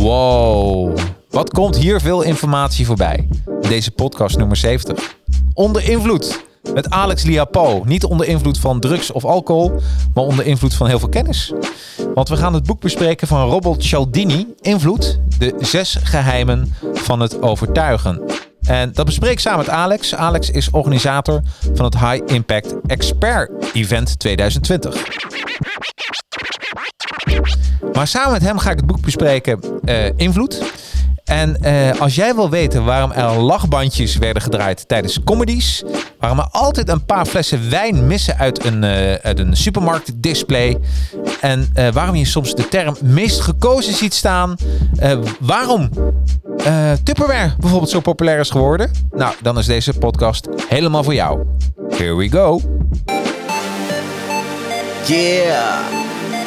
[0.00, 0.98] Wow,
[1.30, 3.28] wat komt hier veel informatie voorbij?
[3.60, 5.16] Deze podcast nummer 70.
[5.54, 7.82] Onder invloed met Alex Liapo.
[7.84, 9.80] Niet onder invloed van drugs of alcohol,
[10.14, 11.52] maar onder invloed van heel veel kennis.
[12.14, 17.42] Want we gaan het boek bespreken van Robert Cialdini, Invloed, de zes geheimen van het
[17.42, 18.22] overtuigen.
[18.62, 20.14] En dat bespreek ik samen met Alex.
[20.14, 21.40] Alex is organisator
[21.74, 25.02] van het High Impact Expert Event 2020.
[27.92, 30.62] Maar samen met hem ga ik het boek bespreken, uh, Invloed.
[31.24, 35.82] En uh, als jij wil weten waarom er lachbandjes werden gedraaid tijdens comedies,
[36.18, 38.84] waarom er altijd een paar flessen wijn missen uit een,
[39.22, 40.78] uit een supermarktdisplay
[41.40, 44.56] en waarom je soms de term meest gekozen ziet staan,
[45.40, 45.88] waarom
[47.04, 51.46] Tupperware bijvoorbeeld zo populair is geworden, nou dan is deze podcast helemaal voor jou.
[51.88, 52.60] Here we go.
[55.06, 56.09] Yeah,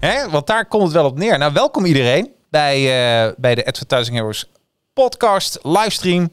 [0.00, 0.30] Hè?
[0.30, 1.38] Want daar komt het wel op neer.
[1.38, 4.44] Nou, welkom iedereen bij, uh, bij de Advertising Heroes
[4.92, 6.22] podcast, livestream.
[6.22, 6.28] Uh,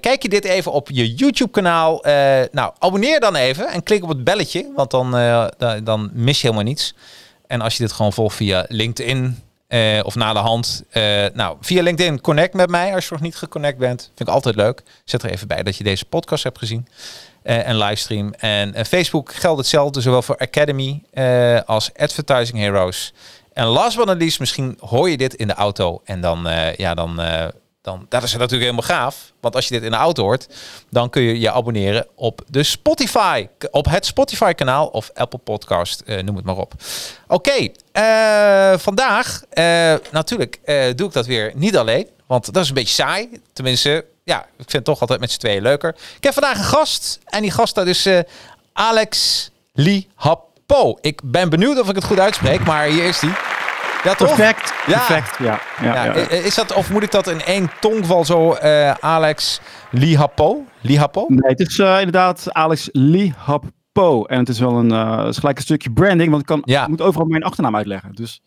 [0.00, 2.06] kijk je dit even op je YouTube kanaal.
[2.06, 2.12] Uh,
[2.52, 5.10] nou, abonneer dan even en klik op het belletje, want dan,
[5.58, 6.94] dan, dan, mis je helemaal niets.
[7.46, 9.42] En als je dit gewoon volgt via LinkedIn
[10.02, 10.84] of na de hand.
[11.34, 14.02] nou, via LinkedIn connect met mij als je nog niet geconnect bent.
[14.14, 14.82] Vind ik altijd leuk.
[15.04, 16.88] Zet er even bij dat je deze podcast hebt gezien
[17.54, 18.32] en livestream.
[18.32, 23.12] En uh, Facebook geldt hetzelfde, zowel voor Academy uh, als Advertising Heroes.
[23.52, 26.00] En last but not least, misschien hoor je dit in de auto.
[26.04, 27.20] En dan, ja, dan,
[27.82, 29.32] dan, dat is natuurlijk helemaal gaaf.
[29.40, 30.48] Want als je dit in de auto hoort,
[30.90, 33.48] dan kun je je abonneren op de Spotify.
[33.70, 36.74] Op het Spotify kanaal of Apple Podcast, noem het maar op.
[37.28, 37.68] Oké,
[38.78, 39.42] vandaag
[40.10, 40.60] natuurlijk
[40.96, 42.08] doe ik dat weer niet alleen.
[42.26, 43.28] Want dat is een beetje saai.
[43.52, 45.94] Tenminste, ja, ik vind het toch altijd met z'n tweeën leuker.
[46.16, 47.20] Ik heb vandaag een gast.
[47.24, 48.18] En die gast dat is uh,
[48.72, 50.98] Alex Lee Happo.
[51.00, 53.30] Ik ben benieuwd of ik het goed uitspreek, maar hier is hij.
[54.04, 54.36] Ja, toch?
[54.36, 54.72] Perfect.
[54.86, 55.06] Ja.
[55.06, 55.60] Perfect, ja.
[55.82, 59.60] ja, ja, Is dat, of moet ik dat in één tongval zo, uh, Alex?
[59.90, 60.64] Lee Happo?
[61.28, 64.24] Nee, het is uh, inderdaad Alex Lee Happo.
[64.24, 66.88] En het is wel een, uh, is gelijk een stukje branding, want ik, kan, ik
[66.88, 68.14] moet overal mijn achternaam uitleggen.
[68.14, 68.42] Dus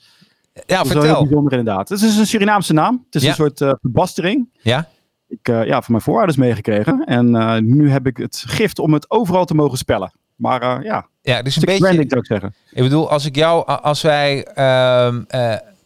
[0.53, 1.03] ja, dat vertel.
[1.03, 1.90] is heel bijzonder inderdaad.
[1.90, 3.03] Het is een Surinaamse naam.
[3.06, 4.50] Het is een soort verbastering.
[4.62, 4.88] Ja
[5.31, 7.03] ik, uh, ja, van mijn voorouders meegekregen.
[7.06, 10.12] En uh, nu heb ik het gift om het overal te mogen spellen.
[10.36, 11.81] Maar uh, ja, ja, dus een beetje.
[11.81, 12.53] Branding zou ik zeggen.
[12.72, 15.22] Ik bedoel, als ik jou, als wij ehm,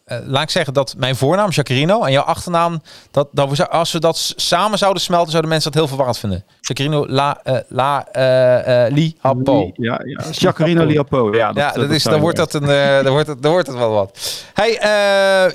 [0.06, 3.92] uh, laat ik zeggen dat mijn voornaam Jacarino en jouw achternaam, dat, dat we, als
[3.92, 6.44] we dat samen zouden smelten, zouden mensen dat heel verwarrend vinden.
[6.60, 9.16] Jacarino La, uh, La uh, Li.
[9.72, 10.24] Ja, ja.
[10.30, 10.92] Jacarino Li.
[10.92, 12.66] Ja, dat, ja, dat, is, dan wordt dat een,
[13.02, 14.18] dan wordt het, dan wordt het wel wat.
[14.54, 14.72] Hey,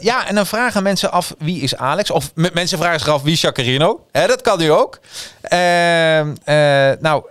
[0.01, 3.33] ja, en dan vragen mensen af wie is Alex, of mensen vragen zich af wie
[3.33, 4.05] is Jacarino.
[4.11, 4.99] Hè, dat kan nu ook.
[5.41, 6.33] Ehm,
[6.99, 7.23] nou,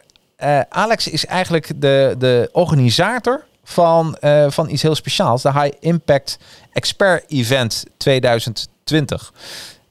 [0.69, 5.43] Alex is eigenlijk de, de organisator van, uh, van iets heel speciaals.
[5.43, 6.39] De High Impact
[6.73, 9.33] Expert Event 2020.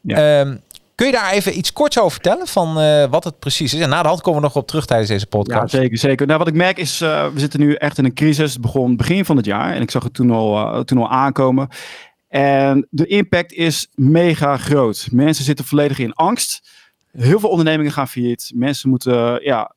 [0.01, 0.39] Ja.
[0.39, 0.61] Um,
[0.95, 3.79] kun je daar even iets korts over vertellen van uh, wat het precies is?
[3.79, 5.73] En na de hand komen we nog op terug tijdens deze podcast.
[5.73, 6.27] Ja, zeker, zeker.
[6.27, 8.53] Nou, wat ik merk is, uh, we zitten nu echt in een crisis.
[8.53, 11.67] Het begon begin van het jaar en ik zag het toen al, toen al aankomen.
[12.27, 15.07] En de impact is mega groot.
[15.11, 16.69] Mensen zitten volledig in angst.
[17.11, 18.51] Heel veel ondernemingen gaan failliet.
[18.55, 19.71] Mensen moeten, ja,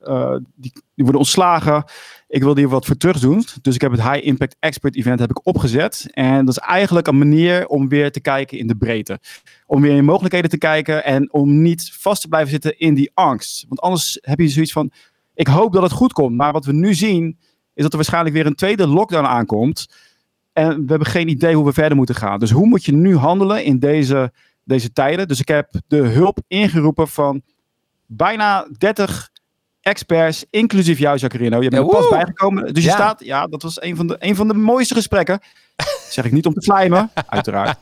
[0.54, 1.84] die, die worden ontslagen
[2.32, 3.44] ik wilde hier wat voor terug doen.
[3.62, 6.08] Dus ik heb het High Impact Expert Event heb ik opgezet.
[6.10, 9.18] En dat is eigenlijk een manier om weer te kijken in de breedte.
[9.66, 13.10] Om weer in mogelijkheden te kijken en om niet vast te blijven zitten in die
[13.14, 13.64] angst.
[13.68, 14.90] Want anders heb je zoiets van,
[15.34, 16.36] ik hoop dat het goed komt.
[16.36, 17.38] Maar wat we nu zien,
[17.74, 19.88] is dat er waarschijnlijk weer een tweede lockdown aankomt.
[20.52, 22.38] En we hebben geen idee hoe we verder moeten gaan.
[22.38, 24.32] Dus hoe moet je nu handelen in deze,
[24.64, 25.28] deze tijden?
[25.28, 27.42] Dus ik heb de hulp ingeroepen van
[28.06, 29.30] bijna 30
[29.82, 31.62] experts, inclusief jou, Jacarino.
[31.62, 32.74] Je bent er pas bijgekomen.
[32.74, 35.40] Dus je staat, ja, dat was een van, de, een van de mooiste gesprekken.
[36.10, 37.78] zeg ik niet om te slijmen, uiteraard.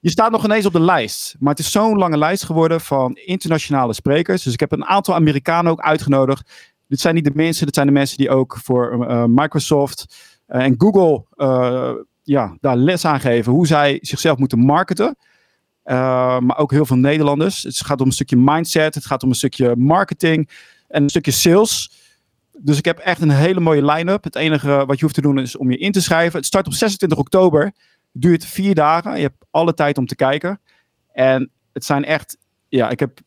[0.00, 1.36] Je staat nog ineens op de lijst.
[1.38, 4.42] Maar het is zo'n lange lijst geworden van internationale sprekers.
[4.42, 6.50] Dus ik heb een aantal Amerikanen ook uitgenodigd.
[6.88, 10.16] Dit zijn niet de mensen, dit zijn de mensen die ook voor uh, Microsoft
[10.48, 11.92] uh, en Google uh,
[12.22, 13.52] ja, daar les aan geven.
[13.52, 15.16] Hoe zij zichzelf moeten marketen.
[15.84, 17.62] maar ook heel veel Nederlanders.
[17.62, 18.94] Het gaat om een stukje mindset.
[18.94, 20.50] Het gaat om een stukje marketing.
[20.88, 21.90] En een stukje sales.
[22.58, 24.24] Dus ik heb echt een hele mooie line-up.
[24.24, 26.36] Het enige wat je hoeft te doen is om je in te schrijven.
[26.36, 27.72] Het start op 26 oktober
[28.12, 29.16] duurt vier dagen.
[29.16, 30.60] Je hebt alle tijd om te kijken.
[31.12, 32.38] En het zijn echt,
[32.68, 33.20] ja, ik heb,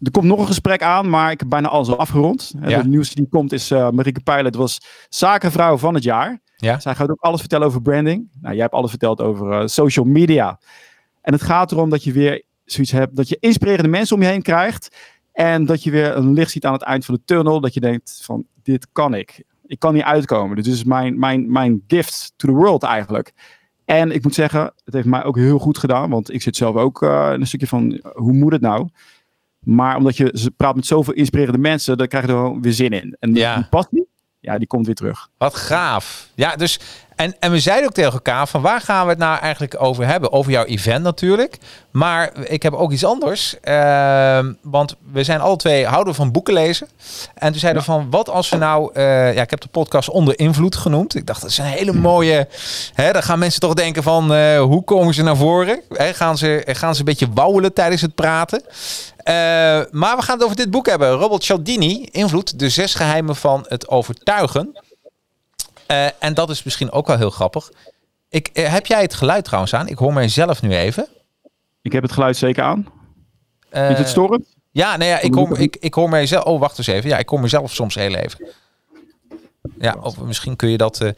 [0.00, 2.54] er komt nog een gesprek aan, maar ik heb bijna alles al afgerond.
[2.60, 2.82] Ja.
[2.82, 6.42] De nieuwste die komt is uh, Marieke Pijlet, was zakenvrouw van het jaar.
[6.56, 6.80] Ja.
[6.80, 8.28] Zij gaat ook alles vertellen over branding.
[8.40, 10.60] Nou, jij hebt alles verteld over uh, social media.
[11.22, 14.28] En het gaat erom dat je weer zoiets hebt, dat je inspirerende mensen om je
[14.28, 14.96] heen krijgt.
[15.34, 17.60] En dat je weer een licht ziet aan het eind van de tunnel.
[17.60, 19.44] Dat je denkt van, dit kan ik.
[19.66, 20.56] Ik kan niet uitkomen.
[20.56, 23.32] Dit is mijn, mijn, mijn gift to the world eigenlijk.
[23.84, 26.10] En ik moet zeggen, het heeft mij ook heel goed gedaan.
[26.10, 28.88] Want ik zit zelf ook uh, in een stukje van, hoe moet het nou?
[29.58, 32.90] Maar omdat je praat met zoveel inspirerende mensen, dan krijg je er gewoon weer zin
[32.90, 33.16] in.
[33.20, 33.54] En ja.
[33.54, 34.06] die passie,
[34.40, 35.28] ja, die komt weer terug.
[35.38, 36.30] Wat gaaf.
[36.34, 36.80] Ja, dus
[37.16, 40.06] en, en we zeiden ook tegen elkaar van waar gaan we het nou eigenlijk over
[40.06, 40.32] hebben?
[40.32, 41.58] Over jouw event natuurlijk.
[41.90, 43.56] Maar ik heb ook iets anders.
[43.64, 46.88] Uh, want we zijn alle twee houden van boeken lezen.
[47.34, 48.90] En toen zeiden we van wat als we nou...
[48.94, 51.14] Uh, ja, ik heb de podcast Onder Invloed genoemd.
[51.14, 52.48] Ik dacht dat is een hele mooie...
[52.94, 55.80] Hè, dan gaan mensen toch denken van uh, hoe komen ze naar voren?
[55.88, 58.62] Hè, gaan, ze, gaan ze een beetje wauwelen tijdens het praten?
[58.64, 59.34] Uh,
[59.90, 61.10] maar we gaan het over dit boek hebben.
[61.10, 64.78] Robert Cialdini, Invloed, de zes geheimen van het overtuigen.
[65.94, 67.70] Uh, en dat is misschien ook wel heel grappig.
[68.28, 69.88] Ik, uh, heb jij het geluid trouwens aan?
[69.88, 71.08] Ik hoor mijzelf nu even.
[71.82, 72.86] Ik heb het geluid zeker aan.
[73.72, 74.46] Uh, Is het storend?
[74.70, 76.44] Ja, nee, ja, ik, hoor, ik, ik hoor mijzelf...
[76.44, 77.10] Oh, wacht eens even.
[77.10, 78.48] Ja, ik hoor mezelf soms heel even.
[79.78, 81.00] Ja, of misschien kun je dat...
[81.00, 81.08] Uh,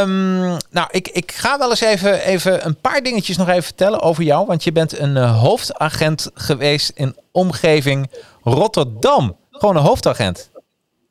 [0.00, 4.00] um, nou, ik, ik ga wel eens even, even een paar dingetjes nog even vertellen
[4.00, 4.46] over jou.
[4.46, 8.10] Want je bent een uh, hoofdagent geweest in omgeving
[8.42, 9.36] Rotterdam.
[9.50, 10.50] Gewoon een hoofdagent.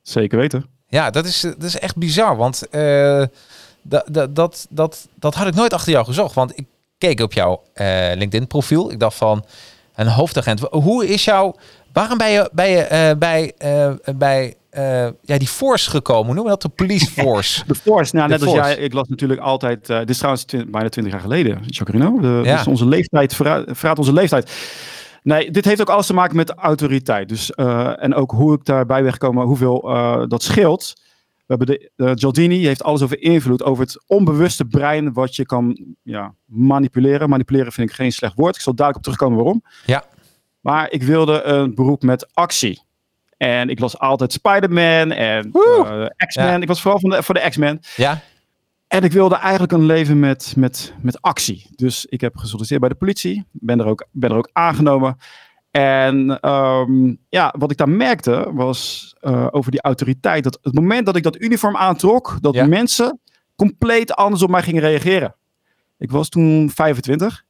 [0.01, 0.76] Zeker weten.
[0.87, 2.37] Ja, dat is, dat is echt bizar.
[2.37, 3.23] Want uh,
[3.81, 6.35] dat, dat, dat, dat, dat had ik nooit achter jou gezocht.
[6.35, 6.65] Want ik
[6.97, 7.63] keek op jouw
[8.15, 8.91] LinkedIn profiel.
[8.91, 9.45] Ik dacht van
[9.95, 10.59] een hoofdagent.
[10.59, 11.55] Hoe is jouw...
[11.93, 13.53] Waarom ben je, ben je bij...
[14.15, 16.25] bij uh, ja, die force gekomen.
[16.25, 16.61] Hoe noemen we dat?
[16.61, 17.63] De police force.
[17.67, 18.15] de force.
[18.15, 19.89] Nou, net als jij, ik las natuurlijk altijd...
[19.89, 22.19] Uh, dit is trouwens bijna twintig jaar geleden, Jacarino.
[22.19, 22.57] De, ja.
[22.57, 24.51] Dus onze leeftijd, verraadt onze leeftijd.
[25.27, 27.29] Nee, dit heeft ook alles te maken met autoriteit.
[27.29, 29.81] Dus, uh, en ook hoe ik daarbij ben gekomen, hoeveel
[30.27, 30.93] dat scheelt.
[31.35, 35.45] We hebben de, uh, Gialdini heeft alles over invloed, over het onbewuste brein wat je
[35.45, 37.29] kan ja, manipuleren.
[37.29, 38.55] Manipuleren vind ik geen slecht woord.
[38.55, 39.63] Ik zal duidelijk op terugkomen waarom.
[39.85, 40.03] Ja.
[40.59, 42.81] Maar ik wilde een beroep met actie.
[43.37, 46.45] En ik las altijd Spider-Man en uh, X-Men.
[46.45, 46.61] Ja.
[46.61, 47.79] Ik was vooral van de, voor de X-Men.
[47.95, 48.21] Ja.
[48.87, 51.67] En ik wilde eigenlijk een leven met, met, met actie.
[51.75, 53.45] Dus ik heb gesolliciteerd bij de politie.
[53.51, 55.17] Ben er ook, ben er ook aangenomen.
[55.71, 60.43] En um, ja, wat ik daar merkte was uh, over die autoriteit.
[60.43, 62.65] Dat het moment dat ik dat uniform aantrok, dat ja.
[62.65, 63.19] mensen
[63.55, 65.35] compleet anders op mij gingen reageren.
[65.97, 67.45] Ik was toen 25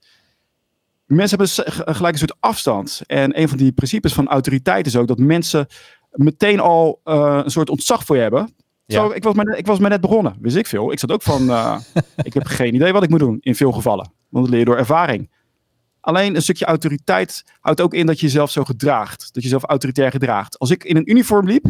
[1.07, 3.01] mensen hebben gelijk een soort afstand.
[3.05, 5.67] En een van die principes van autoriteit is ook dat mensen
[6.11, 8.55] meteen al uh, een soort ontzag voor je hebben.
[8.87, 8.99] Ja.
[8.99, 10.91] Zo, ik, was maar, ik was maar net begonnen, wist ik veel.
[10.91, 11.79] Ik zat ook van, uh,
[12.23, 14.11] ik heb geen idee wat ik moet doen in veel gevallen.
[14.29, 15.29] Want dat leer je door ervaring.
[15.99, 19.19] Alleen een stukje autoriteit houdt ook in dat je jezelf zo gedraagt.
[19.19, 20.59] Dat je jezelf autoritair gedraagt.
[20.59, 21.65] Als ik in een uniform liep,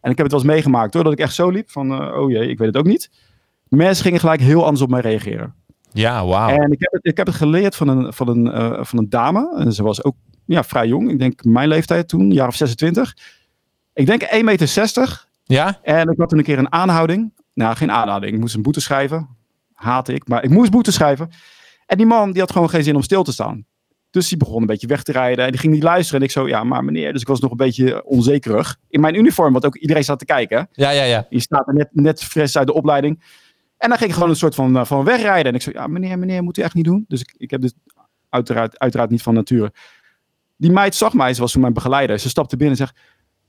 [0.00, 2.18] en ik heb het wel eens meegemaakt hoor, dat ik echt zo liep van, uh,
[2.18, 3.10] oh jee, ik weet het ook niet.
[3.68, 5.54] Mensen gingen gelijk heel anders op mij reageren.
[5.92, 6.48] Ja, wauw.
[6.48, 9.08] En ik heb, het, ik heb het geleerd van een, van een, uh, van een
[9.08, 9.54] dame.
[9.56, 11.10] En ze was ook ja, vrij jong.
[11.10, 13.16] Ik denk mijn leeftijd toen, een jaar of 26.
[13.92, 15.26] Ik denk 1,60 meter.
[15.52, 15.78] Ja?
[15.82, 17.32] En ik had toen een keer een aanhouding.
[17.54, 18.32] Nou, geen aanhouding.
[18.34, 19.28] Ik moest een boete schrijven.
[19.72, 20.28] Haat ik.
[20.28, 21.30] Maar ik moest boete schrijven.
[21.86, 23.66] En die man die had gewoon geen zin om stil te staan.
[24.10, 25.44] Dus die begon een beetje weg te rijden.
[25.44, 26.20] En die ging niet luisteren.
[26.20, 27.12] En ik zo, ja, maar meneer.
[27.12, 28.78] Dus ik was nog een beetje onzekerig.
[28.88, 30.68] In mijn uniform, wat ook iedereen zat te kijken.
[30.72, 31.26] Ja, ja, ja.
[31.28, 33.22] Je staat er net, net fris uit de opleiding.
[33.76, 35.46] En dan ging ik gewoon een soort van, uh, van wegrijden.
[35.46, 37.04] En ik zei, ja, meneer, meneer, moet u echt niet doen.
[37.08, 37.72] Dus ik, ik heb dus
[38.28, 39.72] uiteraard, uiteraard niet van nature.
[40.56, 42.18] Die meid zag mij, ze was toen mijn begeleider.
[42.18, 42.98] Ze stapte binnen en zegt,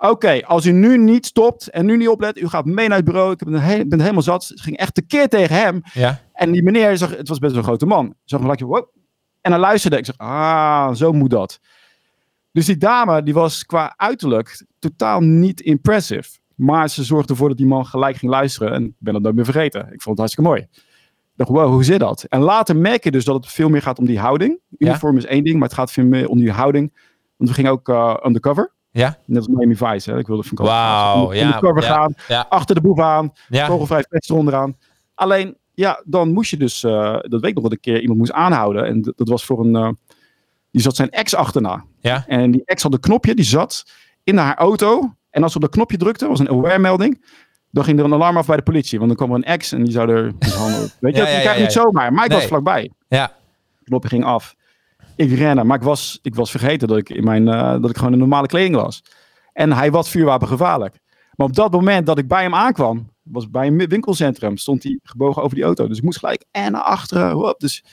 [0.04, 2.98] oké, okay, als u nu niet stopt en nu niet oplet, u gaat mee naar
[2.98, 3.32] het bureau.
[3.32, 4.44] Ik ben, he ben helemaal zat.
[4.44, 5.82] Ze ging echt tekeer tegen hem.
[5.94, 6.22] Ja.
[6.34, 8.16] En die meneer, zag, het was best wel een grote man.
[8.24, 8.88] Zag gelijk, wow.
[9.42, 9.98] En hij luisterde.
[9.98, 11.60] Ik zeg, ah, zo moet dat.
[12.52, 16.30] Dus die dame, die was qua uiterlijk totaal niet impressive.
[16.56, 18.74] Maar ze zorgde ervoor dat die man gelijk ging luisteren.
[18.74, 19.82] En ik ben dat nooit meer vergeten.
[19.82, 20.62] Ik vond het hartstikke mooi.
[20.62, 22.24] Ik dacht, wow, hoe zit dat?
[22.24, 24.60] En later merk je dus dat het veel meer gaat om die houding.
[24.78, 25.20] Uniform ja.
[25.20, 26.94] is één ding, maar het gaat veel meer om die houding.
[27.38, 28.73] Want we gingen ook uh, undercover.
[28.94, 29.18] Ja.
[29.26, 30.12] Net als Miami Vice.
[30.12, 30.18] Hè?
[30.18, 32.14] Ik wilde van wow, ja, ja, gaan.
[32.28, 32.46] Ja.
[32.50, 33.34] Achter de boef aan.
[33.50, 33.66] Ja.
[33.68, 34.78] Vogelvrij pest eronder aan.
[35.16, 38.20] Alleen, ja, dan moest je dus, eh, dat weet ik nog dat een keer iemand
[38.20, 38.86] moest aanhouden.
[38.86, 39.90] En dat was voor een, eh,
[40.72, 41.86] die zat zijn ex achterna.
[42.00, 42.24] Ja.
[42.28, 43.84] En die ex had een knopje, die zat
[44.24, 45.14] in haar auto.
[45.30, 47.26] En als ze op dat knopje drukte, was een aware melding.
[47.72, 48.98] Dan ging er een alarm af bij de politie.
[49.00, 50.92] Want dan kwam er een ex en die zou er mishandelen.
[51.00, 52.14] Weet je, Ja, dat je niet zomaar.
[52.14, 52.92] Maar ik was vlakbij.
[53.08, 53.22] Ja.
[53.78, 54.56] Het knopje ging af.
[55.16, 57.98] Ik rende, maar ik was, ik was vergeten dat ik, in mijn, eh, dat ik
[57.98, 59.04] gewoon in normale kleding was.
[59.54, 61.00] En hij was vuurwapengevaarlijk.
[61.36, 65.00] Maar op dat moment dat ik bij hem aankwam, was bij een winkelcentrum, stond hij
[65.04, 65.88] gebogen over die auto.
[65.88, 67.32] Dus ik moest gelijk en naar achteren.
[67.32, 67.60] hop.
[67.60, 67.84] Dus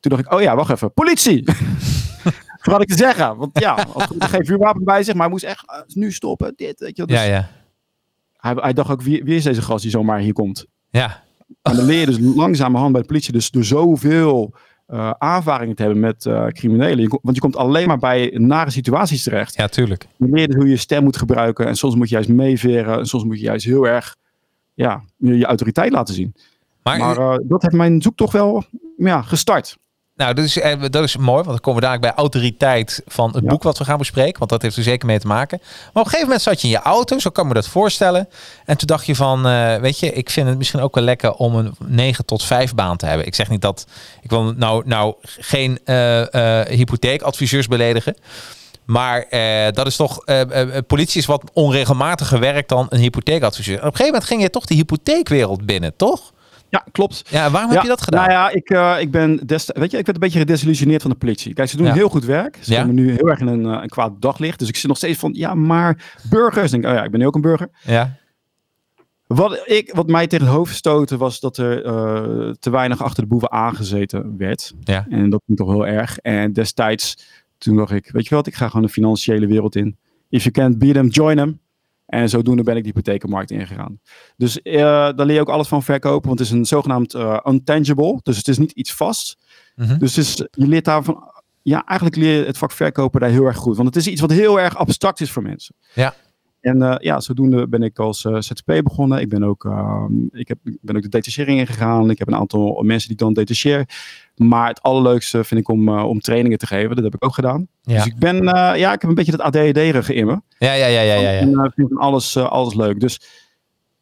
[0.00, 1.44] toen dacht ik, oh ja, wacht even, politie!
[2.64, 3.36] Wat had ik te zeggen?
[3.36, 6.52] Want ja, als er geen vuurwapen bij zich, maar hij moest echt eh, nu stoppen.
[6.56, 7.06] Dit, weet je.
[7.06, 7.50] Dus Ja, ja.
[8.36, 10.66] Hij, hij dacht ook, wie, wie is deze gast die zomaar hier komt?
[10.90, 11.22] Ja.
[11.62, 14.54] En dan leer je dus langzamerhand bij de politie dus door zoveel
[15.18, 16.98] aanvaringen te hebben met eh, criminelen.
[16.98, 19.56] Je, want je komt alleen maar bij nare situaties terecht.
[19.56, 20.06] Ja, tuurlijk.
[20.16, 21.66] Je leert hoe je je stem moet gebruiken.
[21.66, 22.98] En soms moet je juist meeveren.
[22.98, 24.16] En soms moet je juist heel erg
[24.74, 26.34] ja, je, je autoriteit laten zien.
[26.82, 28.64] Maar, Maar eh, dat heeft mijn zoektocht wel
[28.96, 29.78] ja, gestart.
[30.16, 33.30] Nou, dat is, eh, dat is mooi, want dan komen we dadelijk bij autoriteit van
[33.34, 33.48] het Ja.
[33.50, 34.38] boek wat we gaan bespreken.
[34.38, 35.58] Want dat heeft er zeker mee te maken.
[35.60, 37.68] Maar op een gegeven moment zat je in je auto, zo kan ik me dat
[37.68, 38.28] voorstellen.
[38.64, 41.32] En toen dacht je van, eh, weet je, ik vind het misschien ook wel lekker
[41.32, 43.26] om een 9 tot 5 baan te hebben.
[43.26, 43.86] Ik zeg niet dat,
[44.22, 48.16] ik wil nou, nou geen eh, hypotheekadviseurs beledigen.
[48.84, 50.40] Maar eh, dat is toch, eh,
[50.86, 53.74] politie is wat onregelmatiger werk dan een hypotheekadviseur.
[53.74, 56.32] En op een gegeven moment ging je toch de hypotheekwereld binnen, toch?
[56.74, 57.22] Ja, klopt.
[57.30, 58.20] Ja, waarom ja, heb je dat gedaan?
[58.28, 61.10] Nou ja, ik, eh, ik ben destijds, weet je, ik werd een beetje gedesillusioneerd van
[61.10, 61.54] de politie.
[61.54, 61.92] Kijk, ze doen Ja.
[61.92, 62.58] heel goed werk.
[62.60, 62.80] Ze Ja.
[62.80, 64.58] komen nu heel erg in een, eh, een kwaad daglicht.
[64.58, 66.70] Dus ik zit nog steeds van, ja, maar burgers.
[66.70, 67.68] Denk, oh ja, ik ben nu ook een burger.
[67.82, 68.16] Ja,
[69.26, 73.22] Wat, ik, wat mij tegen het hoofd stootte was dat er eh, te weinig achter
[73.22, 74.72] de boeven aangezeten werd.
[74.80, 75.06] Ja.
[75.08, 76.18] En dat vind ik toch heel erg.
[76.18, 77.16] En destijds,
[77.58, 79.96] toen dacht ik, weet je wat, ik ga gewoon de financiële wereld in.
[80.28, 81.60] If you can't beat them, join them.
[82.06, 84.00] En zodoende ben ik de hypothekenmarkt ingegaan.
[84.36, 87.38] Dus eh daar leer je ook alles van verkopen, want het is een zogenaamd eh,
[87.44, 88.20] untangible.
[88.22, 89.36] Dus het is niet iets vast.
[89.74, 89.98] Mhm.
[89.98, 91.32] Dus is, je leert daarvan,
[91.62, 93.76] ja, eigenlijk leer je het vak verkopen daar heel erg goed.
[93.76, 95.74] Want het is iets wat heel erg abstract is voor mensen.
[95.94, 96.14] Ja.
[96.64, 99.20] En eh, ja, zodoende ben ik als eh ZZP begonnen.
[99.20, 102.10] Ik ben ook, ehm, ik heb, ik ben ook de detachering ingegaan.
[102.10, 103.88] Ik heb een aantal mensen die ik dan detacheer.
[104.36, 106.94] Maar het allerleukste vind ik om, eh, om trainingen te geven.
[106.94, 107.66] Dat heb ik ook gedaan.
[107.82, 107.94] Ja.
[107.94, 108.44] Dus ik ben,
[108.78, 110.40] ja, ik heb een beetje dat ADHD-rige in me.
[110.58, 111.30] ja, ja, ja, ja, ja.
[111.30, 111.38] ja.
[111.38, 113.00] En uh, vind van alles, alles leuk.
[113.00, 113.14] Dus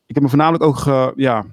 [0.07, 1.45] ik heb me voornamelijk ook ja,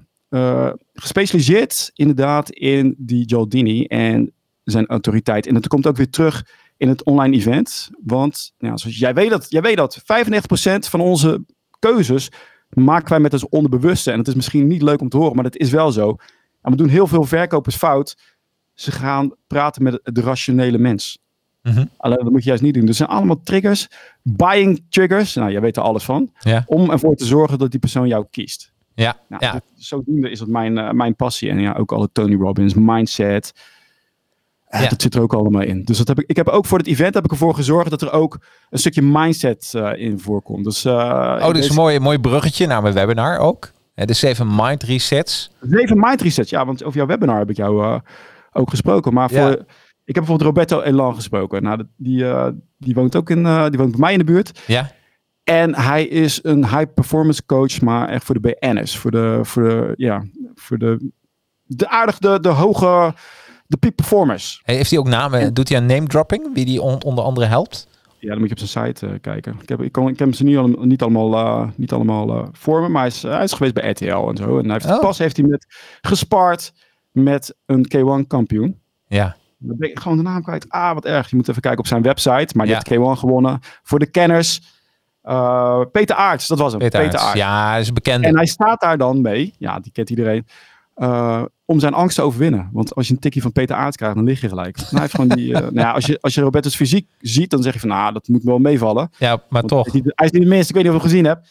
[0.94, 4.32] gespecialiseerd inderdaad in die Gialdini en
[4.64, 5.46] zijn autoriteit.
[5.46, 6.44] En dat komt ook weer terug
[6.80, 7.90] in het online event.
[8.04, 10.02] Want ja, zoals jij weet dat, jij weet dat 95%
[10.78, 11.44] van onze
[11.78, 12.30] keuzes
[12.68, 14.10] maken wij met ons onderbewuste.
[14.10, 16.16] En het is misschien niet leuk om te horen, maar dat is wel zo.
[16.62, 18.16] En we doen heel veel verkopers fout.
[18.74, 21.18] Ze gaan praten met de rationele mens.
[21.62, 21.84] Mhm.
[21.96, 22.86] Alleen dat moet je juist niet doen.
[22.86, 23.88] Dus het zijn allemaal triggers,
[24.22, 25.34] buying triggers.
[25.34, 26.32] Nou, jij weet er alles van.
[26.38, 26.62] Ja.
[26.66, 28.72] Om ervoor te zorgen dat die persoon jou kiest.
[28.94, 29.52] Ja, Nou, ja.
[29.52, 31.50] dat- zodoende is dat mijn, eh, mijn passie.
[31.50, 33.52] En ja, ook alle Tony Robbins, mindset.
[34.72, 34.88] Ja.
[34.88, 35.82] Dat zit er ook allemaal in.
[35.84, 38.02] Dus dat heb ik, ik heb ook voor het event heb ik ervoor gezorgd dat
[38.02, 38.38] er ook
[38.70, 40.64] een stukje mindset eh, in voorkomt.
[40.64, 40.92] Dus, eh,
[41.40, 43.70] Oh, dit is een mooi, mooi bruggetje naar mijn webinar ook.
[43.94, 45.50] De 7 Mind Resets.
[45.60, 46.50] Zeven mind resets.
[46.50, 47.98] Ja, want over jouw webinar heb ik jou eh,
[48.52, 49.12] ook gesproken.
[49.14, 49.50] Maar voor, Ja.
[50.04, 51.62] ik heb bijvoorbeeld Roberto Elan gesproken.
[51.62, 52.24] Nou, die,
[52.78, 54.60] die woont ook in, die woont bij mij in de buurt.
[54.66, 54.90] Ja,
[55.44, 58.96] En hij is een high performance coach, maar echt voor de BN'ers.
[58.98, 60.24] Voor de, voor de, ja,
[60.54, 61.10] voor de,
[61.64, 63.14] de aardig, de, de hoge,
[63.70, 64.60] de peak performers.
[64.64, 65.54] Hey, heeft hij ook namen?
[65.54, 66.54] Doet hij een name dropping?
[66.54, 67.88] Wie die on- onder andere helpt?
[68.18, 69.56] Ja, dan moet je op zijn site eh, kijken.
[69.62, 72.48] Ik heb, ik, kan, ik heb ze niet, al, niet allemaal, eh, niet allemaal eh,
[72.52, 74.58] voor me, maar hij is, hij is geweest bij RTL en zo.
[74.58, 75.00] En hij heeft, Oh.
[75.00, 75.66] pas heeft hij met
[76.00, 76.72] gespaard
[77.10, 78.80] met een K1 kampioen.
[79.06, 80.68] Ja, Dan ben ik gewoon de naam kwijt.
[80.68, 81.30] Ah, wat erg.
[81.30, 82.56] Je moet even kijken op zijn website.
[82.56, 82.82] Maar die Ja.
[82.84, 83.58] heeft K1 gewonnen.
[83.82, 84.78] Voor de kenners.
[85.22, 86.80] eh, Peter Aarts, dat was hem.
[86.80, 87.18] Peter, Peter.
[87.18, 87.38] Aarts.
[87.38, 88.26] Ja, dat is een bekende.
[88.26, 89.54] En hij staat daar dan mee.
[89.58, 90.46] Ja, die kent iedereen.
[91.00, 92.68] Eh, om zijn angst te overwinnen.
[92.72, 94.78] Want als je een tikje van Peter Aarts krijgt, dan lig je gelijk.
[94.90, 97.62] Hij heeft gewoon die, eh, nou ja, als, je, als je Roberto's fysiek ziet, dan
[97.62, 99.10] zeg je van, nou, dat moet wel meevallen.
[99.18, 99.86] ja, maar toch.
[99.86, 101.24] Hij is, niet, hij is niet de minste, ik weet niet of je hem gezien
[101.24, 101.48] hebt.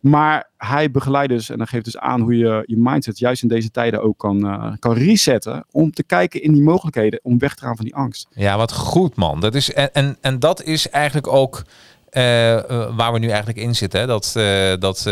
[0.00, 3.48] Maar hij begeleidt dus en dan geeft dus aan hoe je je mindset juist in
[3.48, 5.64] deze tijden ook kan, eh, kan resetten.
[5.70, 8.28] Om te kijken in die mogelijkheden om weg te gaan van die angst.
[8.30, 9.40] Ja, wat goed man.
[9.40, 11.62] Dat is, en, en, en dat is eigenlijk ook
[12.96, 14.00] waar we nu eigenlijk in zitten.
[14.00, 14.06] Hè?
[14.06, 14.32] Dat,
[14.80, 15.06] dat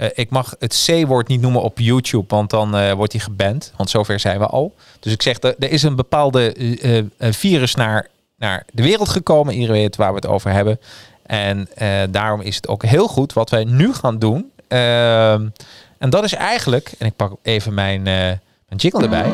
[0.00, 3.72] eh, ik mag het C-woord niet noemen op YouTube, want dan eh, wordt hij geband.
[3.76, 4.74] Want zover zijn we al.
[5.00, 9.54] Dus ik zeg, er er is een bepaalde eh, virus naar, naar de wereld gekomen.
[9.54, 10.80] Iedereen weet waar we het over hebben.
[11.26, 11.68] En
[12.10, 14.50] daarom is het ook heel goed wat wij nu gaan doen.
[14.68, 15.48] Ehm,
[15.98, 19.32] en dat is eigenlijk, en ik pak even mijn, mijn jingle erbij.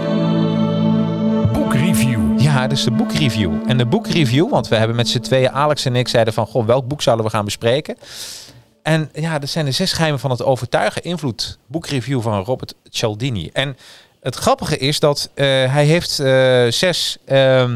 [1.52, 2.40] Boekreview.
[2.40, 3.52] Ja, dus de boekreview.
[3.66, 6.66] En de boekreview, want we hebben met z'n tweeën, Alex en ik, zeiden van, goh,
[6.66, 7.96] welk boek zouden we gaan bespreken?
[8.86, 11.02] En ja, dat zijn de zes geheimen van het overtuigen.
[11.02, 13.50] Invloed, boekreview van Robert Cialdini.
[13.52, 13.76] En
[14.20, 17.70] het grappige is dat eh, hij heeft eh, zes eh,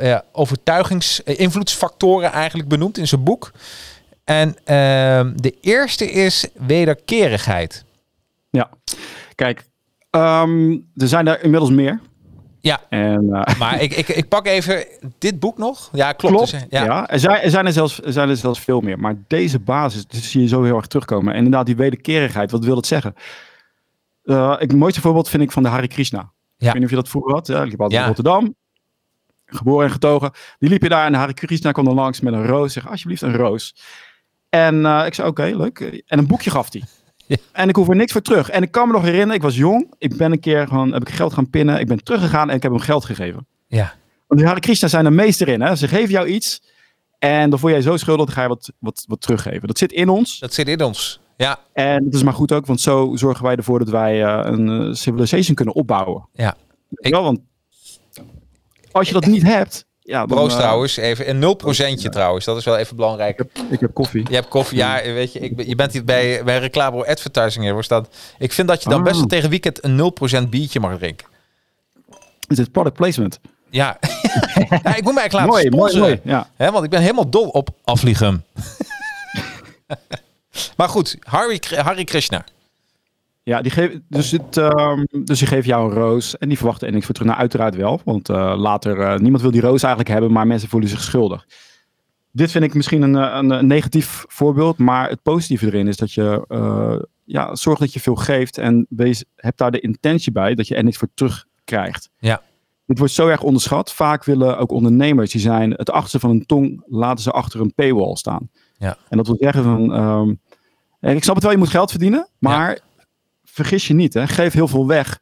[0.00, 3.52] ja, overtuigings, invloedsfactoren eigenlijk benoemd in zijn boek.
[4.24, 7.84] En ehm, de eerste is wederkerigheid.
[8.50, 8.70] Ja,
[9.34, 9.64] kijk,
[10.10, 12.00] ehm, er zijn er inmiddels meer.
[12.68, 14.84] Ja, En, eh, maar ik, ik, ik pak even
[15.18, 15.88] dit boek nog.
[15.92, 16.34] Ja, klopt.
[16.34, 16.50] Klopt.
[16.50, 16.84] Dus, ja.
[16.84, 17.08] ja.
[17.08, 18.98] er, zijn, er, zijn er, zelfs, er zijn er zelfs veel meer.
[18.98, 21.32] Maar deze basis, die zie je zo heel erg terugkomen.
[21.32, 23.14] En inderdaad, die wederkerigheid, wat wil dat zeggen?
[24.24, 26.20] Eh, ik, het mooiste voorbeeld vind ik van de Hare Krishna.
[26.58, 27.46] Ik weet niet of je dat vroeger had.
[27.46, 28.06] Ja, ik heb altijd Ja.
[28.08, 28.54] in Rotterdam.
[29.46, 30.32] Geboren en getogen.
[30.58, 32.72] Die liep je daar en de Hare Krishna kwam er langs met een roos.
[32.72, 33.74] Zeg, alsjeblieft een roos.
[34.48, 35.80] En eh, ik zei, oké, leuk.
[36.06, 36.82] En een boekje gaf hij.
[37.28, 37.36] Ja.
[37.52, 38.50] En ik hoef er niks voor terug.
[38.50, 39.94] En ik kan me nog herinneren, ik was jong.
[39.98, 41.80] Ik ben een keer gewoon, heb ik geld gaan pinnen.
[41.80, 43.46] Ik ben teruggegaan en ik heb hem geld gegeven.
[43.66, 43.94] ja.
[44.26, 45.60] Want die Hare Krishna zijn er meester in.
[45.60, 45.76] Hè?
[45.76, 46.62] Ze geven jou iets
[47.18, 49.68] en dan voel jij zo schuldig, dan ga je wat, wat, wat teruggeven.
[49.68, 50.38] Dat zit in ons.
[50.38, 51.20] Dat zit in ons.
[51.36, 54.50] Ja, En dat is maar goed ook, want zo zorgen wij ervoor dat wij eh,
[54.52, 56.28] een eh, civilization kunnen opbouwen.
[56.32, 56.56] ja.
[56.90, 57.40] Ik, wel, want
[58.92, 61.58] als je dat niet hebt, ja, dan, Proost eh, trouwens, even een
[61.98, 62.44] 0% trouwens.
[62.44, 63.30] Dat is wel even belangrijk.
[63.30, 64.26] ik, heb, ik heb koffie.
[64.28, 68.08] Je hebt koffie, ja, weet je, ik, je bent hier bij, bij reclame advertising staat.
[68.38, 69.04] Ik vind dat je dan Ah.
[69.04, 70.12] best wel tegen weekend een
[70.46, 71.26] 0% biertje mag drinken.
[72.46, 73.40] Dit is product placement.
[73.70, 73.98] Ja.
[74.82, 76.20] ja, ik moet mij eigenlijk laten Mooi, mooi, sponsoren.
[76.24, 76.44] mooi.
[76.58, 76.72] Ja.
[76.72, 78.44] Want ik ben helemaal dol op afvliegen.
[80.76, 82.44] maar goed, Harry, Harry Krishna.
[83.48, 86.86] Ja, die geef, dus, het, ehm, dus die geeft jou een roos en die verwachten
[86.86, 87.28] er niks voor terug.
[87.28, 90.68] Nou, uiteraard wel, want eh, later, eh, niemand wil die roos eigenlijk hebben, maar mensen
[90.68, 91.46] voelen zich schuldig.
[92.32, 95.96] Dit vind ik misschien een, eh, een, een negatief voorbeeld, maar het positieve erin is
[95.96, 100.32] dat je eh, ja, zorgt dat je veel geeft en wees, heb daar de intentie
[100.32, 102.10] bij dat je er niks voor terugkrijgt.
[102.18, 102.42] Ja.
[102.86, 103.92] Dit wordt zo erg onderschat.
[103.92, 107.74] Vaak willen ook ondernemers, die zijn het achterste van hun tong, laten ze achter een
[107.74, 108.50] paywall staan.
[108.78, 108.96] Ja.
[109.08, 109.94] En dat wil zeggen van,
[111.00, 112.78] eh, ik snap het wel, je moet geld verdienen, maar
[113.52, 115.20] vergis je niet, hè, geef heel veel weg.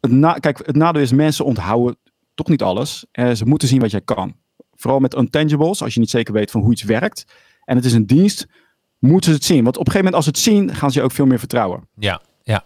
[0.00, 1.96] Het na, kijk, het nadeel is mensen onthouden
[2.34, 3.06] toch niet alles.
[3.10, 4.34] Eh, ze moeten zien wat jij kan.
[4.74, 7.24] Vooral met intangibles, als je niet zeker weet van hoe iets werkt.
[7.64, 8.46] En het is een dienst,
[8.98, 9.64] moeten ze het zien.
[9.64, 11.38] Want op een gegeven moment als ze het zien, gaan ze je ook veel meer
[11.38, 11.88] vertrouwen.
[11.94, 12.64] Ja, ja.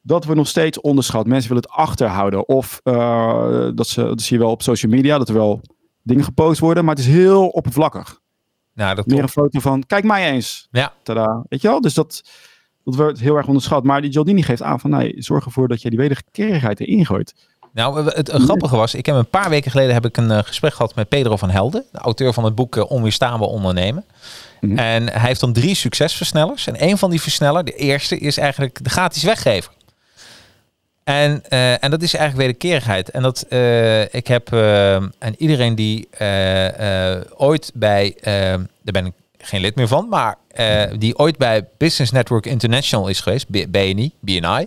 [0.00, 1.26] Dat wordt nog steeds onderschat.
[1.26, 2.48] Mensen willen het achterhouden.
[2.48, 5.60] Of eh, dat, ze, dat zie je wel op social media, dat er wel
[6.02, 6.84] dingen gepost worden.
[6.84, 8.20] Maar het is heel oppervlakkig.
[8.72, 10.68] Nou, dat Meer een foto van, kijk mij eens.
[10.70, 10.92] Ja.
[11.02, 11.44] Tada.
[11.48, 11.80] Weet je wel?
[11.80, 12.22] Dus dat,
[12.86, 13.84] dat wordt heel erg onderschat.
[13.84, 17.34] Maar die Jaldini geeft aan van, nee, zorg ervoor dat je die wederkerigheid erin gooit.
[17.72, 20.74] Nou, het, grappige was, ik heb een paar weken geleden heb ik een eh, gesprek
[20.74, 24.04] gehad met Pedro van Helden, de auteur van het boek eh, Onweerstaanbaar ondernemen.
[24.60, 24.78] Mhm.
[24.78, 26.66] En hij heeft dan drie succesversnellers.
[26.66, 29.72] En een van die versneller, de eerste, is eigenlijk de gratis weggever.
[31.04, 33.10] En, eh, en dat is eigenlijk wederkerigheid.
[33.10, 33.46] En dat
[34.10, 34.52] ik heb
[35.18, 36.08] en iedereen die
[37.36, 39.12] ooit bij, daar ben ik
[39.46, 44.12] geen lid meer van, maar eh, die ooit bij Business Network International is geweest, BNI,
[44.20, 44.66] BNI,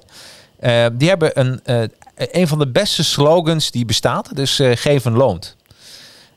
[0.60, 1.82] eh, die hebben een, eh,
[2.16, 5.56] een van de beste slogans die bestaat, dus geven loont.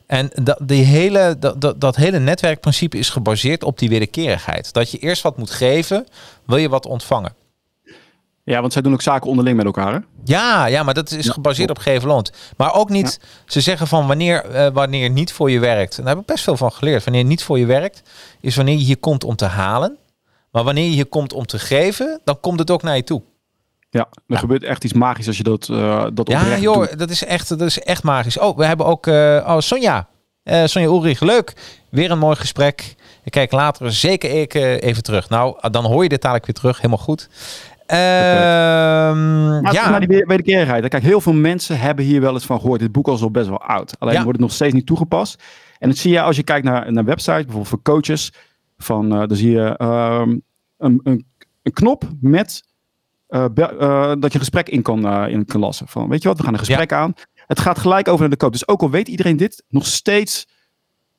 [0.05, 4.73] En dat, die hele, dat, dat, dat hele netwerkprincipe is gebaseerd op die wederkerigheid.
[4.73, 6.07] Dat je eerst wat moet geven,
[6.45, 7.33] wil je wat ontvangen.
[8.45, 9.93] Ja, want zij doen ook zaken onderling met elkaar.
[9.93, 9.99] Hè?
[10.23, 12.31] Ja, ja, maar dat is Ja, gebaseerd op geven loont.
[12.57, 15.97] Maar ook niet, ze zeggen van wanneer, eh, wanneer niet voor je werkt.
[15.97, 17.03] En daar heb ik best veel van geleerd.
[17.03, 18.01] Wanneer niet voor je werkt,
[18.41, 19.97] is wanneer je hier komt om te halen.
[20.51, 23.21] Maar wanneer je hier komt om te geven, dan komt het ook naar je toe.
[23.89, 26.99] Ja, er gebeurt echt iets magisch als je dat, eh dat Ja, joh, doet.
[26.99, 28.39] dat is echt, dat is echt magisch.
[28.39, 30.07] Oh, we hebben ook eh oh, Sonja.
[30.43, 31.53] Sonja Ulrich, leuk.
[31.89, 32.95] Weer een mooi gesprek.
[33.23, 35.29] Ik kijk later zeker ik, even terug.
[35.29, 36.75] Nou, dan hoor je dit dadelijk weer terug.
[36.77, 37.29] Helemaal goed.
[37.85, 40.87] Ehm, Maar ja, naar die we- wederkerigheid.
[40.87, 42.79] Kijk, heel veel mensen hebben hier wel eens van gehoord.
[42.79, 43.95] Dit boek is al best wel oud.
[43.99, 44.23] Alleen Ja.
[44.23, 45.43] wordt het nog steeds niet toegepast.
[45.79, 48.33] En dat zie je als je kijkt naar, naar websites, bijvoorbeeld voor coaches.
[48.77, 50.29] Van, eh, dan zie je ehm,
[50.77, 51.25] een, een,
[51.63, 52.63] een knop met
[53.27, 55.87] eh, be- eh, dat je een gesprek in kan, in kan lassen.
[55.87, 57.13] Van, weet je wat, we gaan een gesprek aan.
[57.47, 58.51] Het gaat gelijk over naar de coach.
[58.51, 60.47] Dus ook al weet iedereen dit, nog steeds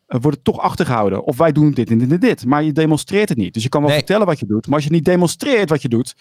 [0.06, 1.24] wordt het toch achtergehouden.
[1.24, 2.46] Of wij doen dit en dit en dit.
[2.46, 3.54] Maar je demonstreert het niet.
[3.54, 3.98] Dus je kan wel Nee.
[3.98, 4.66] vertellen wat je doet.
[4.66, 6.14] Maar als je niet demonstreert wat je doet,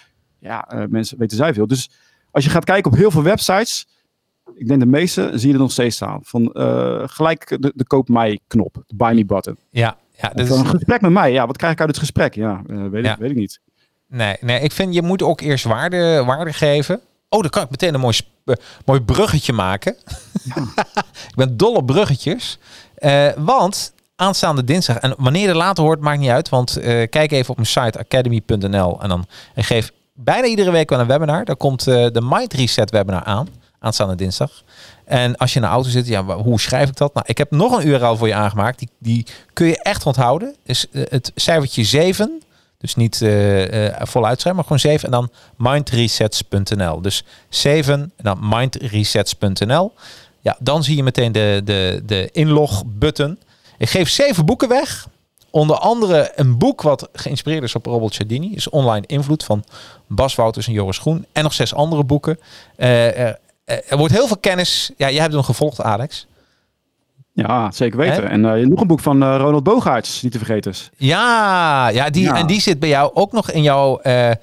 [0.44, 1.68] ja, eh, mensen weten zij veel.
[1.68, 1.90] Dus
[2.32, 3.88] als je gaat kijken op heel veel websites,
[4.56, 6.20] ik denk de meeste, zie je er nog steeds staan.
[6.24, 9.58] Van eh, gelijk de, de koop mij knop, de buy me button.
[9.70, 12.36] ja, ja, is, een gesprek met mij, ja, wat krijg ik uit het gesprek?
[12.36, 13.12] Ja, eh, weet, Ja.
[13.12, 13.60] Ik, weet ik niet.
[14.08, 17.02] nee, nee, ik vind je moet ook eerst waarde, waarde geven.
[17.30, 18.20] Oh, dan kan ik meteen een mooi,
[18.86, 19.96] mooi bruggetje maken.
[21.30, 22.60] ik ben dol op bruggetjes.
[23.38, 26.50] Want aanstaande dinsdag, en wanneer je er later hoort, maakt niet uit.
[26.50, 26.78] Want
[27.10, 31.08] kijk even op mijn site academy.nl en dan en geef bijna iedere week wel een
[31.08, 31.46] webinar.
[31.46, 33.48] Daar komt eh, de Mind Reset webinar aan.
[33.80, 34.64] aanstaande dinsdag.
[35.06, 37.14] En als je in de auto zit, ja, hoe schrijf ik dat?
[37.14, 38.80] Nou, ik heb nog een URL voor je aangemaakt.
[38.80, 40.56] Die, die kun je echt onthouden.
[40.64, 42.42] Is eh, het cijfertje 7.
[42.78, 47.02] Dus niet eh eh voluit schrijven, maar gewoon 7 en dan mindresets.nl.
[47.02, 49.94] Dus 7 en dan mindresets.nl.
[50.42, 53.40] Ja, dan zie je meteen de, de, de inlog-button.
[53.78, 55.08] Ik geef zeven boeken weg.
[55.54, 58.56] Onder andere een boek wat geïnspireerd is op Robert Cialdini.
[58.56, 59.64] Is Online Invloed van
[60.08, 61.26] Bas Wouters en Joris Groen.
[61.32, 62.40] En nog zes andere boeken.
[62.76, 64.92] Eh, er, er wordt heel veel kennis.
[64.98, 66.28] Ja, jij hebt hem gevolgd, Alex.
[67.34, 68.24] Ja, zeker weten.
[68.24, 68.30] Hè?
[68.30, 70.72] En eh, nog een boek van eh, Ronald Bogaerts, niet te vergeten.
[70.72, 70.90] is.
[70.98, 72.36] Ja, ja, die, Ja.
[72.36, 74.36] en die zit bij jou ook nog in jouw eh, eh,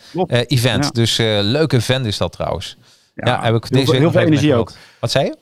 [0.47, 0.85] event.
[0.85, 0.91] Ja.
[0.91, 2.77] Dus eh leuke event is dat trouwens.
[3.15, 4.73] Ja, heb ik heel, deze heel veel energie ook.
[5.01, 5.37] Wat zei je?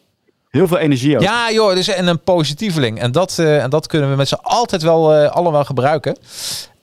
[0.48, 1.22] Heel veel energie ook.
[1.22, 3.00] Ja, joh, dus en een positieveling.
[3.00, 6.16] En dat, eh, en dat kunnen we met z'n altijd wel eh, allemaal gebruiken.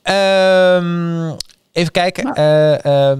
[0.02, 1.30] Ehm,
[1.72, 2.24] even kijken.
[2.24, 2.36] Nou.
[2.36, 3.18] Eh, eh,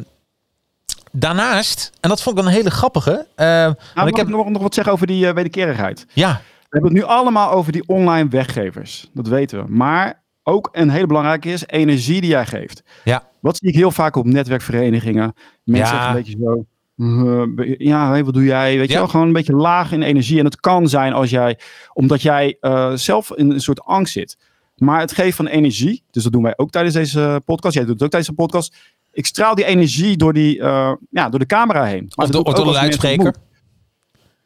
[1.12, 3.26] daarnaast, en dat vond ik een hele grappige.
[3.34, 6.06] eh, Nou, want ik heb, nog, nog wat zeggen over die eh, wederkerigheid?
[6.12, 9.10] ja, We hebben het nu allemaal over die online weggevers.
[9.12, 9.70] Dat weten we.
[9.72, 12.82] Maar ook een hele belangrijke is energie die jij geeft.
[13.04, 13.22] Ja.
[13.40, 15.32] Wat zie ik heel vaak op netwerkverenigingen?
[15.64, 15.90] Mensen Ja.
[15.92, 16.64] zeggen een beetje zo.
[16.96, 18.76] Eh, ja, wat doe jij?
[18.78, 18.92] Weet Ja.
[18.94, 20.38] je wel, gewoon een beetje laag in energie.
[20.38, 21.58] En het kan zijn als jij,
[21.92, 24.36] omdat jij eh, zelf in een soort angst zit.
[24.76, 27.74] Maar het geven van energie, dus dat doen wij ook tijdens deze podcast.
[27.74, 28.76] Jij doet het ook tijdens de podcast.
[29.12, 32.12] Ik straal die energie door, die, eh, ja, door de camera heen.
[32.14, 33.34] Maar of dat door, de luidspreker.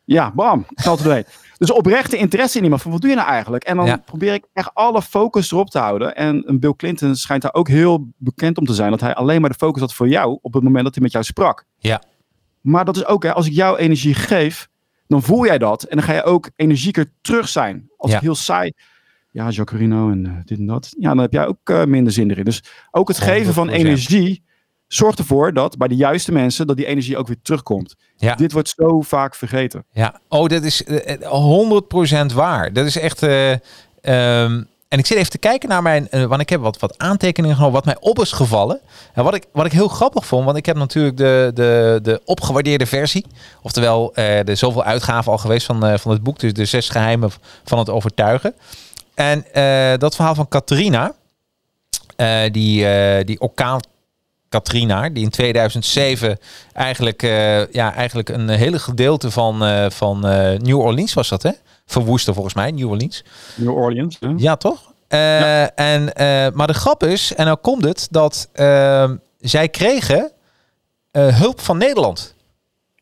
[0.05, 0.67] Ja, bam.
[0.75, 1.25] Geld er doorheen.
[1.59, 2.83] Dus oprechte interesse in iemand.
[2.83, 3.65] Van wat doe je nou eigenlijk?
[3.65, 3.97] En dan Ja.
[3.97, 6.17] probeer ik echt alle focus erop te houden.
[6.17, 8.91] En Bill Clinton schijnt daar ook heel bekend om te zijn.
[8.91, 11.13] Dat hij alleen maar de focus had voor jou op het moment dat hij met
[11.13, 11.65] jou sprak.
[11.79, 12.03] Ja.
[12.61, 14.69] Maar dat is ook, hè, als ik jou energie geef,
[15.07, 15.83] dan voel jij dat.
[15.83, 17.89] En dan ga je ook energieker terug zijn.
[17.97, 18.17] Als Ja.
[18.17, 18.73] ik heel saai.
[19.31, 20.95] Ja, Jacarino en eh, dit en dat.
[20.99, 22.45] Ja, dan heb jij ook eh, minder zin erin.
[22.45, 23.73] Dus ook het geven van 100%.
[23.73, 24.43] energie
[24.87, 27.95] zorgt ervoor dat bij de juiste mensen dat die energie ook weer terugkomt.
[28.17, 28.35] Ja.
[28.35, 29.85] Dit wordt zo vaak vergeten.
[29.93, 31.31] Ja, oh, dat is eh, eh,
[32.31, 32.73] 100% waar.
[32.73, 33.23] Dat is echt.
[33.23, 33.53] eh,
[34.01, 36.11] ehm, en ik zit even te kijken naar mijn.
[36.11, 37.75] eh, want ik heb wat, wat aantekeningen genomen.
[37.77, 38.81] Wat mij op is gevallen.
[39.15, 40.45] En wat ik, wat ik heel grappig vond.
[40.45, 43.27] Want ik heb natuurlijk de, de, de opgewaardeerde versie.
[43.63, 46.39] Oftewel, eh de zoveel uitgaven al geweest van, eh, van het boek.
[46.39, 47.31] Dus de zes geheimen
[47.65, 48.55] van het overtuigen.
[49.15, 49.45] En
[49.99, 51.13] dat verhaal van Catharina.
[52.17, 53.81] eh, die, die orkaan
[54.49, 56.39] Katrina, die in 2007
[56.73, 57.23] eigenlijk,
[57.73, 60.21] ja, eigenlijk een hele gedeelte van, van
[60.63, 61.51] New Orleans was dat, hè?
[61.91, 63.25] Verwoestte volgens mij, New Orleans.
[63.55, 64.17] New Orleans.
[64.21, 64.33] Hè?
[64.37, 64.93] Ja, toch?
[65.09, 70.31] Eh, en, eh, maar de grap is, en nou komt het, dat eh, zij kregen
[71.11, 72.35] eh, hulp van Nederland.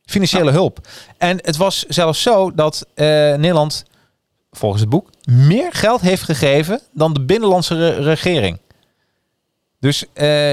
[0.04, 0.78] Financiële hulp.
[1.18, 3.84] En het was zelfs zo dat Nederland,
[4.50, 8.58] volgens het boek, meer geld heeft gegeven dan de binnenlandse re- regering.
[9.80, 10.04] Dus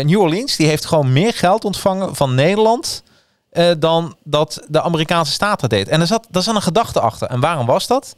[0.03, 3.03] New Orleans die heeft gewoon meer geld ontvangen van Nederland
[3.77, 5.87] dan dat de Amerikaanse staat dat deed.
[5.87, 7.27] En er zat, daar zat een gedachte achter.
[7.27, 8.15] En waarom was dat?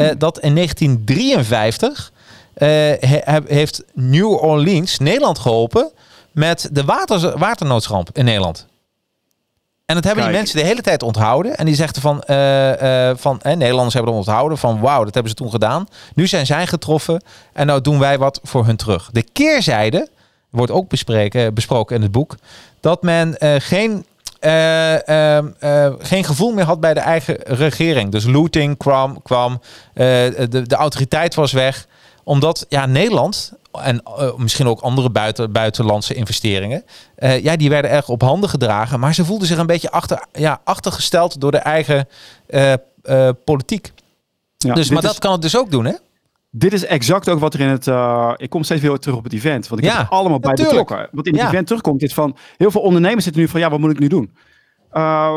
[0.00, 2.12] Eh, dat in 1953
[2.54, 5.90] eh, he- heeft New Orleans Nederland geholpen
[6.32, 8.66] met de water, waternoodramp in Nederland.
[9.86, 11.56] En dat hebben die mensen de hele tijd onthouden.
[11.56, 14.58] En die zeggen van, eh, van eh, Nederlanders hebben het onthouden.
[14.58, 15.86] Van wauw, dat hebben ze toen gedaan.
[16.14, 17.22] Nu zijn zij getroffen.
[17.52, 19.08] En nou doen wij wat voor hun terug.
[19.12, 20.08] De keerzijde
[20.50, 22.36] wordt ook bespreken, besproken in het boek.
[22.80, 24.06] Dat men geen,
[24.40, 28.12] eh, ehm, eh, geen gevoel meer had bij de eigen regering.
[28.12, 29.22] Dus looting kwam.
[29.22, 29.52] kwam
[29.94, 30.06] eh,
[30.48, 31.86] de, de autoriteit was weg.
[32.24, 34.02] Omdat ja, Nederland en
[34.36, 36.84] misschien ook andere buiten, buitenlandse investeringen.
[37.42, 39.00] ja, die werden erg op handen gedragen.
[39.00, 42.08] Maar ze voelden zich een beetje achter, ja, achtergesteld door de eigen
[43.44, 43.92] politiek.
[44.56, 45.94] Ja, dus, maar is- dat kan het dus ook doen, hè?
[46.50, 47.86] Dit is exact ook wat er in het.
[47.86, 49.68] eh, ik kom steeds weer terug op het event.
[49.68, 50.78] Want ik Ja, heb allemaal bij natuurlijk.
[50.88, 51.08] betrokken.
[51.16, 51.48] Wat in het Ja.
[51.48, 52.36] event terugkomt, is van.
[52.56, 53.60] Heel veel ondernemers zitten nu van.
[53.60, 54.30] Ja, wat moet ik nu doen?
[54.92, 55.36] Uh,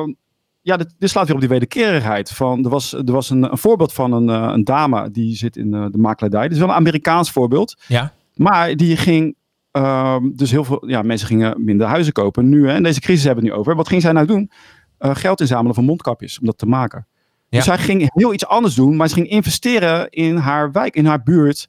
[0.62, 2.30] ja, dit, dit slaat weer op die wederkerigheid.
[2.30, 5.58] Van, er was, er was een, een voorbeeld van een, eh, een dame die zit
[5.58, 6.41] in eh, de makelaardij.
[6.43, 7.76] Dit is wel een Amerikaans voorbeeld.
[7.88, 8.13] Ja.
[8.36, 9.36] Maar die ging.
[9.71, 12.49] ehm, dus heel veel ja, mensen gingen minder huizen kopen.
[12.49, 13.76] Nu, hè, en deze crisis hebben we het nu over.
[13.76, 14.52] Wat ging zij nou doen?
[14.99, 17.08] Geld inzamelen voor mondkapjes om dat te maken.
[17.54, 17.76] Dus Ja.
[17.76, 21.24] zij ging heel iets anders doen, maar ze ging investeren in haar wijk, in haar
[21.24, 21.68] buurt.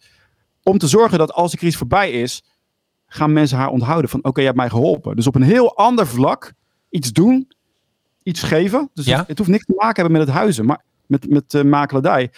[0.62, 2.42] Om te zorgen dat als de crisis voorbij is,
[3.07, 5.16] gaan mensen haar onthouden van oké, je hebt mij geholpen.
[5.16, 6.53] Dus op een heel ander vlak
[6.90, 7.49] iets doen,
[8.23, 8.90] iets geven.
[8.94, 9.18] Dus Ja.
[9.18, 12.31] het, het hoeft niks te maken hebben met het huizen, maar met, met de makelaardij.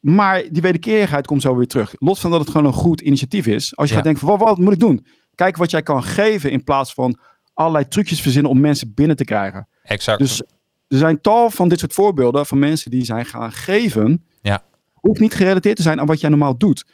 [0.00, 1.94] Maar die wederkerigheid komt zo weer terug.
[1.98, 3.76] Los van dat het gewoon een goed initiatief is.
[3.76, 4.00] Als je Ja.
[4.00, 5.06] gaat denken van wat, wat moet ik doen?
[5.34, 7.18] Kijk wat jij kan geven in plaats van
[7.54, 9.68] allerlei trucjes verzinnen om mensen binnen te krijgen.
[9.82, 10.18] Exact.
[10.18, 10.42] Dus
[10.88, 14.24] er zijn tal van dit soort voorbeelden van mensen die zijn gaan geven.
[14.40, 14.62] Ja.
[14.94, 16.84] Hoeft niet gerelateerd te zijn aan wat jij normaal doet.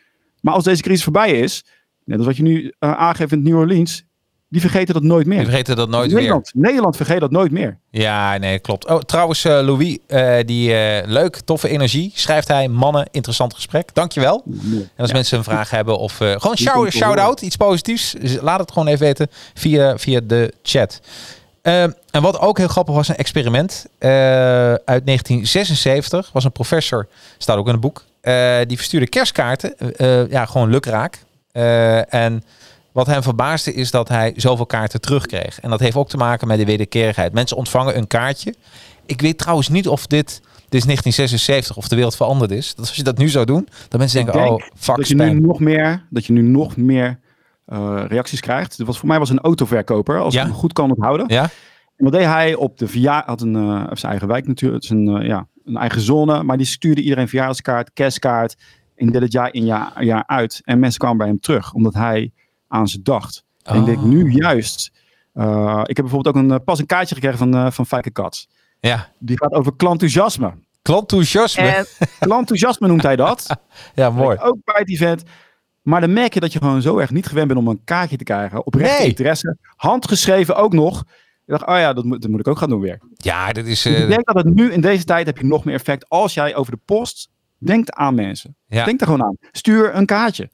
[0.40, 1.64] Maar als deze crisis voorbij is,
[2.04, 4.02] net als wat je nu eh, aangeeft in New Orleans,
[4.48, 5.36] die vergeten dat nooit meer.
[5.38, 7.78] Die vergeten dat nooit Nederland, Nederland vergeet dat nooit meer.
[7.90, 8.86] Ja, nee, klopt.
[8.88, 10.68] Oh, trouwens, eh, Louis, eh, die
[11.06, 12.68] leuk, toffe energie, schrijft hij.
[12.68, 13.94] Mannen, interessant gesprek.
[13.94, 14.42] Dankjewel.
[14.46, 15.14] En als Ja.
[15.14, 19.28] mensen een vraag hebben of gewoon shout- shout-out, iets positiefs, laat het gewoon even weten
[19.54, 21.00] via, via de chat.
[21.62, 24.10] Ehm, en wat ook heel grappig was, een experiment eh,
[24.74, 26.30] uit 1976.
[26.32, 29.78] Was een professor, staat ook in het boek, eh, die verstuurde kerstkaarten.
[29.96, 31.24] eh, ja, gewoon lukraak.
[32.08, 32.44] En
[32.92, 35.60] wat hem verbaasde is dat hij zoveel kaarten terugkreeg.
[35.60, 37.32] En dat heeft ook te maken met de wederkerigheid.
[37.32, 38.54] Mensen ontvangen een kaartje.
[39.06, 40.26] Ik weet trouwens niet of dit,
[40.68, 42.74] dit is 1976, of de wereld veranderd is.
[42.74, 45.14] Dat als je dat nu zou doen, dat mensen denken, denk oh, fuck dat je
[45.14, 47.18] nu nog meer, dat je nu nog meer
[47.72, 48.78] eh, reacties krijgt.
[48.78, 50.42] Dat was voor mij was een autoverkoper, als Ja.
[50.42, 51.26] ik me goed kan onthouden.
[51.28, 51.42] Ja?
[51.96, 53.26] En wat deed hij op de verjaardag?
[53.26, 56.66] Had een, eh, zijn eigen wijk natuurlijk, zijn, eh, ja, een eigen zone, maar die
[56.66, 58.56] stuurde iedereen verjaardagskaart, kerstkaart.
[58.96, 60.60] En deed het jaar in jaar, jaar uit.
[60.64, 62.32] En mensen kwamen bij hem terug, omdat hij
[62.68, 63.44] aan ze dacht.
[63.62, 64.04] En ik denk Oh.
[64.04, 64.92] nu juist.
[65.82, 68.46] ik heb bijvoorbeeld ook een, pas een kaartje gekregen van, van Fijke Kat.
[68.80, 70.52] Ja, Die gaat over klantenthousiasme.
[70.82, 71.62] klantenthousiasme.
[71.62, 71.86] En
[72.18, 73.46] klantenthousiasme noemt hij dat.
[73.94, 74.38] Ja, mooi.
[74.40, 75.22] Ook bij het event.
[75.82, 78.16] Maar dan merk je dat je gewoon zo erg niet gewend bent om een kaartje
[78.16, 78.66] te krijgen.
[78.66, 79.08] Oprechte Nee.
[79.08, 79.56] interesse.
[79.76, 81.00] Handgeschreven ook nog.
[81.46, 83.00] Ik dacht, oh ja, dat moet, dat moet ik ook gaan doen weer.
[83.16, 83.82] Ja, dit is...
[83.82, 86.08] Dus eh, ik denk dat het nu in deze tijd heb je nog meer effect.
[86.08, 88.56] Als jij over de post denkt aan mensen.
[88.66, 88.84] Ja.
[88.84, 89.36] Denk er gewoon aan.
[89.52, 90.50] Stuur een kaartje.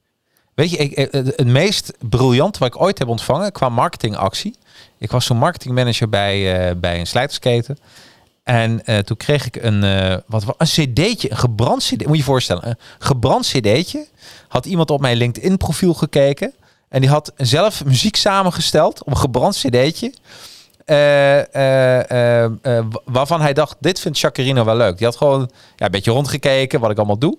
[0.54, 4.54] Weet je, ik, eh, het het meest briljant wat ik ooit heb ontvangen qua marketingactie.
[4.98, 7.78] Ik was toen marketingmanager bij, eh, bij een slijtersketen.
[8.48, 11.90] En eh, toen kreeg ik een, eh, wat, wa- een cd'tje, een gebrand cd.
[12.06, 14.06] Moet je je voorstellen, een gebrand cd'tje.
[14.48, 16.52] Had iemand op mijn LinkedIn profiel gekeken.
[16.88, 20.12] En die had zelf muziek samengesteld op een gebrand cd'tje.
[22.90, 24.96] Wa- waarvan hij dacht, dit vindt Jacarino wel leuk.
[24.98, 27.38] Die had gewoon ja, een beetje rondgekeken wat ik allemaal doe.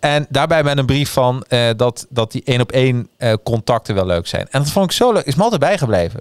[0.00, 1.44] En daarbij met een brief van
[1.76, 3.08] dat, dat die één op één
[3.42, 4.46] contacten wel leuk zijn.
[4.50, 5.24] En dat vond ik zo leuk.
[5.24, 6.20] Is me altijd bijgebleven.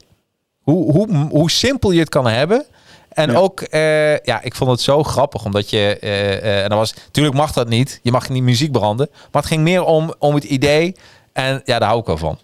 [0.61, 2.65] Hoe, hoe, hoe simpel je het kan hebben.
[3.13, 3.37] En Ja.
[3.37, 5.45] ook, eh, ja, ik vond het zo grappig.
[5.45, 7.99] Omdat je, eh, eh, en dan was, natuurlijk mag dat niet.
[8.03, 9.07] Je mag niet muziek branden.
[9.11, 10.95] Maar het ging meer om, om het idee.
[11.33, 12.37] En ja, daar hou ik wel van.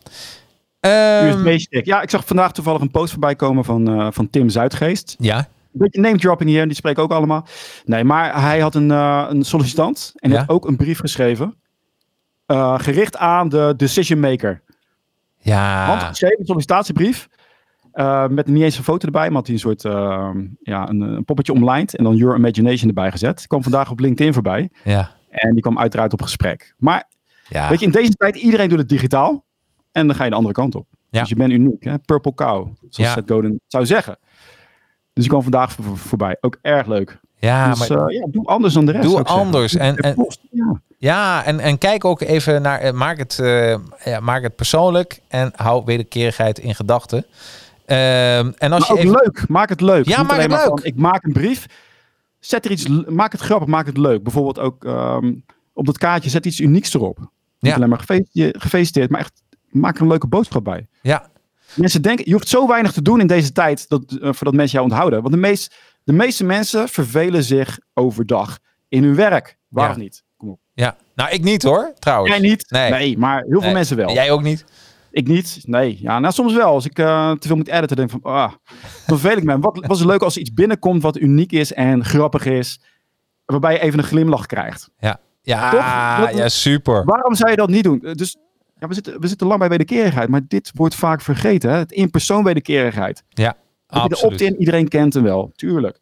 [0.79, 1.85] Ehm, USB-stick.
[1.85, 5.15] Ja, ik zag vandaag toevallig een post voorbij komen van, van Tim Zuidgeest.
[5.19, 7.47] ja, Een beetje name dropping hier, die spreken ook allemaal.
[7.85, 10.37] Nee, maar hij had een, een sollicitant en Ja.
[10.37, 11.55] heeft ook een brief geschreven.
[12.77, 14.61] gericht aan de decision maker.
[15.41, 17.27] ja, Handgeschreven sollicitatiebrief.
[17.91, 20.29] Eh, met niet eens een foto erbij, maar had hij een soort eh,
[20.61, 23.37] ja, een, een poppetje omlijnd en dan Your Imagination erbij gezet.
[23.37, 26.73] Die kwam vandaag op LinkedIn voorbij ja, en die kwam uiteraard op gesprek.
[26.77, 27.07] Maar
[27.49, 27.69] ja.
[27.69, 29.43] weet je, in deze tijd iedereen doet het digitaal
[29.91, 30.87] en dan ga je de andere kant op.
[31.09, 31.19] Ja.
[31.19, 31.99] Dus je bent uniek, hè?
[31.99, 33.13] Purple cow, zoals Ja.
[33.13, 34.17] Seth Godin zou zeggen.
[35.13, 36.37] Dus die kwam vandaag voor- voor- voorbij.
[36.41, 37.19] Ook erg leuk.
[37.35, 39.03] ja, dus maar eh, ja, doe anders dan de rest.
[39.09, 39.75] Doe ik anders.
[39.75, 40.81] En- en- post, ja.
[40.97, 43.35] Ja, en, en kijk ook even naar, maak het,
[44.03, 47.25] ja, maak het persoonlijk en hou wederkerigheid in gedachten.
[47.89, 49.47] Ehm, en als Maar je ook even, leuk.
[49.47, 50.05] Maak het leuk.
[50.07, 50.59] Ja, Niet maak het leuk.
[50.61, 51.65] Van, ik maak een brief.
[52.39, 54.23] Zet er iets, maak het grappig, maak het leuk.
[54.23, 55.33] Bijvoorbeeld ook ehm,
[55.73, 57.17] op dat kaartje zet iets unieks erop.
[57.19, 57.73] Niet Ja.
[57.75, 58.03] alleen maar
[58.53, 60.87] gefeliciteerd, maar echt maak er een leuke boodschap bij.
[61.01, 61.27] ja,
[61.73, 64.77] Mensen denken, je hoeft zo weinig te doen in deze tijd dat, eh, voordat mensen
[64.77, 65.21] jou onthouden.
[65.21, 69.57] Want de, meest, de meeste mensen vervelen zich overdag in hun werk.
[69.67, 69.91] Waar Ja.
[69.91, 70.23] of niet?
[70.37, 70.59] Kom op.
[70.73, 70.95] ja.
[71.15, 72.31] Nou, ik niet hoor, trouwens.
[72.35, 72.65] Jij niet?
[72.71, 73.17] Nee.
[73.17, 73.73] maar heel veel Nee.
[73.73, 74.11] mensen wel.
[74.13, 74.65] Jij ook niet?
[75.11, 75.59] Ik niet.
[75.65, 75.97] Nee.
[76.01, 76.73] Ja, nou soms wel.
[76.73, 78.51] Als ik eh, te veel moet editen, denk ik van, ah,
[79.07, 79.59] dan vervel ik me.
[79.59, 82.81] Wat was het leuk als er iets binnenkomt wat uniek is en grappig is,
[83.45, 84.89] waarbij je even een glimlach krijgt.
[84.99, 86.37] Ja, ja, Toch?
[86.37, 87.05] Ja super.
[87.05, 87.99] Waarom zou je dat niet doen?
[87.99, 88.37] Dus
[88.79, 91.69] ja, we, zitten, we zitten lang bij wederkerigheid, maar dit wordt vaak vergeten.
[91.69, 91.77] Hè?
[91.77, 93.23] Het in-persoon wederkerigheid.
[93.29, 93.55] Ja, je
[93.87, 94.23] de absoluut.
[94.31, 95.99] opt-in, iedereen kent hem wel, tuurlijk.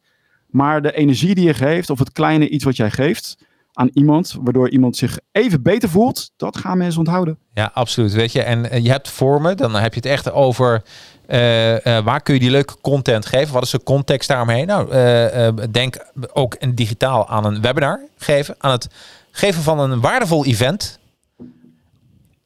[0.48, 3.38] Maar de energie die je geeft, of het kleine iets wat jij geeft
[3.78, 7.38] aan iemand, waardoor iemand zich even beter voelt, dat gaan mensen onthouden.
[7.54, 8.14] Ja, absoluut.
[8.14, 10.84] Weet je, en eh, je hebt vormen, dan heb je het echt over
[11.26, 13.54] eh, eh, waar kun je die leuke content geven?
[13.54, 14.68] Wat is de context daaromheen?
[14.68, 18.90] Nou, denk ook in digitaal aan een webinar geven, aan het
[19.32, 21.00] geven van een waardevol event.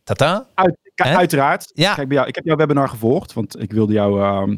[0.04, 0.46] Tata.
[0.54, 1.72] Uit, uiteraard.
[1.74, 1.94] Ja.
[1.94, 4.22] Kijk, bij jou, ik heb jouw webinar gevolgd, want ik wilde jou...
[4.22, 4.58] ehm,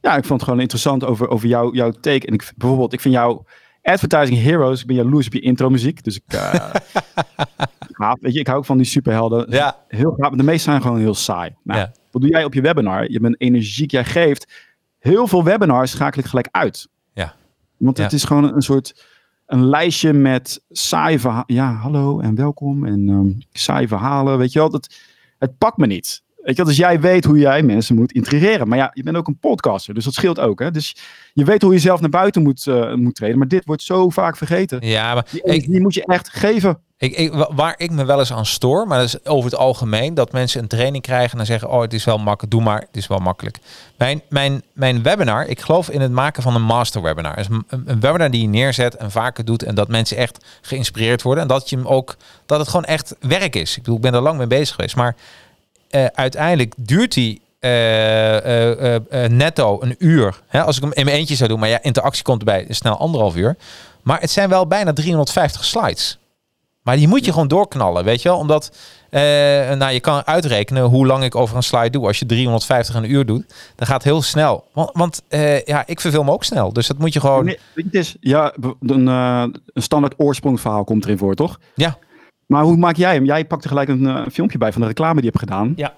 [0.00, 2.26] ja, ik vond het gewoon interessant over, over jou, jouw take.
[2.26, 3.42] En ik, bijvoorbeeld, ik vind jou
[3.82, 6.04] Advertising Heroes, ik ben jaloers op je intro muziek.
[6.04, 6.22] Dus ik...
[8.00, 9.46] gaaf, weet je, ik hou ook van die superhelden.
[9.50, 9.76] Ja.
[9.88, 11.54] Heel gaaf, maar de meeste zijn gewoon heel saai.
[11.62, 11.92] Nou, Ja.
[12.10, 13.10] Wat doe jij op je webinar?
[13.10, 14.68] Je bent energiek, jij geeft.
[14.98, 16.88] Heel veel webinars schakel ik gelijk uit.
[17.12, 17.34] Ja.
[17.76, 18.02] Want Ja.
[18.02, 19.04] het is gewoon een soort
[19.46, 21.44] een lijstje met saaie verhalen.
[21.54, 24.38] Ja, hallo en welkom en ehm saaie verhalen.
[24.38, 24.94] Weet je wel, dat,
[25.38, 26.22] het pakt me niet.
[26.42, 28.68] Weet je, dus jij weet hoe jij mensen moet intrigeren.
[28.68, 30.58] Maar ja, je bent ook een podcaster, dus dat scheelt ook.
[30.60, 30.70] Hè?
[30.70, 30.96] Dus
[31.32, 33.38] je weet hoe je zelf naar buiten moet, eh, moet treden.
[33.38, 34.78] Maar dit wordt zo vaak vergeten.
[34.86, 36.78] Ja, maar Die, ik, die moet je echt geven.
[36.98, 39.58] Ik, ik, wa- waar ik me wel eens aan stoor, maar dat is over het
[39.58, 42.62] algemeen, dat mensen een training krijgen en dan zeggen, oh, het is wel makkelijk, doe
[42.62, 43.58] maar, het is wel makkelijk.
[43.96, 47.38] Mijn, mijn, mijn webinar, ik geloof in het maken van een master webinar.
[47.38, 51.42] Een- een webinar die je neerzet en vaker doet en dat mensen echt geïnspireerd worden
[51.42, 53.70] en dat je hem ook, dat het gewoon echt werk is.
[53.76, 55.16] Ik bedoel, ik ben er lang mee bezig geweest, maar
[55.90, 60.40] eh, uiteindelijk duurt die eh, eh, netto een uur.
[60.46, 62.96] Hè, als ik hem in mijn eentje zou doen, maar ja, interactie komt erbij, snel
[62.96, 63.56] anderhalf uur.
[64.02, 66.18] Maar het zijn wel bijna 350 slides.
[66.82, 68.38] Maar die moet je gewoon doorknallen, weet je wel?
[68.38, 68.76] Omdat
[69.10, 72.06] nou, je kan uitrekenen hoe lang ik over een slide doe.
[72.06, 73.44] Als je 350 een uur doet,
[73.76, 74.64] dan gaat het heel snel.
[74.72, 75.22] Want, want
[75.64, 76.72] ja, ik verveel me ook snel.
[76.72, 77.44] Dus dat moet je gewoon...
[77.44, 81.60] Nee, het is, ja, een, eh, een standaard oorsprongsverhaal komt erin voor, toch?
[81.74, 81.98] Ja.
[82.50, 83.24] Maar hoe maak jij hem?
[83.24, 85.72] Jij pakt er gelijk een eh, filmpje bij van de reclame die je hebt gedaan.
[85.76, 85.94] Ja.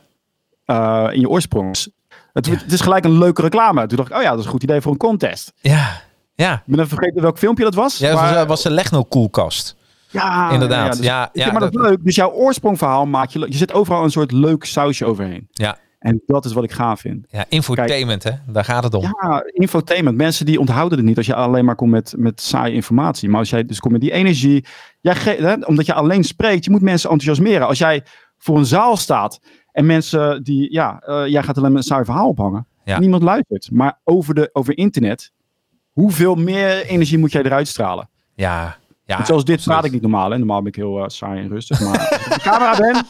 [0.64, 1.90] eh, in je oorsprongs.
[2.32, 2.52] Het, Ja.
[2.52, 3.86] het is gelijk een leuke reclame.
[3.86, 5.52] Toen dacht ik, oh ja, dat is een goed idee voor een contest.
[5.60, 6.00] Ja,
[6.34, 6.54] ja.
[6.54, 7.98] Ik ben even vergeten welk filmpje dat was.
[7.98, 9.76] ja maar- was, was een Legno koelkast.
[10.10, 10.96] ja, inderdaad.
[10.96, 12.04] dus- Ja, ik ja, maar dat, dat- is leuk.
[12.04, 13.38] Dus jouw oorsprongverhaal maak je...
[13.48, 15.48] Je zit overal een soort leuk sausje overheen.
[15.50, 15.76] Ja.
[16.02, 17.26] En dat is wat ik gaaf vind.
[17.30, 18.30] Ja, infotainment, hè?
[18.46, 19.02] Daar gaat het om.
[19.02, 20.16] Ja, infotainment.
[20.16, 23.28] Mensen die onthouden het niet als je alleen maar komt met, met saaie informatie.
[23.28, 24.64] Maar als jij dus komt met die energie.
[25.00, 27.66] Jij hè, omdat je alleen spreekt, je moet mensen enthousiasmeren.
[27.66, 28.02] Als jij
[28.38, 29.40] voor een zaal staat
[29.72, 32.66] en mensen die, ja, eh, jij gaat alleen maar een saai verhaal ophangen.
[32.84, 32.98] Ja.
[32.98, 33.70] Niemand luistert.
[33.70, 35.32] Maar over, de, over internet,
[35.90, 38.10] hoeveel meer energie moet jij eruit stralen?
[38.34, 39.24] Ja, ja.
[39.24, 40.30] Zoals dit praat ik niet normaal.
[40.30, 40.38] Hè?
[40.38, 41.80] Normaal ben ik heel eh, saai en rustig.
[41.80, 43.06] Maar als ik op de camera ben,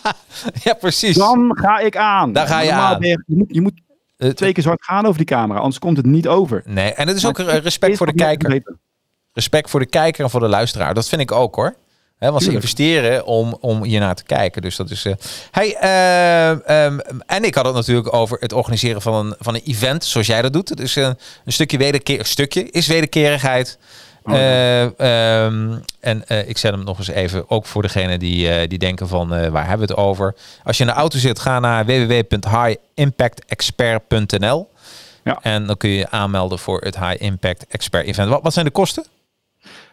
[0.62, 1.16] Ja, precies.
[1.16, 2.32] dan ga ik aan.
[2.32, 2.98] Daar ga je Normaal aan.
[3.00, 3.80] ben je, moet, je moet
[4.22, 6.62] Eh, twee keer zo hard gaan over die camera, anders komt het niet over.
[6.64, 8.62] Nee, en het is ook eh, respect Is voor de kijker.
[9.32, 10.94] Respect voor de kijker en voor de luisteraar.
[10.94, 11.74] Dat vind ik ook hoor.
[12.18, 14.62] Want ze investeren om, om hier naar te kijken.
[14.62, 15.06] Dus dat is.
[15.50, 19.60] hey, eh, ehm, en ik had het natuurlijk over het organiseren van een, van een
[19.64, 20.80] event zoals jij dat doet.
[20.80, 22.24] Is een, een stukje wederkeer.
[22.24, 23.78] Stukje is wederkerigheid.
[24.24, 24.40] Oh, ja.
[24.40, 24.82] Eh,
[25.44, 28.78] ehm, en eh, ik zet hem nog eens even, ook voor degene die, eh, die
[28.78, 30.34] denken van waar hebben we het over.
[30.64, 34.68] Als je in de auto zit, ga naar www.highimpactexpert.nl
[35.24, 35.38] Ja.
[35.42, 38.28] En dan kun je je aanmelden voor het High Impact Expert Event.
[38.28, 39.04] Wat, wat zijn de kosten?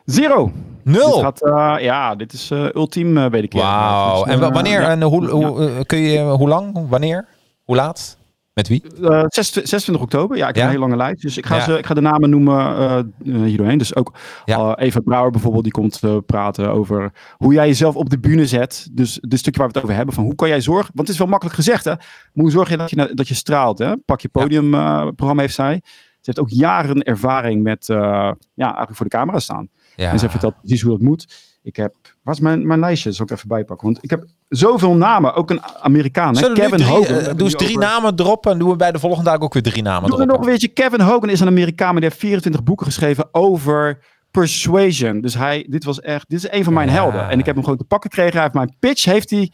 [0.05, 0.51] Zero.
[0.83, 1.11] Nul.
[1.11, 1.39] Dit gaat,
[1.81, 3.25] ja, dit is ultiem uh.
[3.49, 4.23] Wauw.
[4.23, 4.89] Dus, En wa- wanneer ja.
[4.89, 6.85] en hoe, hoe kun je hoe lang?
[6.89, 7.25] Wanneer?
[7.65, 8.17] Hoe laat?
[8.53, 8.81] Met wie?
[8.83, 8.89] Eh,
[9.27, 10.37] 26 26 oktober.
[10.37, 10.63] Ja, ik heb Ja.
[10.63, 11.21] een hele lange lijst.
[11.21, 11.63] Dus ik ga, Ja.
[11.63, 13.05] ze, ik ga de namen noemen eh eh,
[13.43, 13.77] hier doorheen.
[13.77, 14.13] Dus ook
[14.45, 14.77] Ja.
[14.77, 18.89] Eva Brouwer bijvoorbeeld, die komt praten over hoe jij jezelf op de bühne zet.
[18.91, 20.15] Dus dit stukje waar we het over hebben.
[20.15, 21.93] Van hoe kan jij zorgen, want het is wel makkelijk gezegd hè.
[22.33, 23.97] Hoe zorg je dat je, dat je straalt hè?
[23.97, 25.81] Pak je podiumprogramma heeft zij.
[26.21, 29.69] Ze heeft ook jaren ervaring met, ja, eigenlijk voor de camera staan.
[29.95, 31.47] En ze vertelt precies hoe dat moet.
[31.61, 33.11] Ik heb, waar is mijn, mijn lijstje?
[33.11, 33.87] Zal ik even bijpakken.
[33.87, 35.33] Want ik heb zoveel namen.
[35.33, 36.37] Ook een Amerikaan.
[36.37, 36.53] Hè?
[36.53, 37.15] Kevin drie, Hogan.
[37.17, 39.53] eh, doe eens drie over- namen droppen en doen we bij de volgende dag ook
[39.53, 40.27] weer drie namen Doe droppen.
[40.37, 40.67] nog een beetje.
[40.67, 43.99] Kevin Hogan is een Amerikaan, maar die heeft 24 boeken geschreven over
[44.31, 45.21] persuasion.
[45.21, 46.93] Dus hij, dit was echt, dit is een van mijn Ja.
[46.93, 47.29] helden.
[47.29, 48.33] En ik heb hem gewoon te pakken gekregen.
[48.33, 49.51] Hij heeft mijn pitch heeft hij,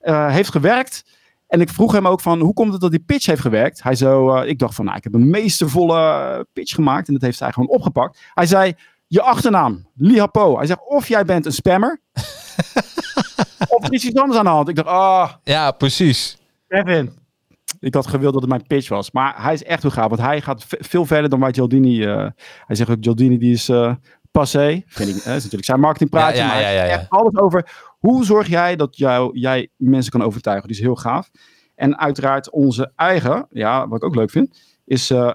[0.00, 1.04] eh, heeft gewerkt.
[1.48, 3.82] En ik vroeg hem ook van, hoe komt het dat die pitch heeft gewerkt?
[3.82, 7.06] Hij zo, eh, ik dacht van, nou, ik heb een meestervolle pitch gemaakt.
[7.08, 8.18] En dat heeft hij gewoon opgepakt.
[8.34, 8.74] Hij zei,
[9.06, 10.56] je achternaam, Lihapo.
[10.56, 12.00] Hij zegt, of jij bent een spammer.
[13.68, 14.68] of er is iets anders aan de hand.
[14.68, 16.38] Ik dacht, ah, Ja, precies.
[16.68, 17.10] Kevin.
[17.80, 19.10] Ik had gewild dat het mijn pitch was.
[19.10, 20.08] Maar hij is echt heel gaaf.
[20.08, 22.04] Want hij gaat ve- veel verder dan waar Gialdini...
[22.04, 22.26] eh,
[22.66, 23.94] hij zegt ook, Gialdini die is eh,
[24.30, 24.82] passé.
[24.86, 26.36] Vind ik, is natuurlijk zijn marketingpraatje.
[26.36, 27.70] Ja, ja, maar hij ja, echt alles over...
[27.98, 30.68] Hoe zorg jij dat jou, jij mensen kan overtuigen?
[30.68, 31.30] Die is heel gaaf.
[31.74, 34.58] En uiteraard onze eigen, ja, wat ik ook leuk vind...
[34.84, 35.30] is eh,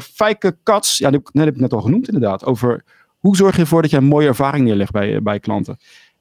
[0.00, 0.98] Fijke Kats.
[0.98, 2.44] Ja, dat heb ik net al genoemd inderdaad.
[2.44, 2.84] Over
[3.18, 5.76] hoe zorg je ervoor dat je een mooie ervaring neerlegt bij, bij klanten.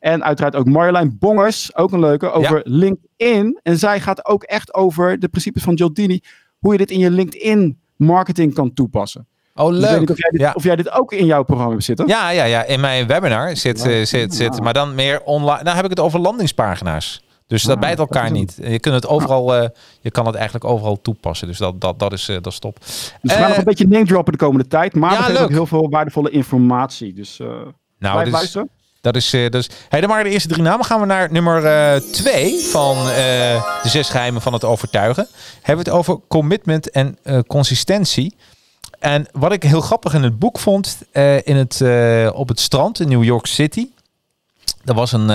[0.06, 3.60] En uiteraard ook Marjolein Bongers, ook een leuke, over LinkedIn.
[3.64, 6.22] En zij gaat ook echt over de principes van Giordini.
[6.60, 9.28] Hoe je dit in je LinkedIn marketing kan toepassen.
[9.56, 10.10] Oh, Dus leuk.
[10.10, 10.52] of jij, dit, Ja.
[10.56, 12.08] of jij dit ook in jouw programma hebt zitten.
[12.08, 12.64] Ja, ja, ja.
[12.64, 15.64] In mijn webinar zit, eh, zit, zit, maar dan meer online.
[15.64, 17.24] Nou heb ik het over landingspagina's.
[17.48, 18.58] Dus dat bijt elkaar is niet.
[18.62, 19.70] Je kunt het overal, eh,
[20.02, 21.48] je kan het eigenlijk overal toepassen.
[21.48, 22.80] Dus dat, dat, dat is, eh, dat is top.
[22.80, 24.96] Dus we gaan nog een beetje name droppen de komende tijd.
[24.96, 25.42] Maar ja, we leuk.
[25.42, 27.14] ook heel veel waardevolle informatie.
[27.14, 28.70] Dus Nou, blijf dus, luisteren.
[29.06, 29.70] Dat is, dus.
[29.90, 30.86] Hey, dan waren de eerste drie namen.
[30.86, 33.14] Gaan we naar nummer eh, twee van eh,
[33.84, 35.28] de zes geheimen van het overtuigen.
[35.62, 38.36] Hebben we het over commitment en consistentie.
[39.00, 40.98] En wat ik heel grappig in het boek vond,
[41.44, 41.82] in het,
[42.34, 43.88] op het strand in New York City.
[44.86, 45.30] Er was een.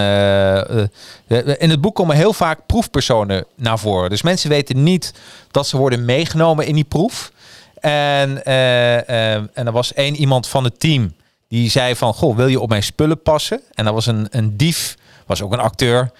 [1.58, 4.10] in het boek komen heel vaak proefpersonen naar voren.
[4.10, 5.14] Dus mensen weten niet
[5.50, 7.32] dat ze worden meegenomen in die proef.
[7.80, 11.12] En, en er was één iemand van het team
[11.50, 13.60] die zei van, goh, wil je op mijn spullen passen?
[13.72, 14.96] En dat was een, een dief,
[15.26, 16.10] was ook een acteur.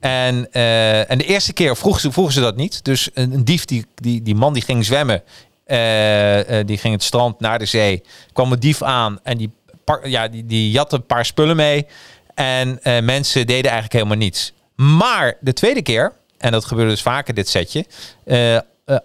[0.00, 2.84] En, eh, en de eerste keer vroegen ze, vroegen ze dat niet.
[2.84, 5.22] Dus een, een dief, die, die, die man die ging zwemmen,
[5.64, 9.50] eh, eh, die ging het strand naar de zee, kwam een dief aan en die,
[9.84, 11.86] par- ja, die, die jatte een paar spullen mee.
[12.34, 14.52] En mensen deden eigenlijk helemaal niets.
[14.74, 17.86] Maar de tweede keer, en dat gebeurde dus vaker dit setje,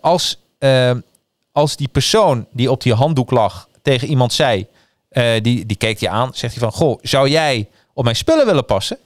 [0.02, 0.40] als,
[1.52, 4.68] als die persoon die op die handdoek lag tegen iemand zei,
[5.14, 8.46] eh, die, die keek die aan, zegt hij van, goh, zou jij op mijn spullen
[8.46, 8.98] willen passen?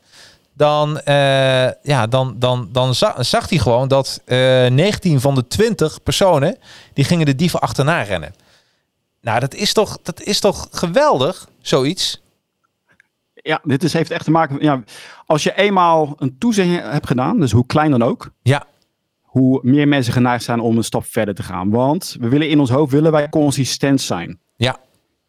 [0.53, 5.47] Dan, eh, ja, dan, dan, dan za- zag hij gewoon dat eh 19 van de
[5.47, 6.57] 20 personen,
[6.93, 8.33] die gingen de dieven achterna rennen.
[9.21, 12.21] Nou, dat is toch, dat is toch geweldig, zoiets?
[13.33, 14.57] Ja, dit is, heeft echt te maken.
[14.61, 14.83] Ja,
[15.25, 18.65] als je eenmaal een toezegging hebt gedaan, dus hoe klein dan ook, Ja,
[19.21, 21.69] hoe meer mensen geneigd zijn om een stap verder te gaan.
[21.69, 24.39] Want we willen in ons hoofd willen wij consistent zijn.
[24.55, 24.77] ja,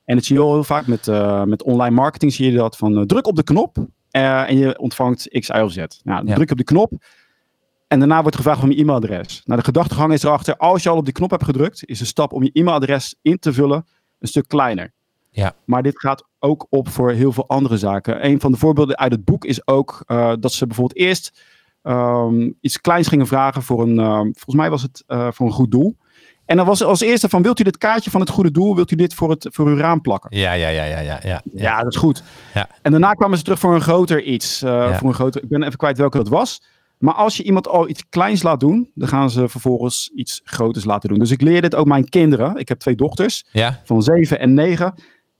[0.08, 2.32] En dat zie je heel vaak met, eh, met online marketing.
[2.32, 3.76] Zie je dat van eh, druk op de knop
[4.10, 5.76] eh, en je ontvangt X, Y of Z.
[6.02, 6.34] Nou, Ja.
[6.34, 6.92] druk op de knop
[7.88, 9.42] en daarna wordt gevraagd om je e-mailadres.
[9.44, 10.56] Nou, de gedachtegang is erachter.
[10.56, 13.38] Als je al op die knop hebt gedrukt, is de stap om je e-mailadres in
[13.38, 13.86] te vullen
[14.18, 14.92] een stuk kleiner.
[15.30, 15.54] Ja.
[15.64, 18.26] Maar dit gaat ook op voor heel veel andere zaken.
[18.26, 20.02] Een van de voorbeelden uit het boek is ook
[20.40, 21.42] dat ze bijvoorbeeld eerst
[21.82, 25.96] ehm, iets kleins gingen vragen voor een, volgens mij was het voor een goed doel.
[26.48, 28.90] En dan was als eerste van, wilt u dit kaartje van het goede doel, wilt
[28.90, 30.36] u dit voor, het, voor uw raam plakken?
[30.38, 31.42] ja, ja, ja, ja, ja, ja.
[31.52, 32.22] Ja, dat is goed.
[32.54, 32.68] Ja.
[32.82, 34.62] En daarna kwamen ze terug voor een groter iets.
[34.62, 34.98] eh, Ja.
[34.98, 36.62] voor een groter, ik ben even kwijt welke dat was.
[36.98, 40.84] Maar als je iemand al iets kleins laat doen, dan gaan ze vervolgens iets groters
[40.84, 41.18] laten doen.
[41.18, 42.56] Dus ik leer dit ook mijn kinderen.
[42.56, 44.94] Ik heb twee dochters Ja, van 7 en 9.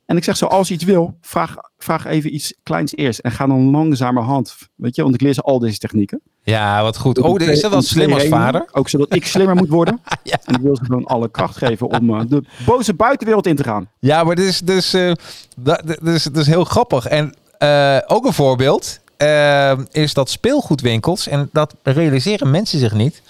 [0.09, 3.19] En ik zeg zo, als je iets wil, vraag, vraag even iets kleins eerst.
[3.19, 6.21] En ga dan langzamerhand, weet je, want ik leer ze al deze technieken.
[6.43, 7.19] ja, wat goed.
[7.19, 8.69] Oh, is dat wel slim als vader?
[8.73, 10.01] Ook zodat ik slimmer moet worden.
[10.23, 10.39] Ja.
[10.45, 13.65] En ik wil ze gewoon alle kracht geven om eh, de boze buitenwereld in te
[13.65, 13.89] gaan.
[13.99, 15.13] Ja, maar dit is, dus, eh,
[15.57, 17.07] dat, is, heel grappig.
[17.07, 19.01] En eh, ook een voorbeeld
[19.91, 23.23] is dat speelgoedwinkels, en dat realiseren mensen zich niet.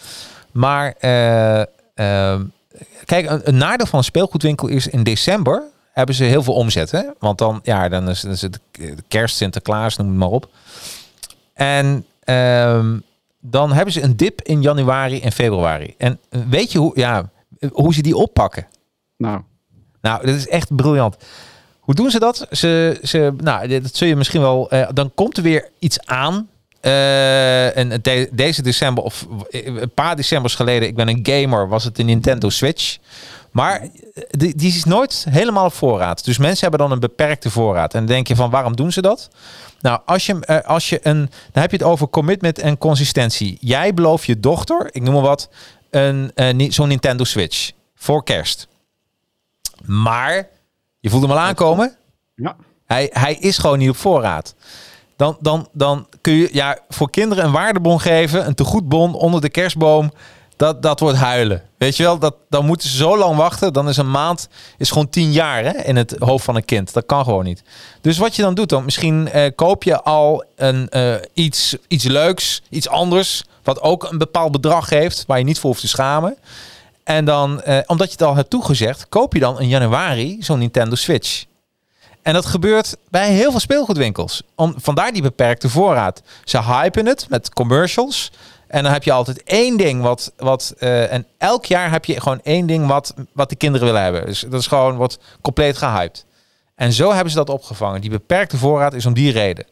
[0.53, 0.95] Maar
[3.05, 5.63] kijk, een, een nadeel van een speelgoedwinkel is in december
[5.99, 6.91] hebben ze heel veel omzet.
[6.91, 7.03] Hè?
[7.19, 8.61] Want dan, ja, dan is, dan is het
[9.09, 10.49] kerst, Sinterklaas, noem het maar op.
[11.55, 12.99] En ehm,
[13.41, 15.95] dan hebben ze een dip in januari en februari.
[15.99, 16.19] En
[16.49, 17.31] weet je hoe, ja,
[17.73, 18.67] hoe ze die oppakken?
[19.17, 19.41] Nou,
[20.01, 21.17] Nou, dat is echt briljant.
[21.81, 22.47] Hoe doen ze dat?
[22.51, 24.71] Ze, ze, nou, dat zul je misschien wel.
[24.71, 26.49] eh, dan komt er weer iets aan.
[26.81, 31.85] Eh, en de- deze december, of een paar decembers geleden, ik ben een gamer, was
[31.85, 32.97] het de Nintendo Switch.
[33.59, 33.89] Maar
[34.31, 36.25] die, die is nooit helemaal op voorraad.
[36.25, 37.95] Dus mensen hebben dan een beperkte voorraad.
[37.95, 39.31] En dan denk je van, waarom doen ze dat?
[39.81, 43.59] Nou, als je, eh, als je een, dan heb je het over commitment en consistentie.
[43.61, 45.49] Jij belooft je dochter, ik noem maar wat,
[45.91, 48.69] een, eh, zo'n Nintendo Switch voor kerst.
[49.85, 50.49] Maar
[51.01, 51.97] je voelt hem al aankomen.
[52.35, 52.57] ja.
[52.87, 54.55] Hij, hij is gewoon niet op voorraad.
[55.17, 59.51] Dan, dan, dan kun je ja, voor kinderen een waardebon geven, een tegoedbon onder de
[59.51, 60.13] kerstboom.
[60.59, 61.63] Dat, dat wordt huilen.
[61.77, 63.73] Weet je wel, dat, dan moeten ze zo lang wachten.
[63.73, 64.49] Dan is een maand
[64.79, 66.93] is gewoon tien jaar hè, in het hoofd van een kind.
[66.93, 67.63] Dat kan gewoon niet.
[68.01, 72.05] Dus wat je dan doet, dan misschien eh, koop je al een, eh, iets, iets
[72.05, 73.45] leuks, iets anders.
[73.63, 76.37] Wat ook een bepaald bedrag heeft, waar je niet voor hoeft te schamen.
[77.05, 80.59] En dan, eh, omdat je het al hebt toegezegd, koop je dan in januari zo'n
[80.59, 81.45] Nintendo Switch.
[82.23, 84.43] En dat gebeurt bij heel veel speelgoedwinkels.
[84.55, 86.23] Om, vandaar die beperkte voorraad.
[86.45, 88.31] Ze hypen het met commercials.
[88.69, 90.33] En dan heb je altijd één ding wat.
[90.37, 94.03] wat eh, en elk jaar heb je gewoon één ding wat, wat de kinderen willen
[94.03, 94.27] hebben.
[94.27, 96.25] Dus dat is gewoon wordt compleet gehyped.
[96.75, 98.01] En zo hebben ze dat opgevangen.
[98.01, 99.67] Die beperkte voorraad is om die reden.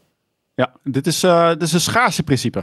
[0.55, 2.59] Ja, dit is, eh, dit is een schaarse principe.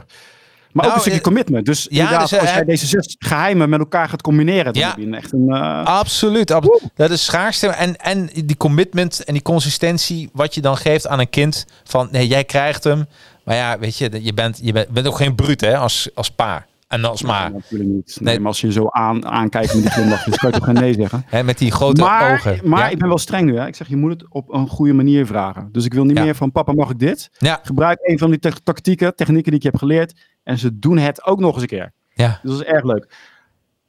[0.72, 1.66] Maar ook Nou, een stukje eh, commitment.
[1.66, 4.88] Dus ja, dus, als jij deze zes geheimen met elkaar gaat combineren, dan Ja.
[4.88, 5.52] heb je echt een...
[5.84, 6.50] Absoluut.
[6.50, 7.66] ab- Dat is schaarste.
[7.68, 11.66] En, en die commitment en die consistentie wat je dan geeft aan een kind.
[11.84, 13.06] Van nee, jij krijgt hem.
[13.44, 16.30] Maar ja, weet je, je bent, je bent, bent ook geen bruut hè, als, als
[16.30, 16.66] pa.
[16.88, 17.42] En als ma.
[17.48, 18.16] nee, natuurlijk niet.
[18.20, 18.38] Nee, Nee.
[18.38, 20.92] maar als je zo aan, aankijkt met die glimlach, dan kan je toch geen nee
[20.94, 21.24] zeggen.
[21.26, 22.60] Hè, met die grote maar ogen.
[22.64, 22.88] maar ja?
[22.88, 23.58] ik ben wel streng nu.
[23.58, 23.66] Hè.
[23.66, 25.68] Ik zeg, je moet het op een goede manier vragen.
[25.72, 26.22] Dus ik wil niet Ja.
[26.24, 27.30] meer van, papa mag ik dit?
[27.38, 30.14] ja, Gebruik een van die te- tactieken, technieken die ik heb geleerd.
[30.42, 31.92] En ze doen het ook nog eens een keer.
[32.08, 32.38] ja.
[32.42, 33.14] Dus dat is erg leuk.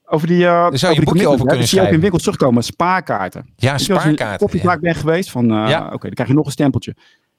[0.06, 2.00] Over die, uh, zou je een boekje over kunnen zie je ook in schrijven.
[2.00, 2.64] winkels terugkomen.
[2.64, 3.42] Spaarkaarten.
[3.46, 4.80] Ja, je, als je een spaarkaarten.
[4.82, 5.86] bent geweest, van Ja.
[5.94, 6.96] oké, dan krijg je nog een stempeltje.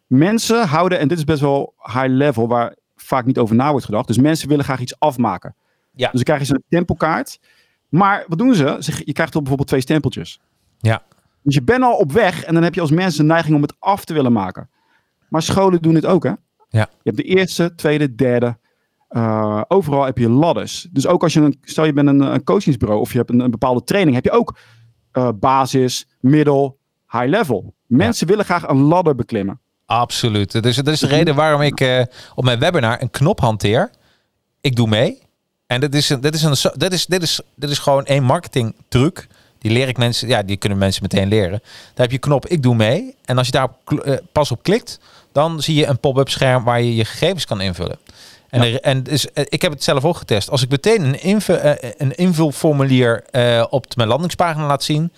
[0.07, 3.85] Mensen houden, en dit is best wel high level, waar vaak niet over na wordt
[3.85, 4.07] gedacht.
[4.07, 5.55] Dus mensen willen graag iets afmaken.
[5.93, 6.05] Ja.
[6.05, 7.39] Dus dan krijg je zo'n stempelkaart.
[7.89, 8.77] Maar wat doen ze?
[8.81, 10.41] Ze- Je krijgt er bijvoorbeeld twee stempeltjes.
[10.79, 11.03] Ja.
[11.43, 13.63] Dus je bent al op weg en dan heb je als mensen de neiging om
[13.63, 14.71] het af te willen maken.
[15.29, 16.31] Maar scholen doen dit ook, hè?
[16.31, 16.39] Ja.
[16.81, 18.59] Je hebt de eerste, tweede, derde.
[19.09, 20.89] eh, overal heb je ladders.
[20.91, 23.41] Dus ook als je een, stel je bent een, een coachingsbureau of je hebt een,
[23.41, 24.59] een bepaalde training, heb je ook
[25.13, 26.79] eh, basis, middel,
[27.11, 27.75] high level.
[27.87, 29.61] Mensen willen graag een ladder beklimmen.
[29.87, 30.63] Absoluut.
[30.63, 32.03] Dus dat is de reden waarom ik eh,
[32.35, 33.91] op mijn webinar een knop hanteer.
[34.61, 35.23] ik doe mee.
[35.67, 38.23] En dit is, een, dit is, een, dit is, dit is, dit is gewoon één
[38.23, 39.27] marketing truc.
[39.59, 41.61] Die leer ik mensen, ja, die kunnen mensen meteen leren.
[41.95, 43.15] Daar heb je knop ik doe mee.
[43.25, 43.69] En als je daar
[44.33, 44.99] pas op klikt,
[45.33, 47.99] dan zie je een pop-up scherm waar je je gegevens kan invullen.
[48.49, 50.51] En, er, en dus, eh, ik heb het zelf ook getest.
[50.51, 55.13] Als ik meteen een, invul, eh, een invulformulier eh, op mijn landingspagina laat zien,